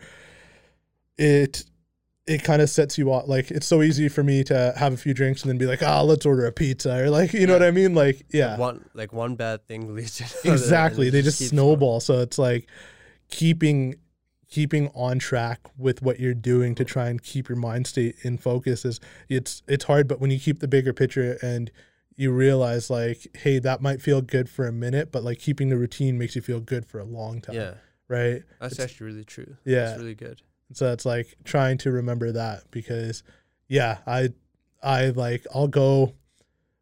it 1.17 1.65
it 2.29 2.43
kind 2.43 2.61
of 2.61 2.69
sets 2.69 2.97
you 2.97 3.11
off 3.11 3.27
like 3.27 3.49
it's 3.49 3.65
so 3.65 3.81
easy 3.81 4.07
for 4.07 4.23
me 4.23 4.43
to 4.43 4.73
have 4.77 4.93
a 4.93 4.97
few 4.97 5.13
drinks 5.15 5.41
and 5.41 5.49
then 5.49 5.57
be 5.57 5.65
like, 5.65 5.81
ah, 5.81 6.01
let's 6.01 6.25
order 6.25 6.45
a 6.45 6.51
pizza 6.51 7.03
or 7.03 7.09
like 7.09 7.33
you 7.33 7.47
know 7.47 7.53
what 7.53 7.63
I 7.63 7.71
mean? 7.71 7.95
Like 7.95 8.25
yeah. 8.31 8.55
one 8.57 8.85
like 8.93 9.11
one 9.11 9.35
bad 9.35 9.65
thing 9.67 9.95
leads 9.95 10.17
to 10.17 10.25
exactly 10.53 11.09
they 11.09 11.21
just 11.23 11.39
going. 11.39 11.49
snowball 11.49 11.99
so 11.99 12.19
it's 12.19 12.37
like 12.37 12.67
keeping 13.29 13.95
keeping 14.47 14.89
on 14.95 15.19
track 15.19 15.59
with 15.77 16.01
what 16.01 16.19
you're 16.19 16.33
doing 16.33 16.73
to 16.75 16.83
try 16.83 17.07
and 17.09 17.21
keep 17.21 17.49
your 17.49 17.55
mind 17.57 17.85
state 17.85 18.15
in 18.23 18.37
focus 18.37 18.83
is 18.85 18.99
it's 19.27 19.61
it's 19.67 19.85
hard 19.85 20.07
but 20.07 20.19
when 20.19 20.31
you 20.31 20.39
keep 20.39 20.59
the 20.59 20.67
bigger 20.67 20.91
picture 20.93 21.37
and 21.43 21.71
you 22.15 22.31
realize 22.31 22.89
like 22.89 23.27
hey 23.35 23.59
that 23.59 23.81
might 23.81 24.01
feel 24.01 24.21
good 24.21 24.49
for 24.49 24.65
a 24.67 24.71
minute 24.71 25.11
but 25.11 25.23
like 25.23 25.37
keeping 25.39 25.69
the 25.69 25.77
routine 25.77 26.17
makes 26.17 26.35
you 26.35 26.41
feel 26.41 26.59
good 26.59 26.85
for 26.85 26.99
a 26.99 27.03
long 27.03 27.39
time 27.41 27.55
Yeah, 27.55 27.73
right 28.07 28.41
that's 28.59 28.73
It's- 28.73 28.79
actually 28.91 29.07
really 29.07 29.23
true. 29.25 29.55
yeah 29.65 29.85
that's 29.85 29.99
really 29.99 30.15
good. 30.15 30.41
So 30.73 30.91
it's 30.93 31.05
like 31.05 31.35
trying 31.43 31.77
to 31.79 31.91
remember 31.91 32.31
that 32.31 32.63
because 32.71 33.23
yeah 33.67 33.97
i 34.07 34.29
i 34.83 35.09
like 35.09 35.45
i'll 35.53 35.67
go 35.67 36.13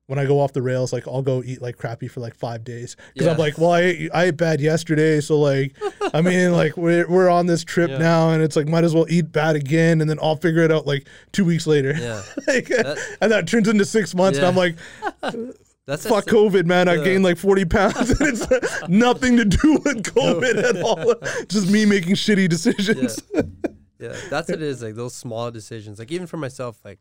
when 0.08 0.18
I 0.20 0.26
go 0.26 0.40
off 0.40 0.54
the 0.54 0.62
rails, 0.62 0.94
like 0.94 1.06
I'll 1.06 1.22
go 1.22 1.44
eat 1.44 1.62
like 1.62 1.76
crappy 1.76 2.08
for 2.08 2.22
like 2.22 2.34
five 2.34 2.64
days. 2.64 2.96
Because 3.14 3.28
I'm 3.28 3.36
like, 3.38 3.58
well, 3.58 3.72
I 3.74 3.82
ate, 3.82 4.10
I 4.14 4.24
ate 4.28 4.38
bad 4.38 4.62
yesterday, 4.62 5.20
so 5.20 5.38
like, 5.38 5.76
I 6.14 6.22
mean, 6.30 6.54
like 6.54 6.78
we're 6.78 7.06
we're 7.10 7.28
on 7.30 7.46
this 7.46 7.66
trip 7.66 7.90
Yeah. 7.90 7.98
now, 7.98 8.30
and 8.30 8.42
it's 8.42 8.56
like 8.56 8.70
might 8.70 8.86
as 8.86 8.96
well 8.96 9.06
eat 9.10 9.34
bad 9.34 9.58
again, 9.58 10.00
and 10.00 10.10
then 10.10 10.18
I'll 10.22 10.38
figure 10.38 10.62
it 10.62 10.72
out 10.72 10.88
like 10.88 11.10
two 11.34 11.44
weeks 11.44 11.68
later, 11.68 11.92
Yeah, 11.94 12.24
like, 12.48 12.70
That- 12.70 13.18
and 13.20 13.30
that 13.34 13.50
turns 13.50 13.68
into 13.68 13.84
six 13.84 14.16
months, 14.16 14.38
and 14.40 14.48
I'm 14.48 14.56
like, 14.56 14.78
that's 15.86 16.08
fuck 16.08 16.20
actually- 16.20 16.52
COVID, 16.52 16.66
man, 16.68 16.88
I 16.88 17.04
gained 17.04 17.26
like 17.26 17.38
forty 17.38 17.66
pounds, 17.66 18.10
and 18.12 18.30
it's 18.30 18.48
nothing 18.88 19.36
to 19.36 19.44
do 19.44 19.74
with 19.84 20.04
COVID 20.04 20.64
at 20.70 20.82
all, 20.84 21.16
just 21.50 21.70
me 21.70 21.86
making 21.86 22.16
shitty 22.16 22.48
decisions. 22.48 23.22
Yeah, 24.00 24.16
that's 24.30 24.50
what 24.50 24.60
it 24.60 24.62
is. 24.62 24.82
Like 24.84 24.96
those 24.96 25.16
small 25.16 25.52
decisions. 25.52 26.00
Like 26.00 26.12
even 26.12 26.28
for 26.28 26.38
myself, 26.38 26.80
like 26.86 27.00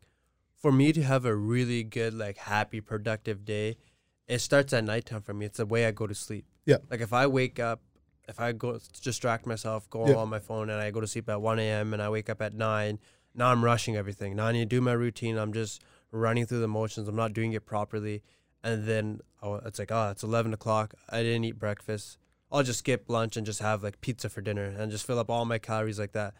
for 0.55 0.71
me 0.71 0.91
to 0.93 1.01
have 1.03 1.25
a 1.25 1.35
really 1.35 1.83
good, 1.83 2.13
like 2.13 2.37
happy, 2.37 2.81
productive 2.81 3.45
day, 3.45 3.77
it 4.27 4.39
starts 4.39 4.73
at 4.73 4.83
nighttime 4.83 5.21
for 5.21 5.33
me. 5.33 5.45
It's 5.45 5.57
the 5.57 5.65
way 5.65 5.85
I 5.85 5.91
go 5.91 6.07
to 6.07 6.15
sleep. 6.15 6.45
Yeah. 6.65 6.77
Like 6.89 7.01
if 7.01 7.13
I 7.13 7.27
wake 7.27 7.59
up, 7.59 7.81
if 8.27 8.39
I 8.39 8.51
go 8.51 8.79
distract 9.01 9.45
myself, 9.45 9.89
go 9.89 10.07
Yeah. 10.07 10.15
on 10.15 10.29
my 10.29 10.39
phone, 10.39 10.69
and 10.69 10.81
I 10.81 10.91
go 10.91 10.99
to 10.99 11.07
sleep 11.07 11.29
at 11.29 11.41
one 11.41 11.59
a.m. 11.59 11.93
and 11.93 12.01
I 12.01 12.09
wake 12.09 12.29
up 12.29 12.41
at 12.41 12.53
nine. 12.53 12.99
Now 13.33 13.51
I'm 13.51 13.63
rushing 13.63 13.95
everything. 13.95 14.35
Now 14.35 14.47
I 14.47 14.51
need 14.51 14.69
to 14.69 14.75
do 14.75 14.81
my 14.81 14.93
routine. 14.93 15.37
I'm 15.37 15.53
just 15.53 15.81
running 16.11 16.45
through 16.45 16.59
the 16.59 16.67
motions. 16.67 17.07
I'm 17.07 17.15
not 17.15 17.33
doing 17.33 17.53
it 17.53 17.65
properly, 17.65 18.23
and 18.63 18.85
then 18.85 19.21
oh, 19.41 19.55
it's 19.65 19.79
like, 19.79 19.91
oh, 19.91 20.09
it's 20.09 20.23
eleven 20.23 20.53
o'clock. 20.53 20.95
I 21.09 21.21
didn't 21.23 21.45
eat 21.45 21.59
breakfast. 21.59 22.17
I'll 22.51 22.63
just 22.63 22.79
skip 22.79 23.05
lunch 23.07 23.37
and 23.37 23.45
just 23.45 23.61
have 23.61 23.83
like 23.83 24.01
pizza 24.01 24.27
for 24.29 24.41
dinner 24.41 24.65
and 24.65 24.91
just 24.91 25.05
fill 25.05 25.19
up 25.19 25.29
all 25.29 25.45
my 25.45 25.59
calories 25.59 25.99
like 25.99 26.13
that. 26.13 26.33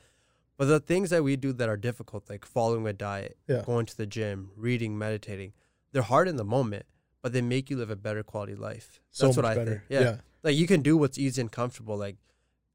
But 0.58 0.66
the 0.66 0.80
things 0.80 1.12
that 1.12 1.24
we 1.24 1.36
do 1.36 1.54
that 1.54 1.70
are 1.70 1.78
difficult, 1.78 2.30
like 2.30 2.46
following 2.46 2.88
a 2.88 2.94
diet, 2.94 3.38
Yeah. 3.48 3.62
going 3.66 3.86
to 3.86 3.96
the 3.96 4.08
gym, 4.08 4.52
reading, 4.56 4.98
meditating, 4.98 5.54
they're 5.92 6.02
hard 6.02 6.28
in 6.28 6.36
the 6.36 6.44
moment, 6.44 6.86
but 7.22 7.32
they 7.32 7.42
make 7.42 7.70
you 7.70 7.78
live 7.78 7.90
a 7.92 7.96
better 7.96 8.24
quality 8.24 8.56
life. 8.56 9.00
So 9.12 9.28
That's 9.28 9.38
much 9.38 9.44
what 9.44 9.52
I 9.52 9.56
better. 9.56 9.84
think. 9.88 10.02
Yeah. 10.02 10.18
Like 10.44 10.56
you 10.56 10.68
can 10.68 10.82
do 10.82 10.98
what's 10.98 11.18
easy 11.18 11.42
and 11.42 11.52
comfortable. 11.52 11.96
Like 11.98 12.18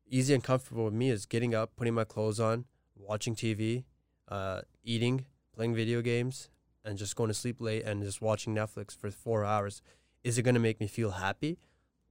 easy 0.08 0.32
and 0.34 0.44
comfortable 0.44 0.84
with 0.84 0.94
me 0.94 1.10
is 1.10 1.26
getting 1.26 1.54
up, 1.54 1.74
putting 1.76 1.94
my 1.94 2.04
clothes 2.04 2.38
on, 2.38 2.66
watching 2.96 3.34
TV, 3.34 3.84
uh, 4.28 4.60
eating, 4.84 5.26
playing 5.54 5.74
video 5.74 6.02
games, 6.02 6.50
and 6.84 6.98
just 6.98 7.16
going 7.16 7.28
to 7.28 7.34
sleep 7.34 7.60
late 7.60 7.84
and 7.84 8.02
just 8.02 8.20
watching 8.22 8.54
Netflix 8.54 8.96
for 8.96 9.10
four 9.10 9.44
hours. 9.44 9.82
Is 10.22 10.38
it 10.38 10.42
going 10.42 10.54
to 10.54 10.60
make 10.60 10.80
me 10.80 10.86
feel 10.86 11.12
happy? 11.12 11.58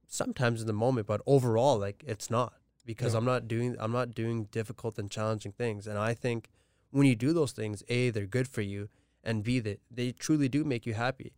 Sometimes 0.06 0.60
in 0.60 0.66
the 0.66 0.72
moment, 0.74 1.06
but 1.06 1.22
overall, 1.26 1.78
like 1.78 2.04
it's 2.06 2.28
not 2.30 2.52
because 2.84 3.12
Yeah. 3.12 3.18
I'm 3.18 3.24
not 3.24 3.46
doing 3.48 3.76
I'm 3.78 3.92
not 3.92 4.14
doing 4.14 4.44
difficult 4.50 4.98
and 4.98 5.10
challenging 5.10 5.52
things. 5.52 5.86
And 5.86 5.98
I 5.98 6.14
think 6.14 6.48
when 6.90 7.06
you 7.06 7.14
do 7.16 7.32
those 7.32 7.52
things, 7.52 7.82
A, 7.88 8.10
they're 8.10 8.26
good 8.26 8.48
for 8.48 8.60
you, 8.62 8.88
and 9.24 9.42
B, 9.42 9.60
that 9.60 9.80
they 9.90 10.12
truly 10.12 10.48
do 10.48 10.64
make 10.64 10.84
you 10.86 10.94
happy. 10.94 11.32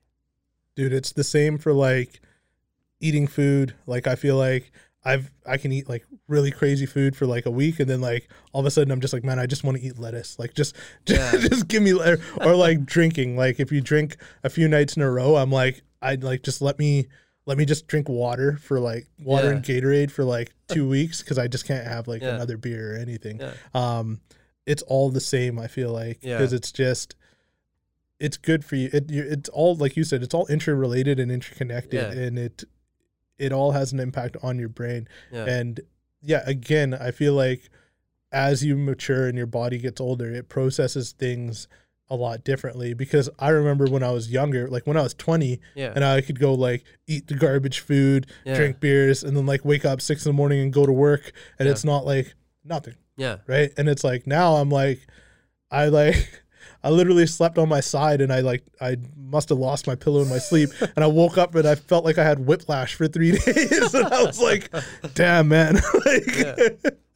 dude 0.76 0.92
it's 0.92 1.12
the 1.12 1.22
same 1.24 1.57
for 1.59 1.72
like 1.72 2.20
eating 3.01 3.26
food 3.26 3.74
like 3.86 4.07
i 4.07 4.14
feel 4.16 4.36
like 4.36 4.72
i've 5.05 5.30
i 5.47 5.57
can 5.57 5.70
eat 5.72 5.88
like 5.88 6.05
really 6.26 6.51
crazy 6.51 6.86
food 6.86 7.14
for 7.14 7.26
like 7.26 7.45
a 7.47 7.51
week 7.51 7.78
and 7.80 7.88
then 7.90 8.01
like 8.01 8.28
all 8.53 8.61
of 8.61 8.66
a 8.66 8.70
sudden 8.70 8.90
i'm 8.90 9.01
just 9.01 9.12
like 9.12 9.22
man 9.24 9.38
i 9.38 9.47
just 9.47 9.62
want 9.62 9.76
to 9.76 9.82
eat 9.84 9.99
lettuce 9.99 10.38
like 10.38 10.55
just 10.55 10.74
just, 11.07 11.20
Yeah. 11.42 11.49
just 11.49 11.68
give 11.68 11.82
me 11.82 11.92
or 11.92 12.55
like 12.57 12.84
drinking 12.86 13.36
like 13.36 13.61
if 13.61 13.70
you 13.70 13.80
drink 13.80 14.16
a 14.42 14.49
few 14.51 14.66
nights 14.68 14.97
in 14.97 15.03
a 15.03 15.11
row 15.11 15.36
i'm 15.36 15.51
like 15.53 15.82
i'd 16.03 16.24
like 16.24 16.42
just 16.42 16.62
let 16.62 16.78
me 16.78 17.07
let 17.47 17.59
me 17.59 17.64
just 17.64 17.86
drink 17.86 18.09
water 18.09 18.57
for 18.57 18.80
like 18.80 19.07
water 19.22 19.51
and 19.53 19.64
gatorade 19.64 20.11
for 20.11 20.24
like 20.24 20.53
two 20.68 20.88
weeks 20.88 21.20
because 21.22 21.38
i 21.38 21.47
just 21.47 21.66
can't 21.66 21.86
have 21.86 22.09
like 22.09 22.22
Yeah. 22.22 22.34
another 22.36 22.57
beer 22.57 22.95
or 22.95 22.99
anything 22.99 23.40
Yeah. 23.40 23.53
um 23.74 24.20
it's 24.66 24.82
all 24.82 25.11
the 25.11 25.20
same 25.20 25.59
i 25.59 25.66
feel 25.66 25.92
like 25.92 26.18
Yeah. 26.22 26.38
because 26.38 26.53
it's 26.53 26.72
just 26.72 27.14
it's 28.20 28.36
good 28.36 28.64
for 28.64 28.76
you 28.76 28.88
it 28.92 29.11
it's 29.11 29.49
all 29.51 29.74
like 29.76 29.97
you 29.97 30.05
said 30.05 30.22
it's 30.22 30.34
all 30.34 30.47
interrelated 30.47 31.18
and 31.20 31.30
interconnected 31.30 32.01
Yeah. 32.16 32.22
and 32.22 32.38
it 32.38 32.64
it 33.38 33.53
all 33.53 33.72
has 33.72 33.92
an 33.92 34.01
impact 34.01 34.36
on 34.42 34.59
your 34.59 34.68
brain 34.68 35.09
Yeah. 35.32 35.45
and 35.47 35.80
yeah 36.22 36.42
again 36.47 36.95
i 36.95 37.11
feel 37.11 37.34
like 37.34 37.68
as 38.32 38.64
you 38.64 38.76
mature 38.76 39.26
and 39.28 39.36
your 39.36 39.47
body 39.47 39.78
gets 39.78 40.01
older 40.01 40.32
it 40.32 40.49
processes 40.49 41.12
things 41.12 41.68
a 42.11 42.17
lot 42.17 42.45
differently 42.45 42.93
because 42.95 43.31
i 43.39 43.49
remember 43.49 43.87
when 43.87 44.03
i 44.03 44.11
was 44.11 44.31
younger 44.31 44.69
like 44.69 44.87
when 44.87 44.97
i 44.97 45.03
was 45.03 45.15
20 45.15 45.59
yeah. 45.75 45.93
and 45.95 46.05
i 46.05 46.21
could 46.21 46.39
go 46.39 46.53
like 46.53 46.85
eat 47.07 47.27
the 47.29 47.35
garbage 47.35 47.81
food 47.81 48.27
yeah. 48.45 48.55
drink 48.55 48.79
beers 48.79 49.23
and 49.25 49.35
then 49.37 49.47
like 49.47 49.65
wake 49.65 49.85
up 49.87 50.01
six 50.03 50.25
in 50.27 50.31
the 50.31 50.37
morning 50.37 50.61
and 50.61 50.73
go 50.73 50.85
to 50.85 50.93
work 50.93 51.33
and 51.59 51.67
Yeah. 51.67 51.73
it's 51.73 51.85
not 51.85 52.05
like 52.05 52.35
nothing 52.63 52.95
Yeah. 53.17 53.39
right? 53.47 53.73
And 53.79 53.89
it's 53.89 54.05
like 54.05 54.27
now 54.27 54.57
I'm 54.57 54.71
like, 54.71 55.01
I 55.71 55.87
like, 55.89 56.43
I 56.83 56.91
literally 56.91 57.27
slept 57.27 57.57
on 57.59 57.69
my 57.69 57.81
side 57.81 58.21
and 58.21 58.33
I 58.33 58.41
like, 58.41 58.63
I 58.81 58.97
must 59.17 59.49
have 59.49 59.59
lost 59.59 59.87
my 59.87 59.95
pillow 59.95 60.21
in 60.23 60.29
my 60.29 60.39
sleep. 60.39 60.71
And 60.97 61.03
I 61.05 61.07
woke 61.07 61.39
up 61.39 61.55
and 61.55 61.67
I 61.67 61.75
felt 61.75 62.05
like 62.05 62.19
I 62.19 62.25
had 62.25 62.39
whiplash 62.47 62.95
for 62.95 63.07
three 63.09 63.33
days. 63.39 63.95
and 63.95 64.07
I 64.07 64.23
was 64.25 64.41
like, 64.41 64.71
damn, 65.15 65.49
man. 65.49 65.75
like, 66.05 66.37
Yeah. 66.37 66.55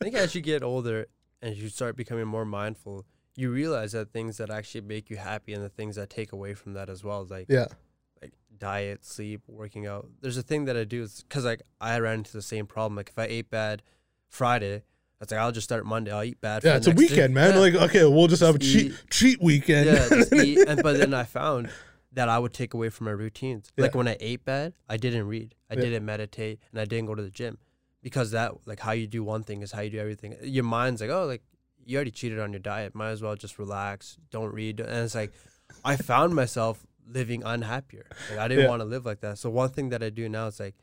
I 0.01 0.05
think 0.05 0.15
as 0.15 0.35
you 0.35 0.41
get 0.41 0.63
older 0.63 1.07
and 1.43 1.55
you 1.57 1.69
start 1.69 1.97
becoming 1.97 2.27
more 2.27 2.45
mindful, 2.47 3.05
you 3.39 3.51
realize 3.53 3.93
that 3.93 4.13
things 4.13 4.37
that 4.39 4.51
actually 4.51 4.81
make 4.81 5.09
you 5.11 5.17
happy 5.17 5.55
and 5.55 5.63
the 5.63 5.69
things 5.69 5.95
that 5.97 6.11
take 6.11 6.33
away 6.33 6.55
from 6.55 6.73
that 6.73 6.89
as 6.91 7.05
well, 7.05 7.25
like 7.31 7.47
yeah. 7.49 7.67
like 8.21 8.33
diet, 8.59 9.05
sleep, 9.05 9.43
working 9.47 9.87
out. 9.87 10.09
There's 10.21 10.37
a 10.37 10.43
thing 10.43 10.65
that 10.65 10.77
I 10.77 10.83
do 10.85 11.07
because 11.29 11.45
like 11.45 11.63
I 11.81 11.99
ran 12.01 12.19
into 12.19 12.33
the 12.33 12.43
same 12.43 12.67
problem. 12.67 12.97
Like 12.97 13.11
if 13.11 13.19
I 13.19 13.27
ate 13.27 13.49
bad 13.49 13.83
Friday, 14.29 14.83
that's 15.21 15.31
like 15.31 15.41
I'll 15.41 15.53
just 15.53 15.65
start 15.67 15.87
Monday. 15.87 16.11
I'll 16.11 16.25
eat 16.25 16.41
bad. 16.41 16.63
for 16.63 16.69
Yeah. 16.69 16.77
it's 16.79 16.89
a 16.89 16.91
next 16.91 17.01
day. 17.01 17.09
weekend, 17.15 17.35
man. 17.35 17.55
Yeah. 17.55 17.61
Like, 17.61 17.75
okay, 17.75 18.05
we'll 18.05 18.27
just 18.27 18.43
have 18.43 18.57
a 18.57 18.59
cheat, 18.59 18.87
eat. 18.93 18.95
cheat 19.11 19.41
weekend. 19.41 19.87
yeah, 19.87 20.09
just 20.09 20.33
eat. 20.33 20.59
And 20.69 20.83
but 20.83 20.99
then 20.99 21.15
I 21.15 21.23
found 21.25 21.71
that 22.13 22.29
I 22.29 22.41
would 22.41 22.53
take 22.53 22.75
away 22.75 22.89
from 22.91 23.05
my 23.05 23.13
routines. 23.13 23.71
Like 23.77 23.95
when 23.95 24.09
I 24.09 24.17
ate 24.19 24.45
bad, 24.45 24.73
I 24.89 24.97
didn't 24.97 25.29
read, 25.29 25.55
I 25.71 25.75
Yeah. 25.75 25.83
didn't 25.83 26.05
meditate, 26.05 26.59
and 26.73 26.81
I 26.81 26.85
didn't 26.87 27.07
go 27.07 27.15
to 27.15 27.23
the 27.23 27.31
gym 27.31 27.59
because 28.03 28.33
that 28.33 28.53
like 28.67 28.81
how 28.81 28.93
you 28.93 29.07
do 29.07 29.23
one 29.23 29.45
thing 29.45 29.63
is 29.63 29.71
how 29.71 29.81
you 29.83 29.91
do 29.91 29.99
everything. 30.01 30.35
Your 30.43 30.65
mind's 30.65 31.01
like, 31.01 31.11
oh, 31.11 31.25
like 31.27 31.43
you 31.89 31.97
already 31.97 32.11
cheated 32.11 32.39
on 32.39 32.53
your 32.53 32.61
diet. 32.61 32.95
Might 32.95 33.11
as 33.11 33.23
well 33.23 33.35
just 33.35 33.59
relax, 33.59 34.19
don't 34.31 34.53
read. 34.53 34.79
And 34.81 34.91
it's 35.05 35.15
like 35.15 35.33
I 35.85 35.97
found 35.97 36.35
myself 36.35 36.87
living 37.07 37.43
unhappier. 37.43 38.07
Like 38.31 38.39
I 38.39 38.49
didn't 38.49 38.65
Yeah. 38.65 38.71
want 38.71 38.81
to 38.81 38.85
live 38.85 39.07
like 39.07 39.21
that. 39.21 39.39
So 39.39 39.49
one 39.49 39.71
thing 39.71 39.89
that 39.89 40.03
I 40.03 40.11
do 40.11 40.29
now 40.29 40.47
is 40.49 40.61
like 40.61 40.75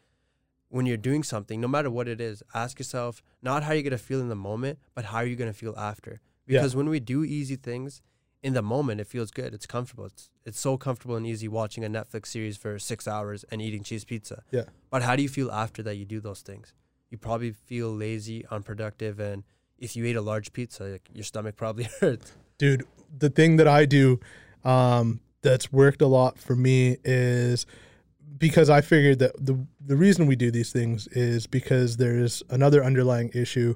when 0.69 0.87
you're 0.87 0.97
doing 0.97 1.21
something, 1.23 1.61
no 1.61 1.67
matter 1.67 1.91
what 1.91 2.07
it 2.07 2.19
is, 2.19 2.41
ask 2.53 2.79
yourself 2.79 3.21
not 3.41 3.63
how 3.63 3.73
you're 3.73 3.83
gonna 3.83 3.97
feel 3.99 4.19
in 4.19 4.29
the 4.29 4.35
moment, 4.35 4.79
but 4.95 5.05
how 5.05 5.17
are 5.19 5.25
you 5.25 5.35
gonna 5.35 5.53
feel 5.53 5.75
after. 5.77 6.21
Yeah. 6.47 6.59
Because 6.59 6.75
when 6.75 6.89
we 6.89 6.99
do 6.99 7.23
easy 7.23 7.55
things, 7.55 8.01
in 8.41 8.53
the 8.53 8.61
moment 8.63 8.99
it 9.01 9.07
feels 9.07 9.31
good. 9.31 9.53
It's 9.53 9.65
comfortable. 9.67 10.05
It's 10.05 10.29
it's 10.43 10.59
so 10.59 10.77
comfortable 10.77 11.15
and 11.15 11.25
easy 11.27 11.47
watching 11.47 11.83
a 11.85 11.89
Netflix 11.89 12.27
series 12.27 12.57
for 12.57 12.77
six 12.79 13.07
hours 13.07 13.43
and 13.51 13.61
eating 13.61 13.83
cheese 13.83 14.05
pizza. 14.05 14.43
Yeah. 14.51 14.65
But 14.89 15.01
how 15.03 15.15
do 15.15 15.21
you 15.23 15.29
feel 15.29 15.51
after 15.51 15.81
that 15.83 15.95
you 15.95 16.05
do 16.05 16.19
those 16.19 16.41
things? 16.41 16.73
You 17.11 17.17
probably 17.19 17.51
feel 17.51 17.89
lazy, 17.95 18.45
unproductive, 18.51 19.19
and 19.19 19.43
if 19.79 19.95
you 19.95 20.05
ate 20.05 20.15
a 20.15 20.21
large 20.21 20.53
pizza, 20.53 20.83
like, 20.83 21.09
your 21.13 21.23
stomach 21.23 21.55
probably 21.55 21.87
hurts. 21.99 22.31
dude 22.57 22.83
the 23.17 23.29
thing 23.29 23.57
that 23.57 23.67
i 23.67 23.85
do 23.85 24.19
um 24.63 25.19
that's 25.41 25.71
worked 25.71 26.01
a 26.01 26.07
lot 26.07 26.37
for 26.39 26.55
me 26.55 26.97
is 27.03 27.65
because 28.37 28.69
i 28.69 28.81
figured 28.81 29.19
that 29.19 29.33
the 29.37 29.57
the 29.85 29.95
reason 29.95 30.25
we 30.27 30.35
do 30.35 30.49
these 30.51 30.71
things 30.71 31.07
is 31.09 31.47
because 31.47 31.97
there's 31.97 32.41
another 32.49 32.83
underlying 32.83 33.29
issue 33.33 33.75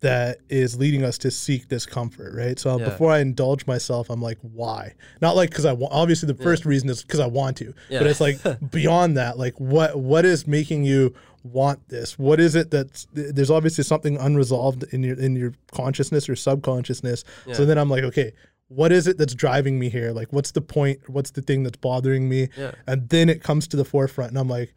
that 0.00 0.38
is 0.50 0.76
leading 0.78 1.02
us 1.02 1.16
to 1.18 1.30
seek 1.30 1.68
discomfort 1.68 2.34
right 2.34 2.58
so 2.58 2.78
Yeah. 2.78 2.84
before 2.90 3.10
i 3.12 3.18
indulge 3.20 3.66
myself 3.66 4.10
i'm 4.10 4.20
like 4.20 4.38
why 4.42 4.92
not 5.22 5.34
like 5.36 5.48
because 5.50 5.64
i 5.64 5.72
want 5.72 5.92
obviously 5.94 6.26
the 6.30 6.36
Yeah. 6.38 6.44
first 6.44 6.66
reason 6.66 6.88
is 6.90 7.02
because 7.02 7.18
i 7.20 7.26
want 7.26 7.56
to 7.58 7.72
Yeah. 7.88 8.00
but 8.00 8.06
it's 8.08 8.20
like 8.20 8.38
beyond 8.70 9.16
that 9.16 9.38
like 9.38 9.54
what 9.58 9.98
what 9.98 10.24
is 10.26 10.46
making 10.46 10.84
you 10.84 11.14
want 11.52 11.88
this? 11.88 12.18
What 12.18 12.40
is 12.40 12.54
it 12.54 12.70
that's 12.70 13.06
there's 13.12 13.50
obviously 13.50 13.84
something 13.84 14.16
unresolved 14.18 14.84
in 14.92 15.02
your 15.02 15.18
in 15.18 15.36
your 15.36 15.52
consciousness 15.72 16.28
or 16.28 16.36
subconsciousness. 16.36 17.24
So 17.52 17.64
then 17.64 17.78
i'm 17.78 17.88
like 17.90 18.04
okay 18.04 18.32
what 18.68 18.90
is 18.90 19.06
it 19.06 19.16
that's 19.16 19.32
driving 19.34 19.78
me 19.78 19.88
here? 19.88 20.10
Like 20.12 20.32
what's 20.32 20.50
the 20.50 20.60
point? 20.60 20.98
What's 21.08 21.30
the 21.30 21.40
thing 21.42 21.62
that's 21.62 21.76
bothering 21.76 22.28
me? 22.28 22.48
Yeah. 22.56 22.72
and 22.88 23.08
then 23.08 23.28
it 23.28 23.40
comes 23.42 23.68
to 23.68 23.76
the 23.76 23.84
forefront 23.84 24.30
and 24.30 24.38
i'm 24.38 24.48
like 24.48 24.74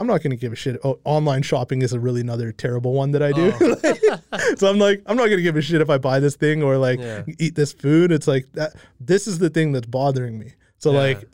i'm 0.00 0.06
not 0.06 0.22
going 0.22 0.30
to 0.30 0.36
give 0.36 0.52
a 0.52 0.56
shit. 0.56 0.76
Oh 0.84 0.98
online 1.04 1.42
shopping 1.42 1.82
is 1.82 1.92
a 1.92 2.00
really 2.00 2.20
another 2.20 2.50
terrible 2.52 2.92
one 2.94 3.12
that 3.12 3.22
i 3.22 3.32
do. 3.32 3.52
Oh. 3.60 4.54
so 4.56 4.68
i'm 4.70 4.78
like 4.78 5.02
i'm 5.06 5.16
not 5.16 5.26
going 5.26 5.38
to 5.38 5.42
give 5.42 5.56
a 5.56 5.62
shit 5.62 5.80
if 5.80 5.88
i 5.90 5.98
buy 5.98 6.18
this 6.20 6.36
thing 6.36 6.62
or 6.62 6.76
like 6.78 6.98
Yeah. 7.00 7.22
eat 7.38 7.54
this 7.54 7.72
food. 7.72 8.10
It's 8.12 8.26
like 8.28 8.46
that 8.54 8.74
this 9.00 9.26
is 9.28 9.38
the 9.38 9.50
thing 9.50 9.72
that's 9.72 9.86
bothering 9.86 10.38
me. 10.38 10.54
So 10.78 10.92
Yeah. 10.92 10.98
like 10.98 11.24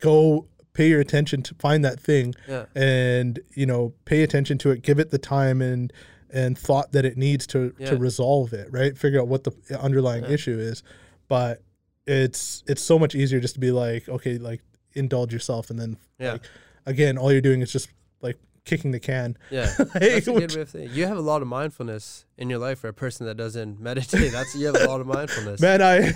go 0.00 0.46
pay 0.74 0.88
your 0.88 1.00
attention 1.00 1.42
to 1.42 1.54
find 1.54 1.84
that 1.84 1.98
thing 2.00 2.34
Yeah. 2.48 2.66
and 2.74 3.38
you 3.54 3.64
know 3.64 3.94
pay 4.04 4.22
attention 4.22 4.58
to 4.58 4.70
it 4.70 4.82
give 4.82 4.98
it 4.98 5.10
the 5.10 5.18
time 5.18 5.62
and 5.62 5.92
and 6.30 6.58
thought 6.58 6.92
that 6.92 7.04
it 7.04 7.16
needs 7.16 7.46
to 7.48 7.72
Yeah. 7.78 7.90
to 7.90 7.96
resolve 7.96 8.52
it 8.52 8.68
right 8.72 8.98
figure 8.98 9.20
out 9.20 9.28
what 9.28 9.44
the 9.44 9.52
underlying 9.80 10.24
Yeah. 10.24 10.30
issue 10.30 10.58
is 10.58 10.82
but 11.28 11.62
it's 12.06 12.62
it's 12.66 12.82
so 12.82 12.98
much 12.98 13.14
easier 13.14 13.40
just 13.40 13.54
to 13.54 13.60
be 13.60 13.70
like 13.70 14.08
okay 14.08 14.36
like 14.38 14.60
indulge 14.94 15.32
yourself 15.32 15.70
and 15.70 15.78
then 15.78 15.96
Yeah. 16.18 16.32
like 16.32 16.42
again 16.86 17.16
all 17.18 17.32
you're 17.32 17.40
doing 17.40 17.62
is 17.62 17.72
just 17.72 17.88
like 18.20 18.36
kicking 18.64 18.90
the 18.90 19.00
can 19.00 19.36
Yeah. 19.50 19.66
Hey, 19.94 20.14
That's 20.14 20.26
a 20.28 20.32
good 20.32 20.54
way 20.56 20.62
of 20.62 20.68
thinking. 20.70 20.94
You 20.96 21.06
have 21.06 21.16
a 21.18 21.20
lot 21.32 21.40
of 21.42 21.48
mindfulness 21.48 22.24
in 22.36 22.50
your 22.50 22.58
life 22.58 22.80
for 22.80 22.88
a 22.88 22.94
person 22.94 23.26
that 23.26 23.36
doesn't 23.36 23.78
meditate. 23.88 24.32
That's 24.32 24.54
you 24.56 24.66
have 24.66 24.76
a 24.76 24.86
lot 24.88 25.00
of 25.00 25.06
mindfulness. 25.06 25.60
man 25.60 25.80
i 25.82 26.12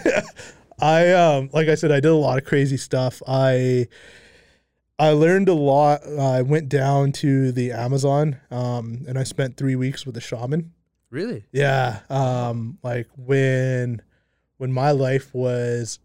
i 0.81 1.13
um 1.13 1.49
like 1.53 1.69
i 1.69 1.75
said 1.75 1.91
i 1.93 2.01
did 2.01 2.07
a 2.11 2.15
lot 2.15 2.39
of 2.39 2.45
crazy 2.45 2.77
stuff 2.77 3.21
i 3.27 3.87
i 4.99 5.11
learned 5.11 5.49
a 5.49 5.55
lot 5.55 6.01
i 6.19 6.43
went 6.43 6.69
down 6.69 7.13
to 7.13 7.53
the 7.53 7.71
amazon 7.73 8.37
um 8.51 9.05
and 9.09 9.19
i 9.19 9.23
spent 9.25 9.57
three 9.57 9.77
weeks 9.77 10.05
with 10.07 10.17
a 10.17 10.21
shaman 10.21 10.73
Really? 11.11 11.45
yeah 11.53 12.01
um 12.11 12.79
like 12.83 13.09
when 13.17 14.03
when 14.59 14.73
my 14.73 14.91
life 14.91 15.33
was 15.35 15.99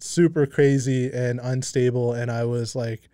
super 0.00 0.46
crazy 0.46 1.10
and 1.12 1.40
unstable 1.42 2.12
and 2.12 2.30
i 2.30 2.44
was 2.44 2.74
like 2.74 3.08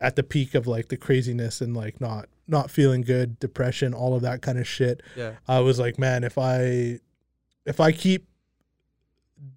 at 0.00 0.16
the 0.16 0.22
peak 0.22 0.54
of 0.54 0.66
like 0.66 0.88
the 0.88 0.96
craziness 0.96 1.60
and 1.60 1.76
like 1.76 2.00
not 2.00 2.28
not 2.48 2.70
feeling 2.70 3.02
good 3.02 3.38
depression 3.38 3.92
all 3.94 4.14
of 4.14 4.22
that 4.22 4.42
kind 4.42 4.58
of 4.58 4.66
shit 4.66 5.02
Yeah. 5.16 5.34
I 5.46 5.60
was 5.60 5.78
like, 5.78 5.98
man, 6.00 6.24
if 6.24 6.36
I 6.36 6.98
if 7.64 7.78
I 7.78 7.92
keep 7.92 8.26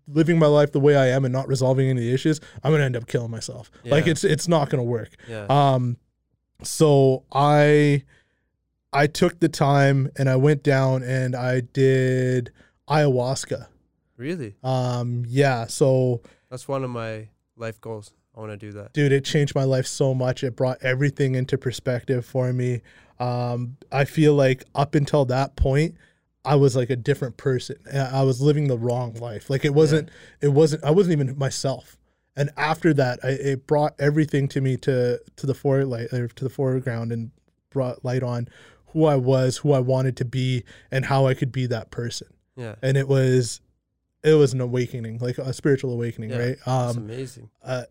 living 0.07 0.37
my 0.37 0.47
life 0.47 0.71
the 0.71 0.79
way 0.79 0.95
I 0.95 1.07
am 1.07 1.25
and 1.25 1.31
not 1.33 1.47
resolving 1.47 1.89
any 1.89 2.11
issues, 2.11 2.39
I'm 2.63 2.71
gonna 2.71 2.83
end 2.83 2.95
up 2.95 3.07
killing 3.07 3.31
myself. 3.31 3.71
Like 3.85 4.07
it's 4.07 4.23
it's 4.23 4.47
not 4.47 4.69
gonna 4.69 4.83
work. 4.83 5.09
Yeah. 5.27 5.45
Um 5.49 5.97
so 6.63 7.23
I 7.31 8.03
I 8.91 9.07
took 9.07 9.39
the 9.39 9.49
time 9.49 10.09
and 10.17 10.29
I 10.29 10.35
went 10.35 10.63
down 10.63 11.03
and 11.03 11.35
I 11.35 11.61
did 11.61 12.51
ayahuasca. 12.89 13.67
really? 14.17 14.55
Um 14.63 15.23
yeah, 15.27 15.65
so 15.67 16.21
That's 16.49 16.67
one 16.67 16.83
of 16.83 16.89
my 16.89 17.29
life 17.57 17.79
goals. 17.81 18.11
I 18.35 18.39
want 18.39 18.51
to 18.51 18.57
do 18.57 18.71
that. 18.73 18.93
dude 18.93 19.11
it 19.11 19.23
changed 19.25 19.53
my 19.53 19.63
life 19.63 19.85
so 19.85 20.13
much 20.15 20.43
it 20.43 20.55
brought 20.55 20.79
everything 20.81 21.35
into 21.35 21.55
perspective 21.55 22.25
for 22.25 22.51
me 22.51 22.81
um 23.19 23.77
i 23.91 24.05
feel 24.05 24.33
like 24.33 24.63
up 24.73 24.95
until 24.95 25.23
that 25.25 25.55
point 25.55 25.93
i 26.45 26.55
was 26.55 26.75
like 26.75 26.89
a 26.89 26.95
different 26.95 27.37
person 27.37 27.75
i 27.93 28.21
was 28.23 28.41
living 28.41 28.67
the 28.67 28.77
wrong 28.77 29.13
life 29.15 29.49
like 29.49 29.63
it 29.65 29.73
wasn't 29.73 30.09
it 30.41 30.49
wasn't 30.49 30.83
i 30.83 30.91
wasn't 30.91 31.11
even 31.11 31.37
myself 31.37 31.97
and 32.35 32.49
after 32.57 32.93
that 32.93 33.19
I, 33.23 33.29
it 33.29 33.67
brought 33.67 33.93
everything 33.99 34.47
to 34.49 34.61
me 34.61 34.77
to 34.77 35.19
to 35.35 35.45
the 35.47 35.53
fore 35.53 35.85
light 35.85 36.11
or 36.13 36.27
to 36.27 36.43
the 36.43 36.49
foreground 36.49 37.11
and 37.11 37.31
brought 37.69 38.03
light 38.03 38.23
on 38.23 38.47
who 38.87 39.05
i 39.05 39.15
was 39.15 39.57
who 39.57 39.71
i 39.73 39.79
wanted 39.79 40.17
to 40.17 40.25
be 40.25 40.63
and 40.91 41.05
how 41.05 41.25
i 41.27 41.33
could 41.33 41.51
be 41.51 41.65
that 41.67 41.91
person 41.91 42.27
Yeah. 42.55 42.75
and 42.81 42.97
it 42.97 43.07
was 43.07 43.61
it 44.23 44.33
was 44.35 44.53
an 44.53 44.61
awakening 44.61 45.19
like 45.19 45.37
a 45.37 45.53
spiritual 45.53 45.91
awakening 45.93 46.29
Yeah, 46.31 46.37
right 46.37 46.57
That's 46.65 46.97
um 46.97 47.03
amazing. 47.03 47.49
uh, 47.63 47.83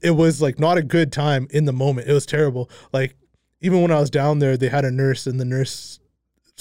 it 0.00 0.12
was 0.12 0.40
like 0.42 0.58
not 0.58 0.78
a 0.78 0.82
good 0.82 1.12
time 1.12 1.46
in 1.50 1.64
the 1.64 1.72
moment. 1.72 2.08
It 2.08 2.12
was 2.12 2.26
terrible. 2.26 2.68
Like 2.92 3.14
even 3.60 3.82
when 3.82 3.92
I 3.92 4.00
was 4.00 4.10
down 4.10 4.40
there, 4.40 4.56
they 4.56 4.66
had 4.68 4.84
a 4.84 4.90
nurse, 4.90 5.28
and 5.28 5.38
the 5.38 5.44
nurse 5.44 6.00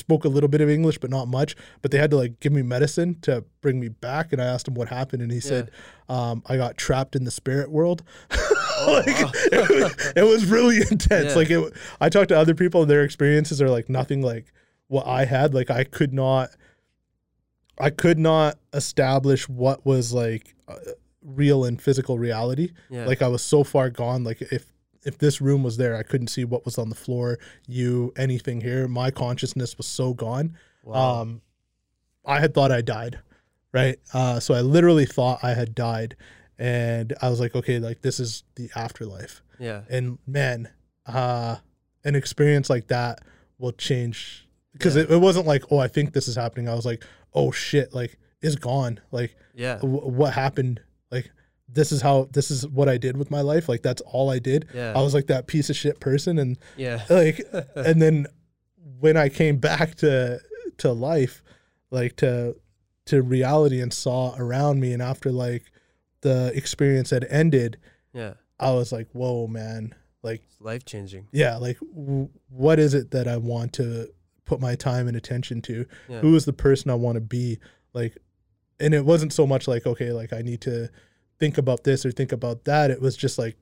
spoke 0.02 0.26
a 0.26 0.30
little 0.30 0.50
bit 0.50 0.62
of 0.62 0.70
English, 0.70 0.98
but 0.98 1.10
not 1.10 1.28
much. 1.28 1.56
But 1.82 1.92
they 1.92 1.98
had 1.98 2.12
to 2.12 2.18
like 2.18 2.40
give 2.40 2.52
me 2.52 2.62
medicine 2.62 3.18
to 3.22 3.46
bring 3.62 3.80
me 3.80 3.88
back. 3.88 4.34
And 4.34 4.42
I 4.42 4.46
asked 4.46 4.68
him 4.68 4.74
what 4.74 4.90
happened, 4.90 5.22
and 5.22 5.32
he 5.32 5.40
said, 5.40 5.72
um, 6.10 6.44
"I 6.48 6.58
got 6.58 6.78
trapped 6.78 7.16
in 7.16 7.24
the 7.24 7.32
spirit 7.32 7.72
world." 7.72 8.04
like, 8.32 9.08
wow. 9.08 9.32
it, 9.52 9.70
was, 9.70 10.14
it 10.18 10.24
was 10.24 10.46
really 10.46 10.78
intense. 10.78 11.30
Yeah. 11.30 11.36
Like 11.36 11.50
it, 11.50 11.74
I 12.00 12.10
talked 12.10 12.30
to 12.30 12.38
other 12.38 12.56
people, 12.56 12.82
and 12.82 12.92
their 12.92 13.04
experiences 13.04 13.62
are 13.62 13.70
like 13.70 13.90
nothing 13.90 14.22
like 14.22 14.52
what 14.88 15.08
I 15.08 15.26
had. 15.26 15.54
Like 15.54 15.70
I 15.70 15.84
could 15.84 16.14
not, 16.14 16.50
I 17.80 17.90
could 17.90 18.20
not 18.20 18.58
establish 18.74 19.48
what 19.48 19.86
was 19.86 20.14
like 20.14 20.56
uh, 20.68 20.76
real 21.24 21.66
and 21.66 21.82
physical 21.82 22.18
reality. 22.18 22.72
yeah. 22.90 23.06
Like 23.06 23.22
I 23.22 23.28
was 23.28 23.44
so 23.44 23.64
far 23.64 23.90
gone. 23.90 24.24
Like 24.24 24.42
if 24.42 24.71
if 25.04 25.18
this 25.18 25.42
room 25.42 25.64
was 25.64 25.78
there, 25.78 25.96
I 25.96 26.04
couldn't 26.04 26.28
see 26.28 26.44
what 26.46 26.64
was 26.66 26.78
on 26.78 26.90
the 26.90 26.96
floor, 26.96 27.40
you, 27.68 28.14
anything 28.18 28.62
here. 28.62 28.88
My 28.88 29.12
consciousness 29.12 29.78
was 29.78 29.88
so 29.88 30.14
gone. 30.14 30.58
wow. 30.84 31.22
Um, 31.22 31.42
I 32.26 32.40
had 32.40 32.54
thought 32.54 32.72
I 32.72 32.82
died, 32.82 33.20
right? 33.74 33.98
Uh, 34.14 34.40
so 34.40 34.54
I 34.54 34.62
literally 34.62 35.06
thought 35.08 35.40
I 35.44 35.54
had 35.56 35.74
died, 35.74 36.16
and 36.60 37.14
I 37.22 37.30
was 37.30 37.40
like, 37.40 37.56
okay, 37.56 37.80
like 37.80 38.02
this 38.02 38.20
is 38.20 38.44
the 38.56 38.70
afterlife. 38.76 39.42
yeah. 39.60 39.82
And 39.90 40.20
man, 40.28 40.70
uh, 41.08 41.56
an 42.04 42.16
experience 42.16 42.70
like 42.70 42.88
that 42.90 43.20
will 43.58 43.72
change 43.72 44.48
because 44.74 44.96
Yeah. 44.96 45.04
it, 45.04 45.12
it 45.12 45.18
wasn't 45.18 45.48
like, 45.48 45.64
oh, 45.72 45.80
I 45.80 45.88
think 45.88 46.14
this 46.14 46.28
is 46.28 46.36
happening. 46.36 46.70
I 46.70 46.76
was 46.76 46.86
like, 46.86 47.04
oh 47.34 47.52
shit, 47.52 47.94
like 47.94 48.18
it's 48.42 48.56
gone. 48.56 49.00
Like 49.12 49.36
Yeah. 49.56 49.76
w- 49.78 50.08
what 50.08 50.34
happened? 50.34 50.80
This 51.74 51.92
is 51.92 52.02
how 52.02 52.28
this 52.34 52.52
is 52.52 52.68
what 52.68 52.90
I 52.90 52.98
did 52.98 53.16
with 53.18 53.32
my 53.32 53.42
life. 53.42 53.70
Like 53.70 53.82
that's 53.82 54.02
all 54.02 54.30
I 54.30 54.40
did. 54.40 54.68
Yeah. 54.74 54.94
I 54.96 55.02
was 55.02 55.14
like 55.14 55.28
that 55.28 55.48
piece 55.48 55.70
of 55.70 55.76
shit 55.76 56.00
person, 56.00 56.38
and 56.38 56.58
yeah. 56.78 57.04
like 57.10 57.42
and 57.76 58.02
then 58.02 58.28
when 59.00 59.18
I 59.18 59.30
came 59.30 59.58
back 59.58 59.96
to 59.96 60.40
to 60.80 60.92
life, 60.92 61.44
like 61.92 62.16
to 62.18 62.56
to 63.06 63.22
reality 63.22 63.82
and 63.82 63.94
saw 63.94 64.36
around 64.38 64.80
me, 64.80 64.94
and 64.94 65.02
after 65.02 65.32
like 65.32 65.64
the 66.22 66.52
experience 66.56 67.10
had 67.10 67.26
ended, 67.30 67.78
Yeah. 68.14 68.34
I 68.60 68.72
was 68.74 68.92
like, 68.92 69.08
whoa, 69.12 69.48
man, 69.48 69.96
like 70.22 70.44
life 70.60 70.86
changing. 70.86 71.28
yeah, 71.32 71.58
like 71.58 71.80
w- 71.80 72.30
what 72.50 72.78
is 72.80 72.94
it 72.94 73.10
that 73.12 73.28
I 73.28 73.38
want 73.38 73.74
to 73.74 74.08
put 74.46 74.60
my 74.60 74.76
time 74.76 75.08
and 75.08 75.18
attention 75.18 75.62
to? 75.64 75.86
Yeah. 76.08 76.20
Who 76.20 76.36
is 76.36 76.46
the 76.46 76.54
person 76.54 76.92
I 76.92 76.96
want 76.96 77.16
to 77.16 77.22
be? 77.22 77.58
Like, 77.94 78.18
and 78.80 78.94
it 78.94 79.04
wasn't 79.04 79.34
so 79.34 79.48
much 79.48 79.68
like 79.68 79.88
okay, 79.88 80.12
like 80.12 80.32
I 80.32 80.42
need 80.44 80.62
to 80.62 80.90
think 81.42 81.58
about 81.58 81.84
this 81.84 82.06
or 82.06 82.12
think 82.12 82.32
about 82.32 82.64
that. 82.64 82.90
It 82.92 83.02
was 83.02 83.18
just 83.18 83.38
like 83.38 83.58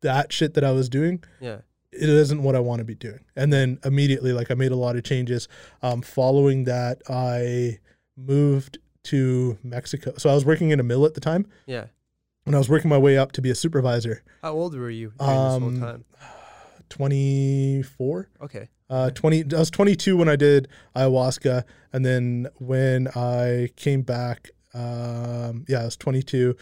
that 0.00 0.32
shit 0.32 0.54
that 0.54 0.64
I 0.64 0.70
was 0.72 0.88
doing 0.88 1.22
Yeah. 1.40 1.58
it 1.92 2.08
isn't 2.08 2.42
what 2.42 2.54
I 2.56 2.60
want 2.60 2.78
to 2.78 2.84
be 2.84 2.94
doing. 2.94 3.20
And 3.34 3.52
then 3.52 3.78
immediately, 3.84 4.32
like 4.32 4.50
I 4.50 4.54
made 4.54 4.72
a 4.72 4.76
lot 4.76 4.96
of 4.96 5.02
changes. 5.04 5.48
Um, 5.82 6.00
following 6.02 6.64
that, 6.64 7.02
I 7.10 7.80
moved 8.16 8.78
to 9.04 9.58
Mexico. 9.62 10.14
So 10.18 10.30
I 10.30 10.34
was 10.34 10.44
working 10.44 10.70
in 10.70 10.80
a 10.80 10.82
mill 10.82 11.04
at 11.06 11.14
the 11.14 11.20
time, 11.20 11.46
Yeah. 11.66 11.86
and 12.44 12.54
I 12.54 12.58
was 12.58 12.68
working 12.68 12.88
my 12.88 12.98
way 12.98 13.16
up 13.18 13.32
to 13.32 13.42
be 13.42 13.50
a 13.50 13.54
supervisor. 13.54 14.22
How 14.42 14.52
old 14.52 14.74
were 14.74 14.90
you 14.90 15.12
during 15.18 15.32
this 15.44 15.52
Um, 15.54 15.62
whole 15.62 15.80
time? 15.92 16.04
Twenty 16.88 17.82
four. 17.82 18.28
Okay. 18.40 18.68
Uh, 18.88 19.10
20 19.10 19.52
I 19.54 19.58
was 19.58 19.70
22 19.70 20.16
when 20.16 20.28
I 20.28 20.36
did 20.36 20.68
ayahuasca 20.94 21.64
and 21.92 22.04
then 22.04 22.46
when 22.58 23.08
I 23.16 23.70
came 23.74 24.02
back 24.02 24.50
um 24.76 25.64
yeah 25.68 25.80
I 25.80 25.84
was 25.84 25.96
22 25.96 26.54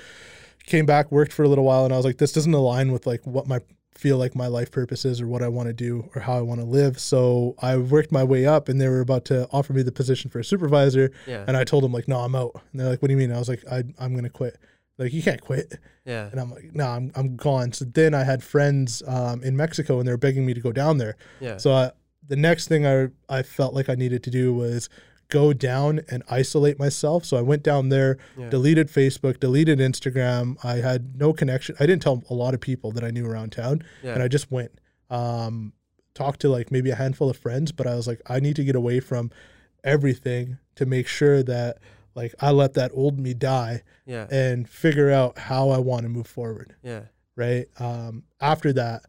came 0.66 0.86
back 0.86 1.10
worked 1.12 1.32
for 1.32 1.42
a 1.42 1.48
little 1.48 1.64
while 1.64 1.84
and 1.84 1.92
I 1.92 1.96
was 1.96 2.06
like 2.06 2.18
this 2.18 2.32
doesn't 2.32 2.54
align 2.54 2.92
with 2.92 3.06
like 3.06 3.26
what 3.26 3.46
my 3.46 3.60
feel 3.96 4.18
like 4.18 4.34
my 4.34 4.46
life 4.48 4.70
purpose 4.72 5.04
is 5.04 5.20
or 5.20 5.26
what 5.28 5.42
I 5.42 5.48
want 5.48 5.68
to 5.68 5.72
do 5.72 6.10
or 6.16 6.20
how 6.20 6.36
I 6.36 6.40
want 6.40 6.60
to 6.60 6.66
live. 6.66 6.98
So 6.98 7.54
I 7.60 7.76
worked 7.76 8.10
my 8.10 8.24
way 8.24 8.44
up 8.44 8.68
and 8.68 8.80
they 8.80 8.88
were 8.88 9.00
about 9.00 9.24
to 9.26 9.46
offer 9.52 9.72
me 9.72 9.82
the 9.82 9.92
position 9.92 10.30
for 10.32 10.40
a 10.40 10.44
supervisor 10.44 11.12
Yeah. 11.28 11.44
and 11.46 11.56
I 11.56 11.62
told 11.62 11.84
them 11.84 11.92
like 11.92 12.08
no 12.08 12.18
I'm 12.18 12.34
out. 12.34 12.60
And 12.72 12.80
they're 12.80 12.88
like 12.88 13.02
what 13.02 13.08
do 13.08 13.12
you 13.12 13.18
mean? 13.18 13.30
I 13.30 13.38
was 13.38 13.48
like 13.48 13.62
I, 13.70 13.84
I'm 14.00 14.12
going 14.12 14.24
to 14.24 14.30
quit. 14.30 14.58
Like 14.98 15.12
you 15.12 15.22
can't 15.22 15.40
quit. 15.40 15.78
Yeah. 16.04 16.28
and 16.32 16.40
I'm 16.40 16.50
like 16.50 16.74
no 16.74 16.86
I'm, 16.88 17.12
I'm 17.14 17.36
gone. 17.36 17.72
So 17.72 17.84
then 17.84 18.14
I 18.14 18.24
had 18.24 18.42
friends 18.42 19.00
um, 19.06 19.42
in 19.44 19.56
Mexico 19.56 19.98
and 20.00 20.08
they 20.08 20.12
were 20.12 20.18
begging 20.18 20.44
me 20.44 20.54
to 20.54 20.60
go 20.60 20.72
down 20.72 20.98
there. 20.98 21.16
Yeah. 21.40 21.58
so 21.58 21.72
I, 21.72 21.90
the 22.26 22.36
next 22.36 22.66
thing 22.68 22.86
I 22.86 23.08
I 23.28 23.42
felt 23.42 23.74
like 23.74 23.88
I 23.88 23.94
needed 23.94 24.24
to 24.24 24.30
do 24.30 24.52
was 24.54 24.88
go 25.40 25.52
down 25.52 26.00
and 26.10 26.22
isolate 26.30 26.78
myself. 26.78 27.24
So 27.24 27.36
I 27.36 27.40
went 27.42 27.62
down 27.62 27.88
there, 27.88 28.16
Yeah. 28.38 28.48
deleted 28.50 28.88
Facebook, 28.88 29.40
deleted 29.40 29.78
Instagram. 29.80 30.56
I 30.64 30.76
had 30.76 31.16
no 31.18 31.32
connection. 31.32 31.74
I 31.80 31.86
didn't 31.86 32.02
tell 32.02 32.22
a 32.30 32.34
lot 32.34 32.54
of 32.54 32.60
people 32.60 32.92
that 32.92 33.02
I 33.04 33.10
knew 33.10 33.26
around 33.26 33.50
town, 33.52 33.82
Yeah. 34.02 34.14
and 34.14 34.22
I 34.22 34.28
just 34.28 34.50
went. 34.50 34.72
Um, 35.10 35.72
talked 36.14 36.40
to 36.42 36.48
like 36.48 36.70
maybe 36.70 36.90
a 36.90 36.94
handful 36.94 37.28
of 37.28 37.36
friends, 37.36 37.72
but 37.72 37.86
I 37.86 37.94
was 37.96 38.06
like, 38.06 38.20
I 38.26 38.38
need 38.40 38.54
to 38.56 38.64
get 38.64 38.76
away 38.76 39.00
from 39.00 39.30
everything 39.82 40.58
to 40.76 40.86
make 40.86 41.06
sure 41.08 41.42
that 41.42 41.78
like 42.14 42.32
I 42.40 42.50
let 42.52 42.74
that 42.74 42.92
old 42.94 43.18
me 43.18 43.34
die 43.34 43.82
Yeah. 44.06 44.26
and 44.30 44.68
figure 44.68 45.10
out 45.10 45.36
how 45.50 45.70
I 45.70 45.78
want 45.78 46.04
to 46.04 46.08
move 46.08 46.28
forward 46.28 46.74
Yeah. 46.84 47.02
right? 47.34 47.66
Um, 47.80 48.22
after 48.40 48.72
that, 48.74 49.02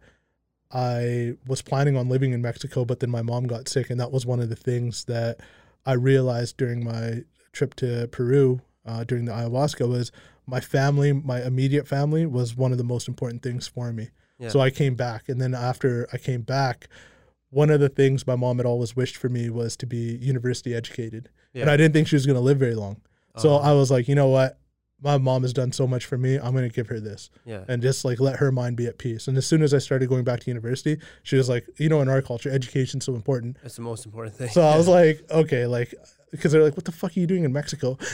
I 0.71 1.35
was 1.47 1.61
planning 1.61 1.95
on 1.95 2.09
living 2.09 2.33
in 2.33 2.41
Mexico, 2.41 2.83
but 2.85 2.99
then 2.99 3.09
my 3.11 3.21
mom 3.21 3.45
got 3.47 3.69
sick, 3.69 3.89
and 3.89 3.99
that 3.99 4.11
was 4.11 4.25
one 4.25 4.39
of 4.39 4.49
the 4.49 4.55
things 4.55 5.05
that 5.05 5.39
I 5.85 5.93
realized 5.93 6.57
during 6.57 6.83
my 6.83 7.23
trip 7.51 7.73
to 7.75 8.07
Peru 8.11 8.61
uh, 8.85 9.03
during 9.03 9.25
the 9.25 9.31
ayahuasca 9.31 9.87
was 9.89 10.11
my 10.45 10.59
family, 10.59 11.11
my 11.11 11.41
immediate 11.43 11.87
family, 11.87 12.25
was 12.25 12.55
one 12.55 12.71
of 12.71 12.77
the 12.77 12.83
most 12.83 13.07
important 13.07 13.41
things 13.41 13.67
for 13.67 13.91
me. 13.91 14.09
Yeah. 14.37 14.49
So 14.49 14.59
I 14.59 14.69
came 14.69 14.93
back, 14.95 15.27
and 15.29 15.41
then 15.41 15.55
after 15.55 16.07
I 16.13 16.17
came 16.17 16.41
back, 16.41 16.87
one 17.49 17.69
of 17.69 17.79
the 17.79 17.89
things 17.89 18.27
my 18.27 18.35
mom 18.35 18.57
had 18.57 18.65
always 18.65 18.95
wished 18.95 19.17
for 19.17 19.29
me 19.29 19.49
was 19.49 19.75
to 19.77 19.87
be 19.87 20.17
university 20.21 20.75
educated, 20.75 21.29
and 21.53 21.69
I 21.69 21.77
didn't 21.77 21.93
think 21.93 22.07
she 22.07 22.15
was 22.15 22.25
going 22.25 22.35
to 22.35 22.41
live 22.41 22.57
very 22.59 22.75
long. 22.75 23.01
So 23.37 23.55
Uh-huh. 23.55 23.69
I 23.69 23.73
was 23.73 23.89
like, 23.89 24.07
you 24.07 24.15
know 24.15 24.27
what? 24.29 24.57
My 25.05 25.17
mom 25.19 25.43
has 25.43 25.53
done 25.53 25.71
so 25.71 25.85
much 25.85 26.05
for 26.05 26.17
me. 26.17 26.35
I'm 26.37 26.51
going 26.53 26.67
to 26.67 26.75
give 26.75 26.87
her 26.87 26.99
this 26.99 27.29
Yeah. 27.45 27.63
and 27.67 27.79
just 27.81 28.03
like 28.03 28.19
let 28.19 28.37
her 28.37 28.51
mind 28.51 28.75
be 28.75 28.87
at 28.87 28.97
peace. 28.97 29.27
And 29.27 29.37
as 29.37 29.45
soon 29.45 29.61
as 29.61 29.71
I 29.71 29.77
started 29.77 30.09
going 30.09 30.23
back 30.23 30.39
to 30.41 30.47
university, 30.49 30.97
she 31.23 31.35
was 31.37 31.47
like, 31.47 31.65
you 31.77 31.89
know, 31.89 32.01
in 32.01 32.09
our 32.09 32.23
culture, 32.23 32.49
education's 32.49 33.05
so 33.05 33.13
important. 33.13 33.57
That's 33.61 33.75
the 33.75 33.83
most 33.83 34.05
important 34.07 34.35
thing. 34.35 34.49
So 34.49 34.61
I 34.63 34.75
was 34.75 34.87
like, 34.87 35.23
okay, 35.29 35.67
like, 35.67 35.93
because 36.31 36.51
they're 36.51 36.63
like, 36.63 36.75
what 36.75 36.85
the 36.85 36.91
fuck 36.91 37.15
are 37.15 37.19
you 37.19 37.27
doing 37.27 37.43
in 37.45 37.53
Mexico? 37.53 37.97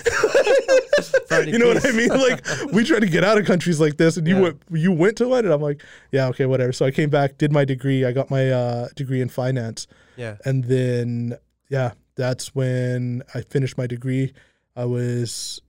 You 1.46 1.58
know 1.58 1.68
what 1.70 1.86
I 1.86 1.92
mean? 1.94 2.10
Like, 2.10 2.46
we 2.74 2.84
try 2.84 3.00
to 3.00 3.08
get 3.08 3.24
out 3.24 3.38
of 3.38 3.46
countries 3.46 3.80
like 3.80 3.96
this, 3.98 4.18
and 4.18 4.28
you 4.28 4.36
Yeah. 4.36 4.42
went, 4.42 4.62
you 4.70 4.92
went 4.92 5.18
to 5.18 5.28
one, 5.30 5.46
and 5.46 5.54
I'm 5.54 5.62
like, 5.62 5.82
yeah, 6.12 6.28
okay, 6.28 6.46
whatever. 6.46 6.74
So 6.74 6.86
I 6.86 6.92
came 6.92 7.10
back, 7.10 7.38
did 7.38 7.52
my 7.54 7.64
degree. 7.64 8.04
I 8.06 8.12
got 8.12 8.30
my 8.30 8.52
uh, 8.52 8.88
degree 8.96 9.22
in 9.22 9.30
finance, 9.30 9.88
yeah. 10.18 10.36
and 10.46 10.66
then 10.66 11.36
yeah, 11.70 11.94
that's 12.16 12.54
when 12.54 13.24
I 13.34 13.42
finished 13.42 13.78
my 13.78 13.88
degree. 13.88 14.34
I 14.76 14.84
was 14.86 15.62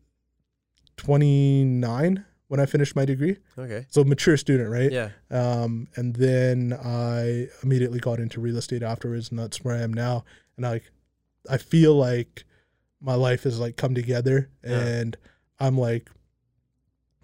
29 1.02 2.24
when 2.48 2.60
I 2.60 2.66
finished 2.66 2.94
my 2.94 3.04
degree, 3.06 3.38
Okay. 3.58 3.86
so 3.88 4.04
mature 4.04 4.36
student, 4.36 4.68
right? 4.68 4.92
Yeah. 4.92 5.08
Um, 5.30 5.88
and 5.96 6.14
then 6.16 6.74
I 6.84 7.48
immediately 7.62 7.98
got 7.98 8.20
into 8.20 8.40
real 8.40 8.58
estate 8.58 8.82
afterwards, 8.82 9.30
and 9.30 9.38
that's 9.38 9.64
where 9.64 9.74
I 9.74 9.80
am 9.80 9.92
now. 9.94 10.24
And 10.58 10.66
I, 10.66 10.70
like, 10.72 10.90
I 11.48 11.56
feel 11.56 11.94
like 11.94 12.44
my 13.00 13.14
life 13.14 13.44
has 13.44 13.58
like 13.58 13.76
come 13.76 13.94
together, 13.94 14.50
Yeah. 14.62 14.78
and 14.80 15.16
I'm 15.58 15.78
like, 15.78 16.10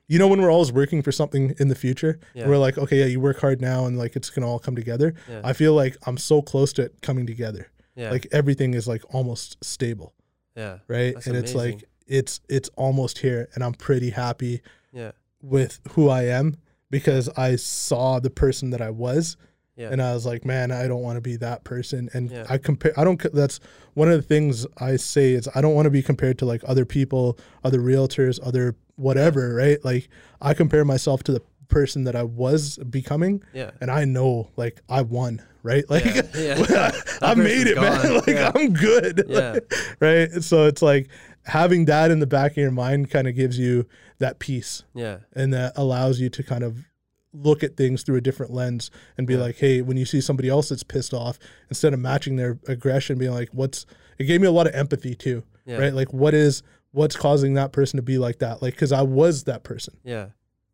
you 0.07 0.19
know, 0.19 0.29
when 0.29 0.41
we're 0.41 0.51
always 0.51 0.73
working 0.73 1.03
for 1.03 1.13
something 1.13 1.55
in 1.59 1.69
the 1.69 1.75
future, 1.75 2.19
Yeah. 2.35 2.49
we're 2.49 2.57
like, 2.57 2.79
okay, 2.79 3.01
yeah, 3.01 3.05
you 3.05 3.21
work 3.21 3.39
hard 3.41 3.61
now, 3.61 3.85
and 3.85 3.99
like 3.99 4.17
it's 4.17 4.31
gonna 4.31 4.49
all 4.49 4.59
come 4.59 4.75
together. 4.77 5.15
Yeah. 5.29 5.43
I 5.45 5.53
feel 5.53 5.75
like 5.75 5.97
I'm 6.07 6.17
so 6.17 6.41
close 6.41 6.73
to 6.75 6.83
it 6.83 7.03
coming 7.03 7.27
together. 7.27 7.69
yeah. 7.95 8.11
Like 8.11 8.27
everything 8.33 8.73
is 8.75 8.89
like 8.89 9.03
almost 9.15 9.63
stable, 9.63 10.15
yeah. 10.57 10.79
right? 10.89 11.13
That's 11.15 11.27
and 11.27 11.37
it's 11.37 11.55
like 11.55 11.85
it's 12.09 12.41
it's 12.49 12.69
almost 12.77 13.19
here, 13.19 13.49
and 13.55 13.63
I'm 13.63 13.75
pretty 13.75 14.11
happy 14.11 14.61
Yeah. 14.93 15.13
with 15.43 15.79
who 15.93 16.09
I 16.09 16.23
am 16.25 16.57
because 16.91 17.29
I 17.37 17.57
saw 17.57 18.19
the 18.19 18.31
person 18.31 18.71
that 18.71 18.81
I 18.81 18.91
was 18.91 19.37
Yeah. 19.77 19.91
and 19.93 20.01
I 20.03 20.15
was 20.15 20.25
like, 20.27 20.45
man, 20.45 20.73
I 20.73 20.89
don't 20.89 21.03
want 21.03 21.17
to 21.19 21.21
be 21.21 21.37
that 21.37 21.63
person. 21.65 22.09
And 22.15 22.31
Yeah. 22.31 22.47
I 22.49 22.57
compare, 22.59 22.93
I 22.99 23.05
don't, 23.05 23.21
that's 23.33 23.61
one 23.95 24.09
of 24.11 24.17
the 24.17 24.23
things 24.27 24.67
I 24.79 24.97
say 24.97 25.35
is 25.35 25.49
I 25.55 25.61
don't 25.61 25.75
want 25.75 25.85
to 25.87 25.91
be 25.91 26.03
compared 26.03 26.39
to 26.39 26.47
like 26.47 26.63
other 26.67 26.85
people, 26.87 27.39
other 27.63 27.79
realtors, 27.79 28.41
other 28.43 28.75
whatever, 28.97 29.55
right? 29.55 29.79
Like 29.85 30.09
I 30.41 30.55
compare 30.55 30.85
myself 30.85 31.23
to 31.25 31.33
the 31.33 31.43
person 31.69 32.05
that 32.05 32.17
I 32.17 32.23
was 32.23 32.79
becoming 32.91 33.43
yeah. 33.53 33.73
and 33.83 33.91
I 33.91 34.07
know 34.07 34.49
like 34.57 34.81
I 34.89 35.03
won, 35.03 35.43
right? 35.63 35.85
Like 35.91 36.05
Yeah. 36.35 36.65
Yeah. 36.71 36.91
I 37.23 37.35
That 37.35 37.37
made 37.39 37.67
it, 37.67 37.77
man. 37.77 38.15
Like. 38.27 38.57
I'm 38.57 38.73
good. 38.73 39.25
Yeah. 39.29 39.59
right. 40.01 40.31
So 40.43 40.65
it's 40.65 40.81
like 40.83 41.09
having 41.47 41.87
that 41.87 42.11
in 42.11 42.19
the 42.21 42.27
back 42.27 42.53
of 42.53 42.57
your 42.59 42.71
mind 42.71 43.11
kind 43.11 43.27
of 43.27 43.35
gives 43.35 43.59
you 43.59 43.87
that 44.19 44.39
peace 44.39 44.85
Yeah. 44.95 45.19
and 45.35 45.53
that 45.55 45.73
allows 45.77 46.21
you 46.21 46.29
to 46.31 46.43
kind 46.43 46.63
of 46.65 46.85
look 47.33 47.63
at 47.63 47.77
things 47.77 48.03
through 48.03 48.17
a 48.17 48.21
different 48.21 48.53
lens 48.53 48.91
and 49.17 49.27
be 49.27 49.35
Yeah. 49.35 49.41
like 49.41 49.57
hey 49.57 49.81
when 49.83 49.97
you 49.97 50.05
see 50.05 50.21
somebody 50.21 50.49
else 50.49 50.69
that's 50.71 50.83
pissed 50.83 51.13
off 51.15 51.39
instead 51.69 51.93
of 51.95 52.01
matching 52.01 52.37
their 52.37 52.59
aggression 52.69 53.19
being 53.19 53.33
like 53.33 53.49
what's 53.53 53.87
it 54.19 54.25
gave 54.25 54.41
me 54.41 54.47
a 54.47 54.51
lot 54.53 54.67
of 54.67 54.75
empathy 54.75 55.15
too 55.15 55.43
Yeah. 55.67 55.77
right 55.79 55.95
like 55.95 56.13
what 56.13 56.35
is 56.35 56.63
what's 56.93 57.17
causing 57.17 57.55
that 57.55 57.71
person 57.73 57.97
to 57.99 58.03
be 58.03 58.19
like 58.19 58.39
that 58.39 58.63
like 58.63 58.75
because 58.75 58.93
i 58.93 59.03
was 59.03 59.45
that 59.45 59.63
person 59.63 59.95
Yeah. 60.05 60.29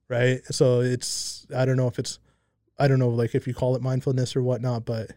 right 0.09 0.41
so 0.47 0.81
it's 0.81 1.47
i 1.55 1.65
don't 1.65 1.77
know 1.77 1.89
if 1.89 1.99
it's 1.99 2.19
i 2.79 2.87
don't 2.89 3.01
know 3.01 3.09
like 3.11 3.35
if 3.35 3.47
you 3.49 3.55
call 3.55 3.75
it 3.77 3.83
mindfulness 3.83 4.35
or 4.37 4.43
whatnot 4.43 4.85
but 4.85 5.11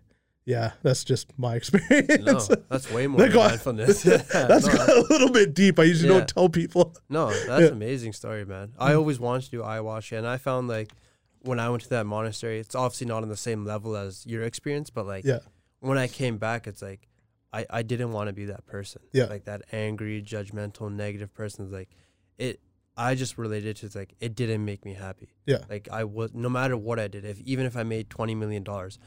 Yeah, 0.48 0.72
that's 0.82 1.04
just 1.04 1.38
my 1.38 1.56
experience. 1.60 2.26
No, 2.26 2.40
that's 2.70 2.90
way 2.92 3.06
more 3.06 3.20
That 3.20 3.34
got- 3.34 3.50
mindfulness. 3.52 4.02
that's 4.02 4.34
no, 4.66 4.74
got 4.74 4.90
a 4.90 5.02
little 5.10 5.30
bit 5.30 5.54
deep. 5.54 5.78
I 5.78 5.84
usually 5.84 6.10
Yeah. 6.12 6.20
don't 6.20 6.30
tell 6.30 6.48
people. 6.50 6.96
no, 7.10 7.28
that's 7.28 7.48
Yeah. 7.62 7.68
an 7.68 7.74
amazing 7.74 8.14
story, 8.14 8.46
man. 8.46 8.72
I 8.80 8.94
mm. 8.94 8.98
always 8.98 9.20
wanted 9.20 9.44
to 9.44 9.52
do 9.52 9.62
ayahuasca, 9.62 10.18
and 10.18 10.26
I 10.26 10.38
found 10.38 10.70
like 10.70 10.94
when 11.42 11.60
I 11.60 11.70
went 11.70 11.84
to 11.84 11.90
that 11.90 12.06
monastery, 12.06 12.60
it's 12.60 12.76
obviously 12.76 13.08
not 13.08 13.24
on 13.24 13.30
the 13.30 13.38
same 13.38 13.66
level 13.66 13.96
as 13.98 14.26
your 14.26 14.44
experience, 14.44 14.90
but 14.90 15.06
like 15.06 15.26
Yeah. 15.26 15.40
when 15.82 15.98
I 15.98 16.08
came 16.08 16.38
back, 16.38 16.66
it's 16.66 16.82
like 16.82 17.10
I, 17.52 17.66
I 17.70 17.82
didn't 17.82 18.14
want 18.14 18.28
to 18.28 18.34
be 18.34 18.46
that 18.46 18.66
person. 18.66 19.02
Yeah. 19.12 19.26
Like 19.26 19.44
that 19.46 19.64
angry, 19.74 20.22
judgmental, 20.22 20.90
negative 20.92 21.34
person. 21.34 21.66
It's 21.66 21.74
Like 21.74 21.90
it 22.38 22.62
I 22.96 23.14
just 23.16 23.38
related 23.38 23.76
to 23.78 23.86
it's 23.86 23.96
like 23.96 24.16
it 24.20 24.34
didn't 24.34 24.64
make 24.66 24.84
me 24.86 24.94
happy. 24.94 25.30
Yeah. 25.46 25.60
Like 25.70 25.88
I 25.92 26.06
was 26.06 26.34
no 26.34 26.50
matter 26.50 26.76
what 26.78 27.00
I 27.00 27.08
did, 27.10 27.26
if 27.26 27.40
even 27.42 27.66
if 27.66 27.76
I 27.78 27.84
made 27.84 28.10
twenty 28.10 28.34
million 28.34 28.64
dollars, 28.64 28.98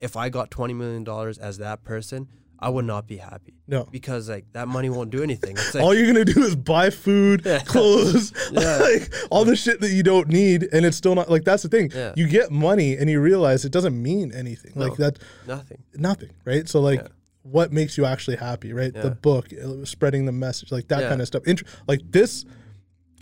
if 0.00 0.16
I 0.16 0.28
got 0.28 0.50
twenty 0.50 0.74
million 0.74 1.04
dollars 1.04 1.38
as 1.38 1.58
that 1.58 1.84
person, 1.84 2.28
I 2.58 2.68
would 2.68 2.84
not 2.84 3.06
be 3.06 3.16
happy. 3.18 3.54
No. 3.66 3.84
Because 3.90 4.28
like 4.28 4.44
that 4.52 4.68
money 4.68 4.90
won't 4.90 5.10
do 5.10 5.22
anything. 5.22 5.56
It's 5.56 5.74
like 5.74 5.82
all 5.84 5.94
you're 5.94 6.06
gonna 6.06 6.24
do 6.24 6.42
is 6.42 6.56
buy 6.56 6.90
food, 6.90 7.42
Yeah. 7.46 7.60
clothes, 7.60 8.32
Yeah. 8.52 8.76
like 8.80 9.12
all 9.30 9.44
the 9.44 9.56
shit 9.56 9.80
that 9.80 9.90
you 9.90 10.02
don't 10.02 10.28
need, 10.28 10.68
and 10.72 10.84
it's 10.84 10.96
still 10.96 11.14
not 11.14 11.30
like 11.30 11.44
that's 11.44 11.62
the 11.62 11.68
thing. 11.68 11.90
Yeah. 11.94 12.12
You 12.16 12.26
get 12.28 12.50
money 12.50 12.96
and 12.96 13.08
you 13.08 13.20
realize 13.20 13.64
it 13.64 13.72
doesn't 13.72 14.00
mean 14.00 14.32
anything. 14.32 14.72
Like 14.74 14.96
that, 14.96 15.18
nothing. 15.46 15.82
nothing, 15.94 16.30
right? 16.44 16.68
So 16.68 16.80
like, 16.80 17.06
what 17.42 17.72
makes 17.72 17.96
you 17.96 18.04
actually 18.04 18.36
happy, 18.36 18.72
right? 18.72 18.92
The 18.92 19.10
book, 19.10 19.48
uh, 19.52 19.84
spreading 19.84 20.26
the 20.26 20.32
message, 20.32 20.70
like 20.72 20.88
that 20.88 21.08
kind 21.08 21.20
of 21.20 21.26
stuff. 21.26 21.42
Int- 21.46 21.62
like 21.88 22.00
this, 22.10 22.44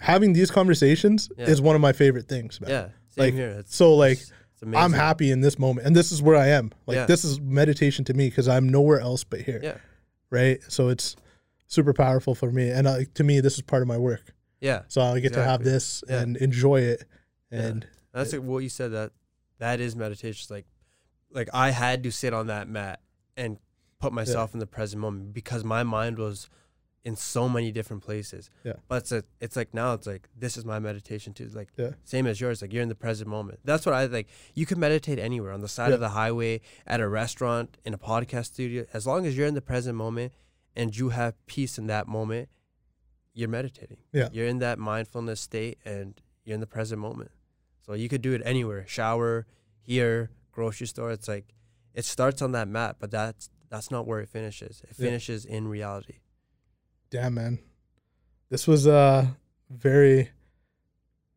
having 0.01 0.33
these 0.33 0.51
conversations 0.51 1.29
is 1.39 1.61
one 1.61 1.74
of 1.76 1.81
my 1.81 1.93
favorite 1.93 2.29
things, 2.29 2.61
man. 2.61 2.70
Yeah. 2.70 2.89
Same 3.11 3.24
Like, 3.24 3.35
here. 3.35 3.49
It's, 3.61 3.74
So 3.74 3.95
like, 3.95 4.12
it's, 4.12 4.22
it's 4.22 4.31
amazing. 4.31 4.38
I'm 4.74 4.92
happy 4.92 5.30
in 5.30 5.40
this 5.40 5.59
moment, 5.59 5.86
and 5.86 5.94
this 5.96 6.12
is 6.12 6.20
where 6.22 6.36
I 6.36 6.48
am. 6.48 6.72
Like 6.86 6.96
Yeah. 6.96 7.06
this 7.06 7.24
is 7.24 7.40
meditation 7.40 8.04
to 8.06 8.14
me 8.14 8.28
because 8.28 8.48
I'm 8.48 8.68
nowhere 8.68 9.00
else 9.00 9.24
but 9.24 9.40
here, 9.42 9.61
Yeah. 9.62 9.76
right? 10.30 10.61
So 10.68 10.88
it's 10.88 11.16
super 11.66 11.92
powerful 11.92 12.34
for 12.34 12.50
me, 12.50 12.70
and 12.70 12.86
uh, 12.86 13.00
to 13.14 13.24
me, 13.24 13.40
this 13.40 13.54
is 13.54 13.62
part 13.62 13.82
of 13.82 13.88
my 13.88 13.98
work. 13.98 14.34
Yeah. 14.61 14.82
So 14.88 15.00
I 15.02 15.20
get 15.20 15.32
to 15.34 15.44
have 15.44 15.62
this 15.64 16.02
Yeah. 16.09 16.20
and 16.22 16.36
enjoy 16.38 16.80
it. 16.80 17.04
Yeah. 17.50 17.61
And 17.62 17.86
That's 18.12 18.32
like 18.32 18.42
what 18.42 18.59
you 18.59 18.68
said 18.68 18.92
that 18.92 19.12
that 19.59 19.80
is 19.80 19.94
meditation. 19.96 20.38
It's 20.42 20.50
like 20.50 20.66
like 21.30 21.48
I 21.52 21.70
had 21.70 22.02
to 22.04 22.11
sit 22.11 22.32
on 22.32 22.46
that 22.46 22.68
mat 22.68 23.00
and 23.36 23.59
put 24.00 24.12
myself 24.12 24.54
in 24.54 24.61
the 24.61 24.66
present 24.66 25.00
moment 25.02 25.32
because 25.34 25.62
my 25.62 25.82
mind 25.82 26.18
was 26.18 26.48
in 27.05 27.16
so 27.16 27.49
many 27.49 27.70
different 27.72 28.03
places. 28.03 28.51
Yeah. 28.64 28.74
But 28.88 28.96
it's 29.03 29.12
a, 29.12 29.24
it's 29.40 29.57
like 29.57 29.72
now 29.72 29.94
it's 29.94 30.07
like 30.07 30.28
this 30.36 30.57
is 30.57 30.64
my 30.64 30.78
meditation 30.78 31.32
too. 31.32 31.49
Like 31.55 31.68
Yeah. 31.76 31.90
same 32.05 32.26
as 32.26 32.40
yours. 32.40 32.61
Like 32.61 32.72
you're 32.72 32.82
in 32.82 32.88
the 32.88 32.94
present 32.94 33.30
moment. 33.30 33.61
That's 33.64 33.86
what 33.86 33.94
I 33.94 34.07
like. 34.07 34.28
You 34.55 34.66
can 34.66 34.78
meditate 34.78 35.18
anywhere 35.18 35.53
on 35.53 35.61
the 35.61 35.68
side 35.68 35.88
Yeah. 35.88 35.94
of 35.94 36.01
the 36.01 36.11
highway, 36.11 36.61
at 36.86 37.01
a 37.01 37.09
restaurant, 37.09 37.78
in 37.84 37.94
a 37.94 37.99
podcast 37.99 38.46
studio. 38.46 38.84
As 38.92 39.07
long 39.07 39.26
as 39.26 39.36
you're 39.36 39.46
in 39.46 39.55
the 39.55 39.62
present 39.62 39.96
moment 39.96 40.32
and 40.76 40.96
you 40.96 41.11
have 41.11 41.34
peace 41.46 41.78
in 41.78 41.86
that 41.86 42.09
moment, 42.09 42.49
you're 43.32 43.49
meditating. 43.49 43.99
Yeah. 44.12 44.28
You're 44.32 44.46
in 44.49 44.59
that 44.59 44.78
mindfulness 44.78 45.40
state 45.40 45.78
and 45.84 46.20
you're 46.44 46.55
in 46.55 46.61
the 46.61 46.66
present 46.66 47.01
moment. 47.01 47.30
So 47.86 47.94
you 47.94 48.09
could 48.09 48.22
do 48.22 48.32
it 48.32 48.42
anywhere. 48.44 48.84
Shower, 48.86 49.46
here, 49.80 50.30
grocery 50.53 50.86
store. 50.88 51.12
It's 51.12 51.28
like 51.28 51.55
it 51.94 52.05
starts 52.05 52.42
on 52.42 52.53
that 52.53 52.68
mat, 52.68 52.96
but 52.99 53.11
that's 53.11 53.49
that's 53.70 53.90
not 53.90 54.07
where 54.07 54.20
it 54.20 54.28
finishes. 54.28 54.82
It 54.82 54.96
Yeah. 54.99 55.07
finishes 55.07 55.44
in 55.44 55.68
reality. 55.68 56.16
Damn, 57.11 57.34
man, 57.34 57.59
this 58.50 58.66
was 58.66 58.86
a 58.86 59.36
very 59.70 60.30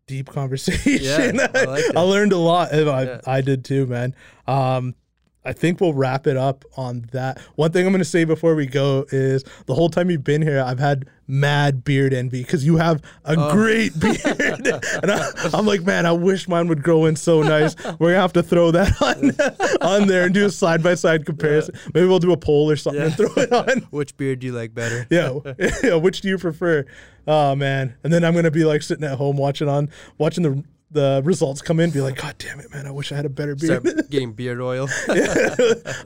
deep 0.07 0.29
conversation. 0.33 1.03
Yeah, 1.35 1.47
I. 1.53 1.91
I 1.95 2.01
learned 2.01 2.33
a 2.33 2.37
lot, 2.37 2.73
I, 2.87 3.03
Yeah. 3.03 3.21
I 3.25 3.41
did 3.41 3.63
too, 3.65 3.85
man. 3.85 4.15
Um, 4.47 4.95
I 5.43 5.53
think 5.53 5.81
we'll 5.81 5.93
wrap 5.93 6.27
it 6.27 6.37
up 6.37 6.65
on 6.77 7.07
that. 7.13 7.39
One 7.55 7.71
thing 7.71 7.85
I'm 7.87 7.91
going 7.91 7.99
to 7.99 8.05
say 8.05 8.25
before 8.25 8.53
we 8.53 8.67
go 8.67 9.05
is 9.11 9.43
the 9.65 9.73
whole 9.73 9.89
time 9.89 10.11
you've 10.11 10.23
been 10.23 10.43
here, 10.43 10.61
I've 10.63 10.77
had 10.77 11.05
mad 11.27 11.83
beard 11.83 12.13
envy 12.13 12.43
because 12.43 12.63
you 12.63 12.77
have 12.77 13.01
a 13.25 13.35
Oh. 13.35 13.51
great 13.51 13.99
beard. 13.99 14.19
and 15.01 15.11
I, 15.11 15.29
I'm 15.51 15.65
like, 15.65 15.81
man, 15.81 16.05
I 16.05 16.11
wish 16.11 16.47
mine 16.47 16.67
would 16.67 16.83
grow 16.83 17.05
in 17.05 17.15
so 17.15 17.41
nice. 17.41 17.75
We're 17.85 18.09
going 18.11 18.13
to 18.15 18.21
have 18.21 18.33
to 18.33 18.43
throw 18.43 18.69
that 18.71 19.01
on, 19.01 20.01
on 20.01 20.07
there 20.07 20.25
and 20.25 20.33
do 20.33 20.45
a 20.45 20.51
side 20.51 20.83
by 20.83 20.93
side 20.93 21.25
comparison. 21.25 21.73
Maybe 21.93 22.05
we'll 22.05 22.19
do 22.19 22.33
a 22.33 22.37
poll 22.37 22.69
or 22.69 22.75
something 22.75 23.01
and 23.01 23.15
throw 23.15 23.33
it 23.37 23.51
on. 23.51 23.79
Which 23.89 24.15
beard 24.17 24.41
do 24.41 24.47
you 24.47 24.53
like 24.53 24.75
better? 24.75 25.07
yeah, 25.09 25.39
yeah. 25.83 25.95
Which 25.95 26.21
do 26.21 26.27
you 26.27 26.37
prefer? 26.37 26.85
Oh 27.27 27.55
man! 27.55 27.95
And 28.03 28.11
then 28.11 28.23
I'm 28.25 28.33
gonna 28.33 28.49
be 28.51 28.63
like 28.65 28.81
sitting 28.81 29.03
at 29.05 29.15
home 29.17 29.37
watching 29.37 29.69
on 29.69 29.89
watching 30.17 30.43
the 30.43 30.63
the 30.91 31.21
results 31.23 31.61
come 31.61 31.79
in, 31.79 31.89
be 31.89 32.01
like, 32.01 32.17
God 32.17 32.35
damn 32.37 32.59
it, 32.59 32.71
man! 32.71 32.85
I 32.85 32.91
wish 32.91 33.11
I 33.11 33.15
had 33.15 33.25
a 33.25 33.29
better 33.29 33.55
beard. 33.55 33.87
Start 33.87 34.09
getting 34.09 34.33
beard 34.33 34.59
oil. 34.59 34.89
yeah. 35.07 35.55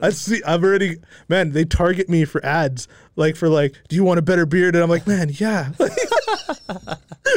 I 0.02 0.12
see. 0.12 0.42
I've 0.44 0.64
already, 0.64 0.98
man. 1.28 1.52
They 1.52 1.66
target 1.66 2.08
me 2.08 2.26
for 2.26 2.44
ads, 2.46 2.88
like 3.16 3.36
for 3.36 3.50
like, 3.50 3.76
do 3.90 3.96
you 3.96 4.04
want 4.04 4.20
a 4.20 4.22
better 4.22 4.46
beard? 4.46 4.76
And 4.76 4.84
I'm 4.84 4.90
like, 4.90 5.08
man, 5.08 5.30
yeah. 5.34 5.72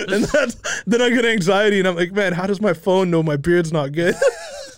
and 0.08 0.24
that's 0.24 0.56
then 0.86 1.00
I 1.00 1.08
get 1.08 1.24
anxiety, 1.24 1.78
and 1.78 1.88
I'm 1.88 1.96
like, 1.96 2.12
man, 2.12 2.34
how 2.34 2.46
does 2.46 2.60
my 2.60 2.74
phone 2.74 3.10
know 3.10 3.22
my 3.22 3.36
beard's 3.36 3.72
not 3.72 3.92
good? 3.92 4.14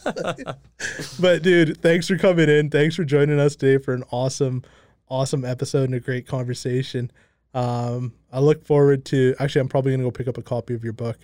but 1.20 1.42
dude, 1.42 1.82
thanks 1.82 2.06
for 2.06 2.16
coming 2.16 2.48
in. 2.48 2.70
Thanks 2.70 2.94
for 2.94 3.04
joining 3.04 3.40
us 3.40 3.56
today 3.56 3.82
for 3.82 3.94
an 3.94 4.04
awesome, 4.12 4.62
awesome 5.08 5.44
episode 5.44 5.84
and 5.84 5.94
a 5.94 6.00
great 6.00 6.26
conversation. 6.26 7.10
Um, 7.52 8.12
I 8.32 8.38
look 8.38 8.64
forward 8.64 9.04
to. 9.06 9.34
Actually, 9.40 9.62
I'm 9.62 9.68
probably 9.68 9.92
gonna 9.92 10.04
go 10.04 10.12
pick 10.12 10.28
up 10.28 10.38
a 10.38 10.42
copy 10.42 10.74
of 10.74 10.84
your 10.84 10.92
book 10.92 11.18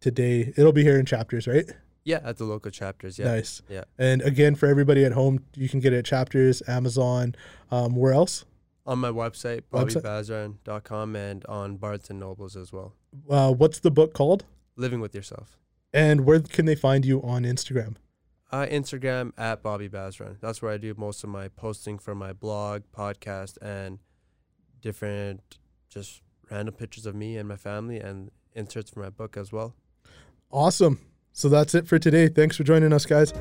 today. 0.00 0.52
It'll 0.56 0.72
be 0.72 0.82
here 0.82 0.98
in 0.98 1.06
chapters, 1.06 1.46
right? 1.46 1.70
yeah, 2.08 2.20
at 2.24 2.38
the 2.38 2.44
local 2.44 2.70
chapters. 2.70 3.18
Yeah. 3.18 3.26
Nice. 3.26 3.60
Yeah. 3.68 3.84
And 3.98 4.22
again, 4.22 4.54
for 4.54 4.66
everybody 4.66 5.04
at 5.04 5.12
home, 5.12 5.44
you 5.54 5.68
can 5.68 5.78
get 5.78 5.92
it 5.92 5.98
at 5.98 6.04
Chapters, 6.06 6.62
Amazon. 6.66 7.34
Um, 7.70 7.94
where 7.96 8.14
else? 8.14 8.46
On 8.86 8.98
my 8.98 9.10
website, 9.10 9.64
bobbybasran.com 9.70 11.14
and 11.14 11.44
on 11.44 11.76
Barnes 11.76 12.08
and 12.08 12.18
Nobles 12.18 12.56
as 12.56 12.72
well. 12.72 12.94
Uh, 13.28 13.52
what's 13.52 13.80
the 13.80 13.90
book 13.90 14.14
called? 14.14 14.46
Living 14.76 15.00
with 15.00 15.14
yourself. 15.14 15.58
And 15.92 16.24
where 16.24 16.40
can 16.40 16.64
they 16.64 16.74
find 16.74 17.04
you 17.04 17.22
on 17.22 17.42
Instagram? 17.42 17.96
Uh, 18.50 18.64
Instagram 18.64 19.32
at 19.36 19.62
Bobby 19.62 19.90
Basran. 19.90 20.40
That's 20.40 20.62
where 20.62 20.72
I 20.72 20.78
do 20.78 20.94
most 20.96 21.22
of 21.22 21.28
my 21.28 21.48
posting 21.48 21.98
for 21.98 22.14
my 22.14 22.32
blog, 22.32 22.84
podcast, 22.96 23.58
and 23.60 23.98
different 24.80 25.58
just 25.90 26.22
random 26.50 26.74
pictures 26.74 27.04
of 27.04 27.14
me 27.14 27.36
and 27.36 27.46
my 27.46 27.56
family 27.56 28.00
and 28.00 28.30
inserts 28.54 28.90
for 28.90 29.00
my 29.00 29.10
book 29.10 29.36
as 29.36 29.52
well. 29.52 29.74
Awesome. 30.50 31.00
So 31.32 31.48
that's 31.48 31.74
it 31.74 31.86
for 31.86 31.98
today. 31.98 32.28
Thanks 32.28 32.56
for 32.56 32.64
joining 32.64 32.92
us, 32.92 33.06
guys. 33.06 33.32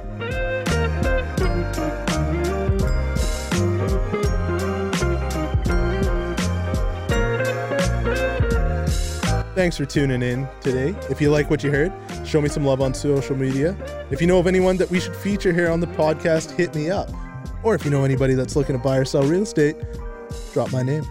Thanks 9.56 9.76
for 9.76 9.86
tuning 9.86 10.22
in 10.22 10.48
today. 10.62 10.94
If 11.10 11.20
you 11.20 11.32
like 11.32 11.50
what 11.50 11.64
you 11.64 11.72
heard, 11.72 11.92
show 12.24 12.40
me 12.40 12.50
some 12.50 12.64
love 12.64 12.80
on 12.80 12.94
social 12.94 13.36
media. 13.36 13.76
If 14.12 14.22
you 14.22 14.28
know 14.28 14.38
of 14.38 14.46
anyone 14.46 14.78
that 14.78 14.92
we 14.92 15.00
should 15.00 15.16
feature 15.16 15.52
here 15.52 15.72
on 15.72 15.80
the 15.80 15.88
podcast, 15.88 16.52
hit 16.56 16.76
me 16.76 16.92
up. 16.92 17.10
Or 17.64 17.74
if 17.74 17.84
you 17.84 17.90
know 17.90 18.04
anybody 18.04 18.36
that's 18.36 18.56
looking 18.56 18.78
to 18.78 18.84
buy 18.84 18.98
or 18.98 19.06
sell 19.06 19.24
real 19.24 19.42
estate, 19.42 19.76
drop 20.54 20.72
my 20.72 20.84
name. 20.84 21.08